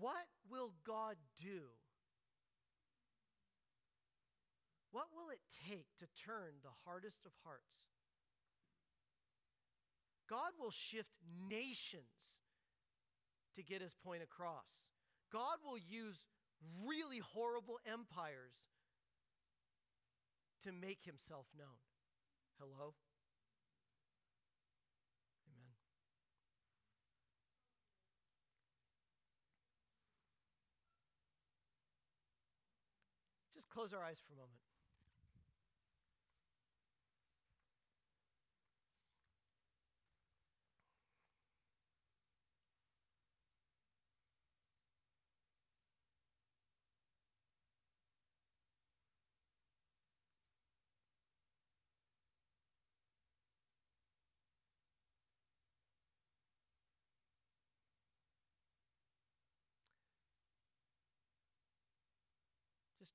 what 0.00 0.26
will 0.50 0.74
God 0.84 1.14
do? 1.38 1.70
What 4.90 5.06
will 5.14 5.30
it 5.30 5.46
take 5.70 5.86
to 6.02 6.10
turn 6.18 6.58
the 6.66 6.74
hardest 6.84 7.22
of 7.26 7.30
hearts? 7.44 7.86
God 10.28 10.50
will 10.58 10.74
shift 10.74 11.14
nations 11.48 12.42
to 13.54 13.62
get 13.62 13.80
his 13.80 13.94
point 13.94 14.24
across. 14.24 14.90
God 15.30 15.62
will 15.64 15.78
use 15.78 16.26
really 16.86 17.18
horrible 17.18 17.78
empires 17.86 18.70
to 20.64 20.72
make 20.72 21.04
himself 21.04 21.46
known. 21.56 21.78
Hello? 22.58 22.94
Amen. 25.48 25.74
Just 33.54 33.68
close 33.68 33.92
our 33.92 34.04
eyes 34.04 34.18
for 34.26 34.34
a 34.34 34.36
moment. 34.36 34.71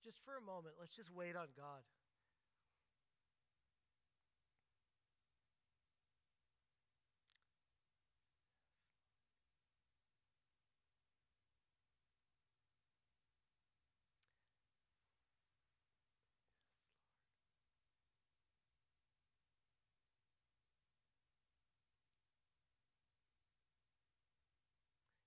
Just, 0.04 0.18
just 0.18 0.26
for 0.26 0.38
a 0.38 0.42
moment, 0.42 0.76
let's 0.80 0.96
just 0.96 1.10
wait 1.14 1.36
on 1.36 1.48
God. 1.56 1.82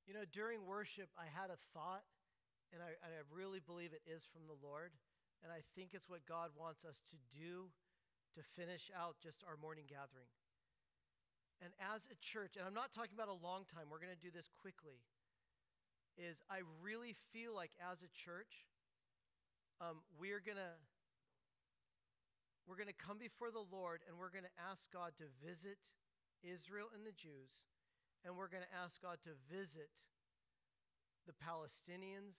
You 0.06 0.14
know, 0.14 0.26
during 0.32 0.66
worship, 0.66 1.08
I 1.16 1.30
had 1.30 1.50
a 1.50 1.58
thought 1.72 2.02
and 2.70 2.82
I, 2.82 2.94
and 3.02 3.10
I 3.14 3.22
really 3.30 3.60
believe 3.62 3.90
it 3.92 4.06
is 4.06 4.26
from 4.30 4.46
the 4.46 4.58
Lord. 4.58 4.94
And 5.42 5.48
I 5.48 5.64
think 5.74 5.96
it's 5.96 6.08
what 6.08 6.26
God 6.28 6.52
wants 6.52 6.84
us 6.84 7.00
to 7.10 7.18
do 7.32 7.72
to 8.36 8.40
finish 8.54 8.92
out 8.92 9.16
just 9.18 9.42
our 9.48 9.56
morning 9.56 9.88
gathering. 9.88 10.28
And 11.60 11.72
as 11.80 12.04
a 12.08 12.16
church, 12.20 12.56
and 12.56 12.64
I'm 12.64 12.76
not 12.76 12.92
talking 12.92 13.12
about 13.12 13.28
a 13.28 13.36
long 13.36 13.68
time, 13.68 13.92
we're 13.92 14.00
going 14.00 14.14
to 14.14 14.20
do 14.20 14.32
this 14.32 14.48
quickly, 14.56 15.00
is 16.16 16.40
I 16.48 16.64
really 16.80 17.16
feel 17.32 17.52
like 17.52 17.72
as 17.80 18.00
a 18.00 18.10
church, 18.12 18.68
um, 19.80 20.04
we're 20.16 20.40
going 20.44 20.60
to 20.60 20.76
we're 22.68 22.78
going 22.78 22.92
to 22.92 23.02
come 23.02 23.18
before 23.18 23.50
the 23.50 23.66
Lord 23.66 24.04
and 24.06 24.14
we're 24.14 24.30
going 24.30 24.46
to 24.46 24.58
ask 24.62 24.86
God 24.94 25.16
to 25.18 25.26
visit 25.42 25.80
Israel 26.44 26.86
and 26.94 27.02
the 27.02 27.16
Jews, 27.16 27.50
and 28.22 28.36
we're 28.36 28.52
going 28.52 28.62
to 28.62 28.76
ask 28.76 29.00
God 29.02 29.18
to 29.26 29.34
visit 29.50 29.90
the 31.26 31.34
Palestinians 31.34 32.38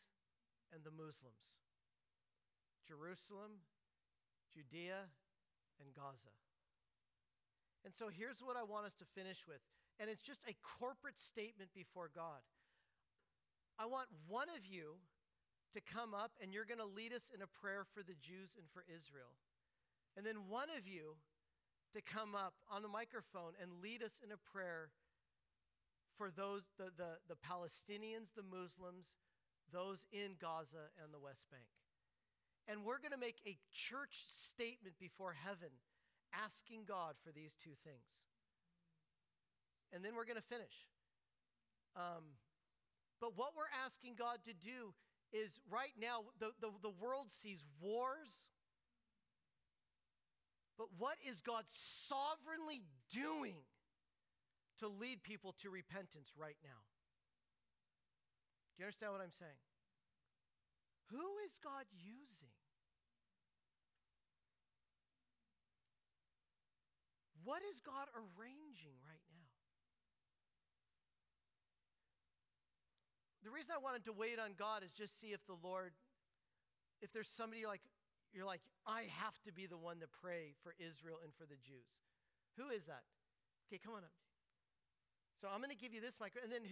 and 0.74 0.84
the 0.84 0.92
Muslims 0.92 1.60
Jerusalem, 2.88 3.64
Judea, 4.52 5.08
and 5.80 5.94
Gaza. 5.94 6.34
And 7.86 7.94
so 7.94 8.10
here's 8.12 8.44
what 8.44 8.58
I 8.58 8.64
want 8.64 8.86
us 8.86 8.96
to 9.02 9.06
finish 9.16 9.48
with. 9.48 9.62
And 10.00 10.10
it's 10.10 10.22
just 10.22 10.42
a 10.46 10.58
corporate 10.62 11.18
statement 11.18 11.72
before 11.74 12.10
God. 12.14 12.42
I 13.80 13.86
want 13.86 14.10
one 14.28 14.50
of 14.54 14.66
you 14.66 15.02
to 15.74 15.82
come 15.82 16.14
up 16.14 16.32
and 16.42 16.54
you're 16.54 16.68
going 16.68 16.84
to 16.84 16.90
lead 16.90 17.14
us 17.14 17.32
in 17.34 17.42
a 17.42 17.50
prayer 17.50 17.86
for 17.86 18.04
the 18.04 18.18
Jews 18.20 18.54
and 18.58 18.68
for 18.70 18.84
Israel. 18.86 19.34
And 20.18 20.26
then 20.26 20.52
one 20.52 20.70
of 20.78 20.86
you 20.86 21.16
to 21.96 22.02
come 22.02 22.36
up 22.36 22.54
on 22.70 22.84
the 22.84 22.92
microphone 22.92 23.56
and 23.62 23.82
lead 23.82 24.04
us 24.04 24.20
in 24.24 24.32
a 24.32 24.40
prayer 24.52 24.92
for 26.18 26.30
those 26.30 26.70
the, 26.78 26.92
the, 26.96 27.18
the 27.28 27.40
Palestinians, 27.40 28.36
the 28.36 28.46
Muslims, 28.46 29.18
those 29.72 30.06
in 30.12 30.36
Gaza 30.40 30.92
and 31.02 31.14
the 31.14 31.20
West 31.20 31.48
Bank. 31.50 31.68
And 32.68 32.86
we're 32.86 33.00
going 33.00 33.16
to 33.16 33.20
make 33.20 33.42
a 33.48 33.58
church 33.74 34.28
statement 34.52 34.96
before 35.00 35.34
heaven 35.34 35.74
asking 36.32 36.86
God 36.88 37.16
for 37.24 37.32
these 37.32 37.56
two 37.58 37.76
things. 37.84 38.32
And 39.92 40.06
then 40.06 40.16
we're 40.16 40.30
going 40.30 40.40
to 40.40 40.52
finish. 40.52 40.88
Um, 41.96 42.40
but 43.20 43.36
what 43.36 43.52
we're 43.58 43.72
asking 43.84 44.16
God 44.18 44.40
to 44.46 44.54
do 44.54 44.94
is 45.34 45.60
right 45.70 45.94
now, 46.00 46.32
the, 46.40 46.52
the, 46.60 46.72
the 46.82 46.94
world 47.02 47.28
sees 47.30 47.64
wars. 47.82 48.52
But 50.78 50.88
what 50.98 51.18
is 51.28 51.42
God 51.42 51.66
sovereignly 52.08 52.82
doing 53.12 53.56
to 54.80 54.88
lead 54.88 55.24
people 55.24 55.56
to 55.62 55.70
repentance 55.70 56.32
right 56.38 56.58
now? 56.64 56.91
You 58.82 58.90
understand 58.90 59.14
what 59.14 59.22
I'm 59.22 59.30
saying? 59.30 59.62
Who 61.14 61.38
is 61.46 61.54
God 61.62 61.86
using? 62.02 62.50
What 67.46 67.62
is 67.62 67.78
God 67.78 68.10
arranging 68.18 68.98
right 69.06 69.22
now? 69.30 69.54
The 73.46 73.54
reason 73.54 73.70
I 73.70 73.78
wanted 73.78 74.02
to 74.10 74.18
wait 74.18 74.42
on 74.42 74.58
God 74.58 74.82
is 74.82 74.90
just 74.90 75.22
see 75.22 75.30
if 75.30 75.46
the 75.46 75.62
Lord, 75.62 75.94
if 77.06 77.14
there's 77.14 77.30
somebody 77.30 77.70
like, 77.70 77.86
you're 78.34 78.50
like, 78.50 78.66
I 78.90 79.06
have 79.22 79.38
to 79.46 79.54
be 79.54 79.70
the 79.70 79.78
one 79.78 80.02
to 80.02 80.10
pray 80.10 80.58
for 80.66 80.74
Israel 80.82 81.22
and 81.22 81.30
for 81.38 81.46
the 81.46 81.62
Jews. 81.62 82.02
Who 82.58 82.74
is 82.74 82.90
that? 82.90 83.06
Okay, 83.70 83.78
come 83.78 83.94
on 83.94 84.02
up. 84.02 84.18
So 85.38 85.46
I'm 85.54 85.62
going 85.62 85.70
to 85.70 85.78
give 85.78 85.94
you 85.94 86.02
this 86.02 86.18
mic, 86.18 86.34
and 86.42 86.50
then 86.50 86.66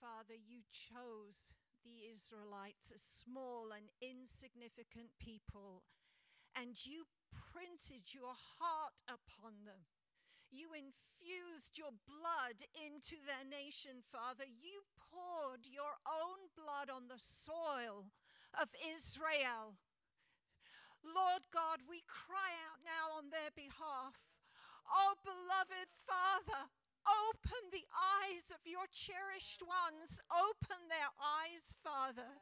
Father, 0.00 0.34
you 0.36 0.64
chose 0.70 1.52
the 1.84 2.08
Israelites, 2.08 2.92
a 2.92 3.00
small 3.00 3.72
and 3.72 3.88
insignificant 4.00 5.16
people, 5.16 5.82
and 6.52 6.76
you 6.84 7.08
printed 7.32 8.12
your 8.12 8.36
heart 8.36 9.00
upon 9.08 9.64
them. 9.64 9.88
You 10.50 10.74
infused 10.74 11.78
your 11.78 11.94
blood 11.94 12.66
into 12.74 13.22
their 13.22 13.46
nation, 13.46 14.02
Father. 14.02 14.44
You 14.44 14.82
poured 14.98 15.70
your 15.70 15.94
own 16.02 16.50
blood 16.58 16.90
on 16.90 17.06
the 17.06 17.22
soil 17.22 18.10
of 18.50 18.74
Israel. 18.82 19.78
Lord 21.06 21.48
God, 21.54 21.86
we 21.86 22.02
cry 22.04 22.52
out 22.66 22.82
now 22.82 23.14
on 23.14 23.30
their 23.30 23.54
behalf. 23.54 24.18
Oh, 24.90 25.14
beloved 25.22 25.88
Father, 25.94 26.66
Open 27.06 27.72
the 27.72 27.86
eyes 27.90 28.52
of 28.52 28.62
your 28.68 28.86
cherished 28.90 29.64
ones. 29.64 30.20
Open 30.28 30.88
their 30.88 31.10
eyes, 31.16 31.72
Father. 31.80 32.38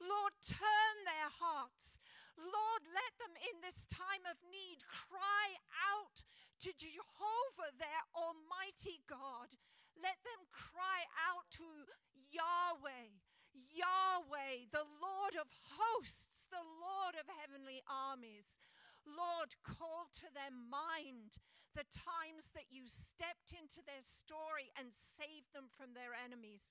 Lord, 0.00 0.34
turn 0.42 0.96
their 1.04 1.28
hearts. 1.28 2.00
Lord, 2.40 2.82
let 2.88 3.12
them 3.20 3.36
in 3.36 3.60
this 3.60 3.84
time 3.86 4.24
of 4.24 4.40
need 4.48 4.88
cry 4.88 5.60
out 5.76 6.24
to 6.64 6.72
Jehovah, 6.72 7.72
their 7.76 8.04
Almighty 8.16 9.04
God. 9.04 9.56
Let 9.96 10.20
them 10.24 10.48
cry 10.48 11.04
out 11.12 11.52
to 11.60 11.88
Yahweh, 12.32 13.12
Yahweh, 13.52 14.72
the 14.72 14.88
Lord 14.88 15.36
of 15.36 15.52
hosts, 15.76 16.48
the 16.48 16.64
Lord 16.64 17.16
of 17.20 17.28
heavenly 17.28 17.84
armies. 17.84 18.56
Lord, 19.06 19.56
call 19.62 20.12
to 20.20 20.28
their 20.32 20.52
mind 20.52 21.40
the 21.72 21.86
times 21.88 22.50
that 22.52 22.68
you 22.68 22.90
stepped 22.90 23.54
into 23.54 23.80
their 23.84 24.02
story 24.02 24.74
and 24.74 24.90
saved 24.90 25.54
them 25.54 25.70
from 25.70 25.94
their 25.94 26.12
enemies. 26.12 26.66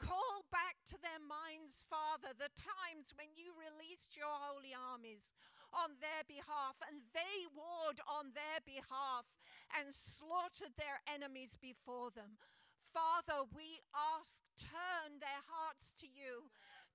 Call 0.00 0.48
back 0.48 0.80
to 0.88 0.96
their 0.96 1.20
minds, 1.20 1.84
Father, 1.84 2.32
the 2.32 2.50
times 2.56 3.12
when 3.12 3.36
you 3.36 3.52
released 3.52 4.16
your 4.16 4.32
holy 4.32 4.72
armies 4.72 5.28
on 5.70 6.00
their 6.00 6.24
behalf 6.26 6.80
and 6.82 7.04
they 7.12 7.46
warred 7.52 8.00
on 8.08 8.32
their 8.32 8.64
behalf 8.64 9.28
and 9.70 9.92
slaughtered 9.94 10.74
their 10.74 11.04
enemies 11.06 11.60
before 11.60 12.10
them. 12.10 12.40
Father, 12.80 13.46
we 13.54 13.84
ask, 13.94 14.42
turn 14.58 15.22
their 15.22 15.44
hearts 15.46 15.94
to 16.00 16.08
you. 16.10 16.50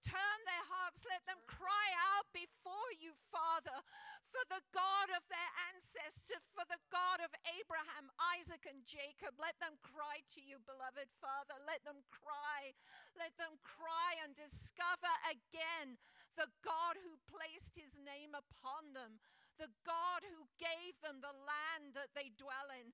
Turn 0.06 0.40
their 0.46 0.66
hearts, 0.70 1.02
let 1.10 1.26
them 1.26 1.42
cry 1.50 1.90
out 2.14 2.30
before 2.30 2.94
you, 3.02 3.18
Father, 3.34 3.82
for 4.22 4.46
the 4.54 4.62
God 4.70 5.10
of 5.18 5.26
their 5.34 5.52
ancestors, 5.74 6.46
for 6.54 6.62
the 6.70 6.78
God 6.94 7.26
of 7.26 7.34
Abraham, 7.58 8.14
Isaac, 8.38 8.70
and 8.70 8.86
Jacob. 8.86 9.42
Let 9.42 9.58
them 9.58 9.82
cry 9.82 10.22
to 10.38 10.46
you, 10.46 10.62
beloved 10.62 11.10
Father. 11.18 11.58
Let 11.66 11.82
them 11.82 12.06
cry. 12.14 12.78
Let 13.18 13.34
them 13.42 13.58
cry 13.66 14.22
and 14.22 14.38
discover 14.38 15.10
again 15.26 15.98
the 16.38 16.54
God 16.62 17.02
who 17.02 17.18
placed 17.26 17.74
his 17.74 17.98
name 17.98 18.38
upon 18.38 18.94
them, 18.94 19.18
the 19.58 19.74
God 19.90 20.22
who 20.22 20.46
gave 20.62 21.02
them 21.02 21.26
the 21.26 21.34
land 21.34 21.98
that 21.98 22.14
they 22.14 22.30
dwell 22.38 22.70
in. 22.78 22.94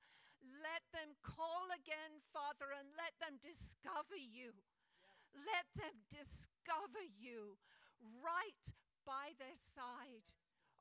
Let 0.63 0.87
them 0.95 1.19
call 1.21 1.69
again, 1.75 2.23
Father, 2.31 2.71
and 2.71 2.87
let 2.95 3.19
them 3.19 3.37
discover 3.43 4.15
you. 4.15 4.55
Let 5.35 5.67
them 5.75 6.03
discover 6.11 7.03
you 7.03 7.57
right 8.19 8.65
by 9.07 9.33
their 9.39 9.55
side. 9.55 10.27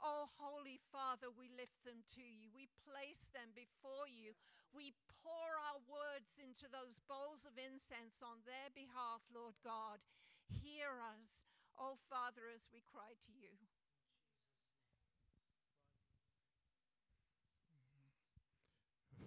Oh, 0.00 0.32
Holy 0.40 0.80
Father, 0.88 1.28
we 1.28 1.52
lift 1.52 1.84
them 1.84 2.00
to 2.16 2.24
you. 2.24 2.48
We 2.48 2.72
place 2.88 3.28
them 3.36 3.52
before 3.52 4.08
you. 4.08 4.32
We 4.72 4.96
pour 5.20 5.60
our 5.68 5.80
words 5.84 6.40
into 6.40 6.64
those 6.72 7.04
bowls 7.04 7.44
of 7.44 7.60
incense 7.60 8.24
on 8.24 8.40
their 8.48 8.72
behalf, 8.72 9.20
Lord 9.28 9.60
God. 9.60 10.00
Hear 10.48 10.98
us, 11.04 11.44
oh 11.76 12.00
Father, 12.08 12.48
as 12.48 12.64
we 12.72 12.80
cry 12.88 13.12
to 13.28 13.32
you. 13.36 13.52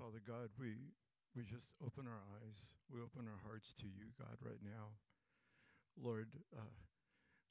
Father 0.03 0.19
God, 0.25 0.49
we, 0.59 0.91
we 1.31 1.45
just 1.45 1.77
open 1.79 2.09
our 2.09 2.23
eyes. 2.41 2.75
We 2.91 2.99
open 2.99 3.29
our 3.29 3.39
hearts 3.45 3.71
to 3.79 3.87
you, 3.87 4.11
God, 4.19 4.35
right 4.41 4.59
now. 4.59 4.97
Lord, 6.01 6.29
uh, 6.55 6.73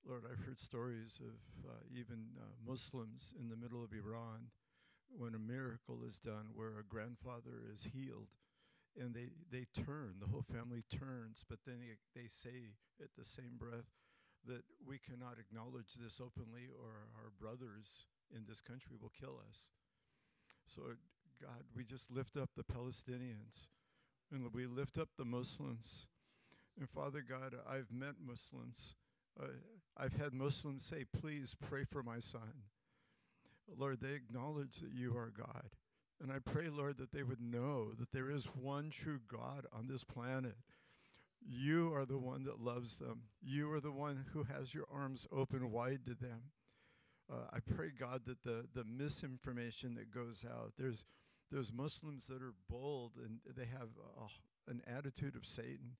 Lord, 0.07 0.24
I've 0.30 0.45
heard 0.45 0.59
stories 0.59 1.20
of 1.20 1.68
uh, 1.68 1.74
even 1.90 2.34
uh, 2.38 2.55
Muslims 2.66 3.32
in 3.38 3.49
the 3.49 3.57
middle 3.57 3.82
of 3.84 3.93
Iran 3.93 4.51
when 5.09 5.34
a 5.34 5.38
miracle 5.38 6.01
is 6.09 6.18
done 6.18 6.51
where 6.55 6.78
a 6.78 6.84
grandfather 6.84 7.62
is 7.72 7.88
healed 7.93 8.28
and 8.99 9.14
they, 9.14 9.28
they 9.51 9.66
turn, 9.72 10.16
the 10.20 10.26
whole 10.26 10.45
family 10.45 10.84
turns, 10.90 11.45
but 11.49 11.61
then 11.66 11.76
they, 11.80 12.20
they 12.20 12.28
say 12.28 12.76
at 13.01 13.11
the 13.16 13.24
same 13.24 13.57
breath 13.59 13.88
that 14.47 14.64
we 14.86 14.99
cannot 14.99 15.38
acknowledge 15.38 15.95
this 15.99 16.20
openly 16.20 16.68
or 16.68 17.09
our 17.16 17.30
brothers 17.38 18.07
in 18.34 18.45
this 18.49 18.61
country 18.61 18.97
will 19.01 19.12
kill 19.18 19.38
us. 19.49 19.68
So, 20.66 20.82
God, 21.40 21.64
we 21.76 21.84
just 21.84 22.11
lift 22.11 22.36
up 22.36 22.51
the 22.57 22.64
Palestinians 22.64 23.68
and 24.30 24.53
we 24.53 24.66
lift 24.66 24.99
up 24.99 25.11
the 25.16 25.24
Muslims. 25.24 26.07
And 26.82 26.90
Father 26.90 27.22
God, 27.22 27.54
I've 27.64 27.92
met 27.92 28.14
Muslims 28.20 28.96
uh, 29.40 29.46
I've 29.96 30.14
had 30.14 30.34
Muslims 30.34 30.84
say, 30.84 31.04
please 31.04 31.54
pray 31.60 31.84
for 31.84 32.02
my 32.02 32.18
son. 32.18 32.64
Lord, 33.78 34.00
they 34.00 34.14
acknowledge 34.14 34.76
that 34.80 34.92
you 34.92 35.16
are 35.16 35.32
God. 35.36 35.70
And 36.20 36.32
I 36.32 36.38
pray, 36.38 36.68
Lord, 36.68 36.98
that 36.98 37.12
they 37.12 37.22
would 37.22 37.40
know 37.40 37.92
that 37.98 38.12
there 38.12 38.30
is 38.30 38.46
one 38.46 38.90
true 38.90 39.20
God 39.30 39.66
on 39.72 39.88
this 39.88 40.04
planet. 40.04 40.56
You 41.40 41.94
are 41.94 42.04
the 42.04 42.18
one 42.18 42.44
that 42.44 42.60
loves 42.60 42.96
them. 42.96 43.22
You 43.40 43.70
are 43.72 43.80
the 43.80 43.92
one 43.92 44.26
who 44.32 44.44
has 44.44 44.74
your 44.74 44.86
arms 44.92 45.26
open 45.32 45.70
wide 45.70 46.06
to 46.06 46.14
them. 46.14 46.50
Uh, 47.32 47.46
I 47.52 47.58
pray, 47.60 47.90
God, 47.96 48.22
that 48.26 48.42
the, 48.42 48.66
the 48.74 48.84
misinformation 48.84 49.94
that 49.94 50.12
goes 50.12 50.44
out, 50.48 50.72
there's, 50.78 51.04
there's 51.50 51.72
Muslims 51.72 52.26
that 52.26 52.42
are 52.42 52.54
bold 52.68 53.12
and 53.16 53.38
they 53.56 53.66
have 53.66 53.90
uh, 54.20 54.26
an 54.68 54.82
attitude 54.86 55.36
of 55.36 55.46
Satan. 55.46 55.96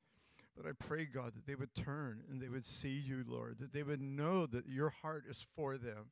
But 0.57 0.67
I 0.67 0.73
pray, 0.73 1.07
God, 1.07 1.33
that 1.35 1.47
they 1.47 1.55
would 1.55 1.75
turn 1.75 2.23
and 2.31 2.41
they 2.41 2.49
would 2.49 2.67
see 2.67 2.91
you, 2.91 3.25
Lord, 3.27 3.57
that 3.61 3.73
they 3.73 3.83
would 3.83 4.03
know 4.03 4.47
that 4.47 4.69
your 4.69 4.91
heart 4.91 5.25
is 5.29 5.41
for 5.41 5.79
them. 5.79 6.11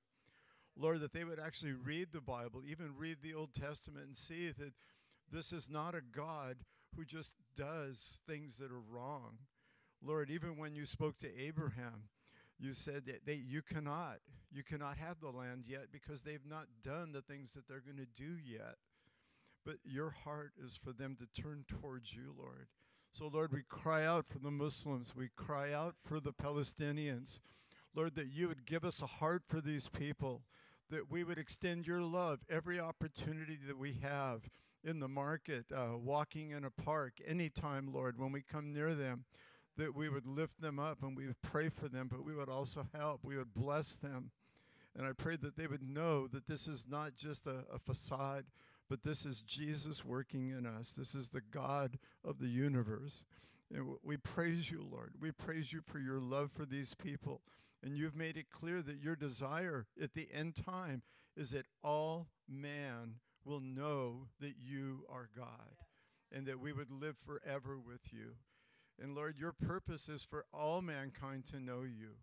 Lord, 0.76 1.00
that 1.00 1.12
they 1.12 1.24
would 1.24 1.38
actually 1.38 1.72
read 1.72 2.08
the 2.12 2.20
Bible, 2.20 2.62
even 2.66 2.96
read 2.96 3.18
the 3.22 3.34
Old 3.34 3.52
Testament, 3.54 4.06
and 4.06 4.16
see 4.16 4.50
that 4.50 4.72
this 5.30 5.52
is 5.52 5.68
not 5.68 5.94
a 5.94 6.00
God 6.00 6.58
who 6.96 7.04
just 7.04 7.34
does 7.54 8.18
things 8.26 8.56
that 8.58 8.72
are 8.72 8.80
wrong. 8.80 9.38
Lord, 10.02 10.30
even 10.30 10.56
when 10.56 10.74
you 10.74 10.86
spoke 10.86 11.18
to 11.18 11.38
Abraham, 11.38 12.08
you 12.58 12.72
said 12.72 13.04
that 13.06 13.26
they, 13.26 13.34
you 13.34 13.62
cannot, 13.62 14.18
you 14.50 14.62
cannot 14.62 14.96
have 14.96 15.20
the 15.20 15.30
land 15.30 15.64
yet 15.66 15.86
because 15.92 16.22
they've 16.22 16.46
not 16.48 16.66
done 16.82 17.12
the 17.12 17.22
things 17.22 17.52
that 17.52 17.68
they're 17.68 17.80
going 17.80 17.96
to 17.96 18.22
do 18.22 18.36
yet. 18.42 18.76
But 19.64 19.76
your 19.84 20.10
heart 20.10 20.52
is 20.64 20.78
for 20.82 20.92
them 20.92 21.16
to 21.20 21.42
turn 21.42 21.64
towards 21.68 22.14
you, 22.14 22.34
Lord. 22.36 22.68
So, 23.12 23.26
Lord, 23.26 23.52
we 23.52 23.62
cry 23.68 24.04
out 24.06 24.26
for 24.28 24.38
the 24.38 24.52
Muslims. 24.52 25.16
We 25.16 25.30
cry 25.34 25.72
out 25.72 25.96
for 26.04 26.20
the 26.20 26.32
Palestinians. 26.32 27.40
Lord, 27.92 28.14
that 28.14 28.28
you 28.28 28.46
would 28.46 28.64
give 28.64 28.84
us 28.84 29.02
a 29.02 29.06
heart 29.06 29.42
for 29.44 29.60
these 29.60 29.88
people, 29.88 30.42
that 30.90 31.10
we 31.10 31.24
would 31.24 31.36
extend 31.36 31.88
your 31.88 32.02
love 32.02 32.40
every 32.48 32.78
opportunity 32.78 33.58
that 33.66 33.76
we 33.76 33.98
have 34.00 34.48
in 34.84 35.00
the 35.00 35.08
market, 35.08 35.66
uh, 35.74 35.96
walking 35.98 36.52
in 36.52 36.64
a 36.64 36.70
park, 36.70 37.14
anytime, 37.26 37.92
Lord, 37.92 38.16
when 38.16 38.30
we 38.30 38.42
come 38.42 38.72
near 38.72 38.94
them, 38.94 39.24
that 39.76 39.94
we 39.94 40.08
would 40.08 40.26
lift 40.26 40.60
them 40.60 40.78
up 40.78 41.02
and 41.02 41.16
we 41.16 41.26
would 41.26 41.42
pray 41.42 41.68
for 41.68 41.88
them, 41.88 42.08
but 42.08 42.24
we 42.24 42.34
would 42.34 42.48
also 42.48 42.86
help. 42.94 43.24
We 43.24 43.36
would 43.36 43.54
bless 43.54 43.96
them. 43.96 44.30
And 44.96 45.04
I 45.04 45.12
pray 45.12 45.36
that 45.36 45.56
they 45.56 45.66
would 45.66 45.82
know 45.82 46.28
that 46.28 46.46
this 46.46 46.68
is 46.68 46.86
not 46.88 47.16
just 47.16 47.46
a, 47.46 47.64
a 47.72 47.78
facade, 47.78 48.44
but 48.90 49.04
this 49.04 49.24
is 49.24 49.40
Jesus 49.40 50.04
working 50.04 50.50
in 50.50 50.66
us. 50.66 50.90
This 50.92 51.14
is 51.14 51.28
the 51.28 51.40
God 51.40 51.96
of 52.24 52.40
the 52.40 52.48
universe. 52.48 53.22
And 53.72 53.94
we 54.02 54.16
praise 54.16 54.68
you, 54.68 54.84
Lord. 54.90 55.12
We 55.20 55.30
praise 55.30 55.72
you 55.72 55.80
for 55.80 56.00
your 56.00 56.18
love 56.18 56.50
for 56.50 56.66
these 56.66 56.94
people. 56.94 57.40
And 57.84 57.96
you've 57.96 58.16
made 58.16 58.36
it 58.36 58.50
clear 58.50 58.82
that 58.82 59.00
your 59.00 59.14
desire 59.14 59.86
at 60.02 60.14
the 60.14 60.28
end 60.34 60.56
time 60.56 61.02
is 61.36 61.52
that 61.52 61.66
all 61.84 62.26
man 62.48 63.20
will 63.44 63.60
know 63.60 64.26
that 64.40 64.54
you 64.58 65.04
are 65.08 65.30
God 65.36 65.84
and 66.32 66.44
that 66.46 66.58
we 66.58 66.72
would 66.72 66.90
live 66.90 67.16
forever 67.16 67.78
with 67.78 68.12
you. 68.12 68.32
And 69.00 69.14
Lord, 69.14 69.38
your 69.38 69.52
purpose 69.52 70.08
is 70.08 70.24
for 70.24 70.46
all 70.52 70.82
mankind 70.82 71.46
to 71.52 71.60
know 71.60 71.82
you, 71.82 72.16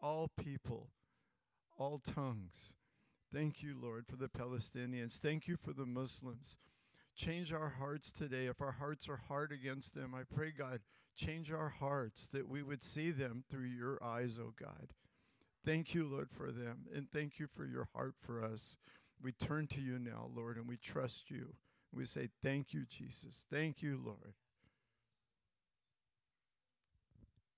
all 0.00 0.30
people, 0.38 0.90
all 1.76 1.98
tongues. 1.98 2.72
Thank 3.32 3.62
you, 3.62 3.76
Lord, 3.80 4.06
for 4.06 4.16
the 4.16 4.28
Palestinians. 4.28 5.18
Thank 5.18 5.46
you 5.48 5.56
for 5.56 5.72
the 5.72 5.84
Muslims. 5.84 6.56
Change 7.14 7.52
our 7.52 7.74
hearts 7.78 8.10
today. 8.10 8.46
If 8.46 8.60
our 8.60 8.72
hearts 8.72 9.08
are 9.08 9.20
hard 9.28 9.52
against 9.52 9.94
them, 9.94 10.14
I 10.14 10.22
pray, 10.22 10.50
God, 10.56 10.80
change 11.16 11.52
our 11.52 11.68
hearts 11.68 12.28
that 12.28 12.48
we 12.48 12.62
would 12.62 12.82
see 12.82 13.10
them 13.10 13.44
through 13.50 13.66
your 13.66 14.02
eyes, 14.02 14.38
oh 14.40 14.54
God. 14.58 14.94
Thank 15.64 15.94
you, 15.94 16.06
Lord, 16.06 16.30
for 16.30 16.50
them. 16.50 16.86
And 16.94 17.10
thank 17.10 17.38
you 17.38 17.46
for 17.46 17.66
your 17.66 17.88
heart 17.92 18.14
for 18.18 18.42
us. 18.42 18.76
We 19.20 19.32
turn 19.32 19.66
to 19.68 19.80
you 19.80 19.98
now, 19.98 20.30
Lord, 20.34 20.56
and 20.56 20.68
we 20.68 20.76
trust 20.76 21.30
you. 21.30 21.54
We 21.92 22.06
say, 22.06 22.28
Thank 22.42 22.72
you, 22.72 22.84
Jesus. 22.88 23.44
Thank 23.50 23.82
you, 23.82 24.00
Lord. 24.02 24.34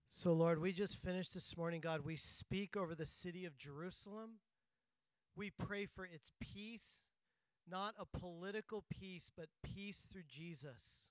So, 0.08 0.32
Lord, 0.32 0.60
we 0.60 0.72
just 0.72 0.96
finished 0.96 1.34
this 1.34 1.56
morning, 1.56 1.80
God. 1.80 2.04
We 2.04 2.16
speak 2.16 2.76
over 2.76 2.94
the 2.94 3.06
city 3.06 3.44
of 3.44 3.56
Jerusalem. 3.56 4.38
We 5.36 5.50
pray 5.50 5.86
for 5.86 6.04
its 6.04 6.30
peace, 6.40 7.02
not 7.68 7.94
a 7.98 8.04
political 8.04 8.84
peace, 8.90 9.30
but 9.34 9.48
peace 9.62 10.06
through 10.10 10.24
Jesus. 10.28 11.06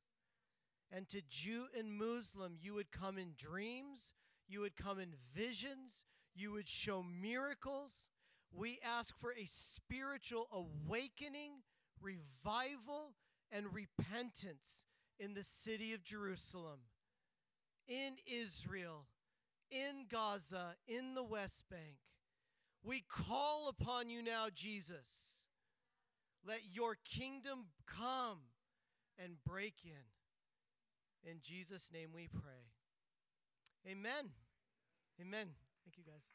And 0.92 1.08
to 1.10 1.22
Jew 1.22 1.66
and 1.78 1.94
Muslim, 1.94 2.58
you 2.60 2.74
would 2.74 2.92
come 2.92 3.18
in 3.18 3.34
dreams, 3.38 4.14
you 4.48 4.62
would 4.62 4.76
come 4.76 5.00
in 5.00 5.14
visions, 5.36 6.04
you 6.36 6.52
would 6.52 6.68
show 6.68 7.04
miracles. 7.04 8.08
We 8.52 8.80
ask 8.84 9.16
for 9.18 9.32
a 9.32 9.46
spiritual 9.46 10.48
awakening, 10.52 11.62
revival, 12.02 13.14
and 13.52 13.68
repentance 13.74 14.86
in 15.20 15.34
the 15.34 15.44
city 15.44 15.94
of 15.94 16.04
Jerusalem, 16.04 16.80
in 17.88 18.16
Israel, 18.26 19.06
in 19.70 20.06
Gaza, 20.10 20.76
in 20.88 21.14
the 21.14 21.24
West 21.24 21.66
Bank. 21.70 21.98
We 22.84 23.04
call 23.08 23.68
upon 23.68 24.10
you 24.10 24.24
now, 24.24 24.48
Jesus. 24.54 25.08
Let 26.48 26.62
your 26.72 26.98
kingdom 27.04 27.66
come 27.86 28.40
and 29.22 29.34
break 29.46 29.76
in. 29.84 31.30
In 31.30 31.40
Jesus' 31.44 31.90
name 31.94 32.10
we 32.14 32.28
pray. 32.28 32.72
Amen. 33.88 34.30
Amen. 35.20 35.48
Thank 35.84 35.98
you, 35.98 36.04
guys. 36.06 36.29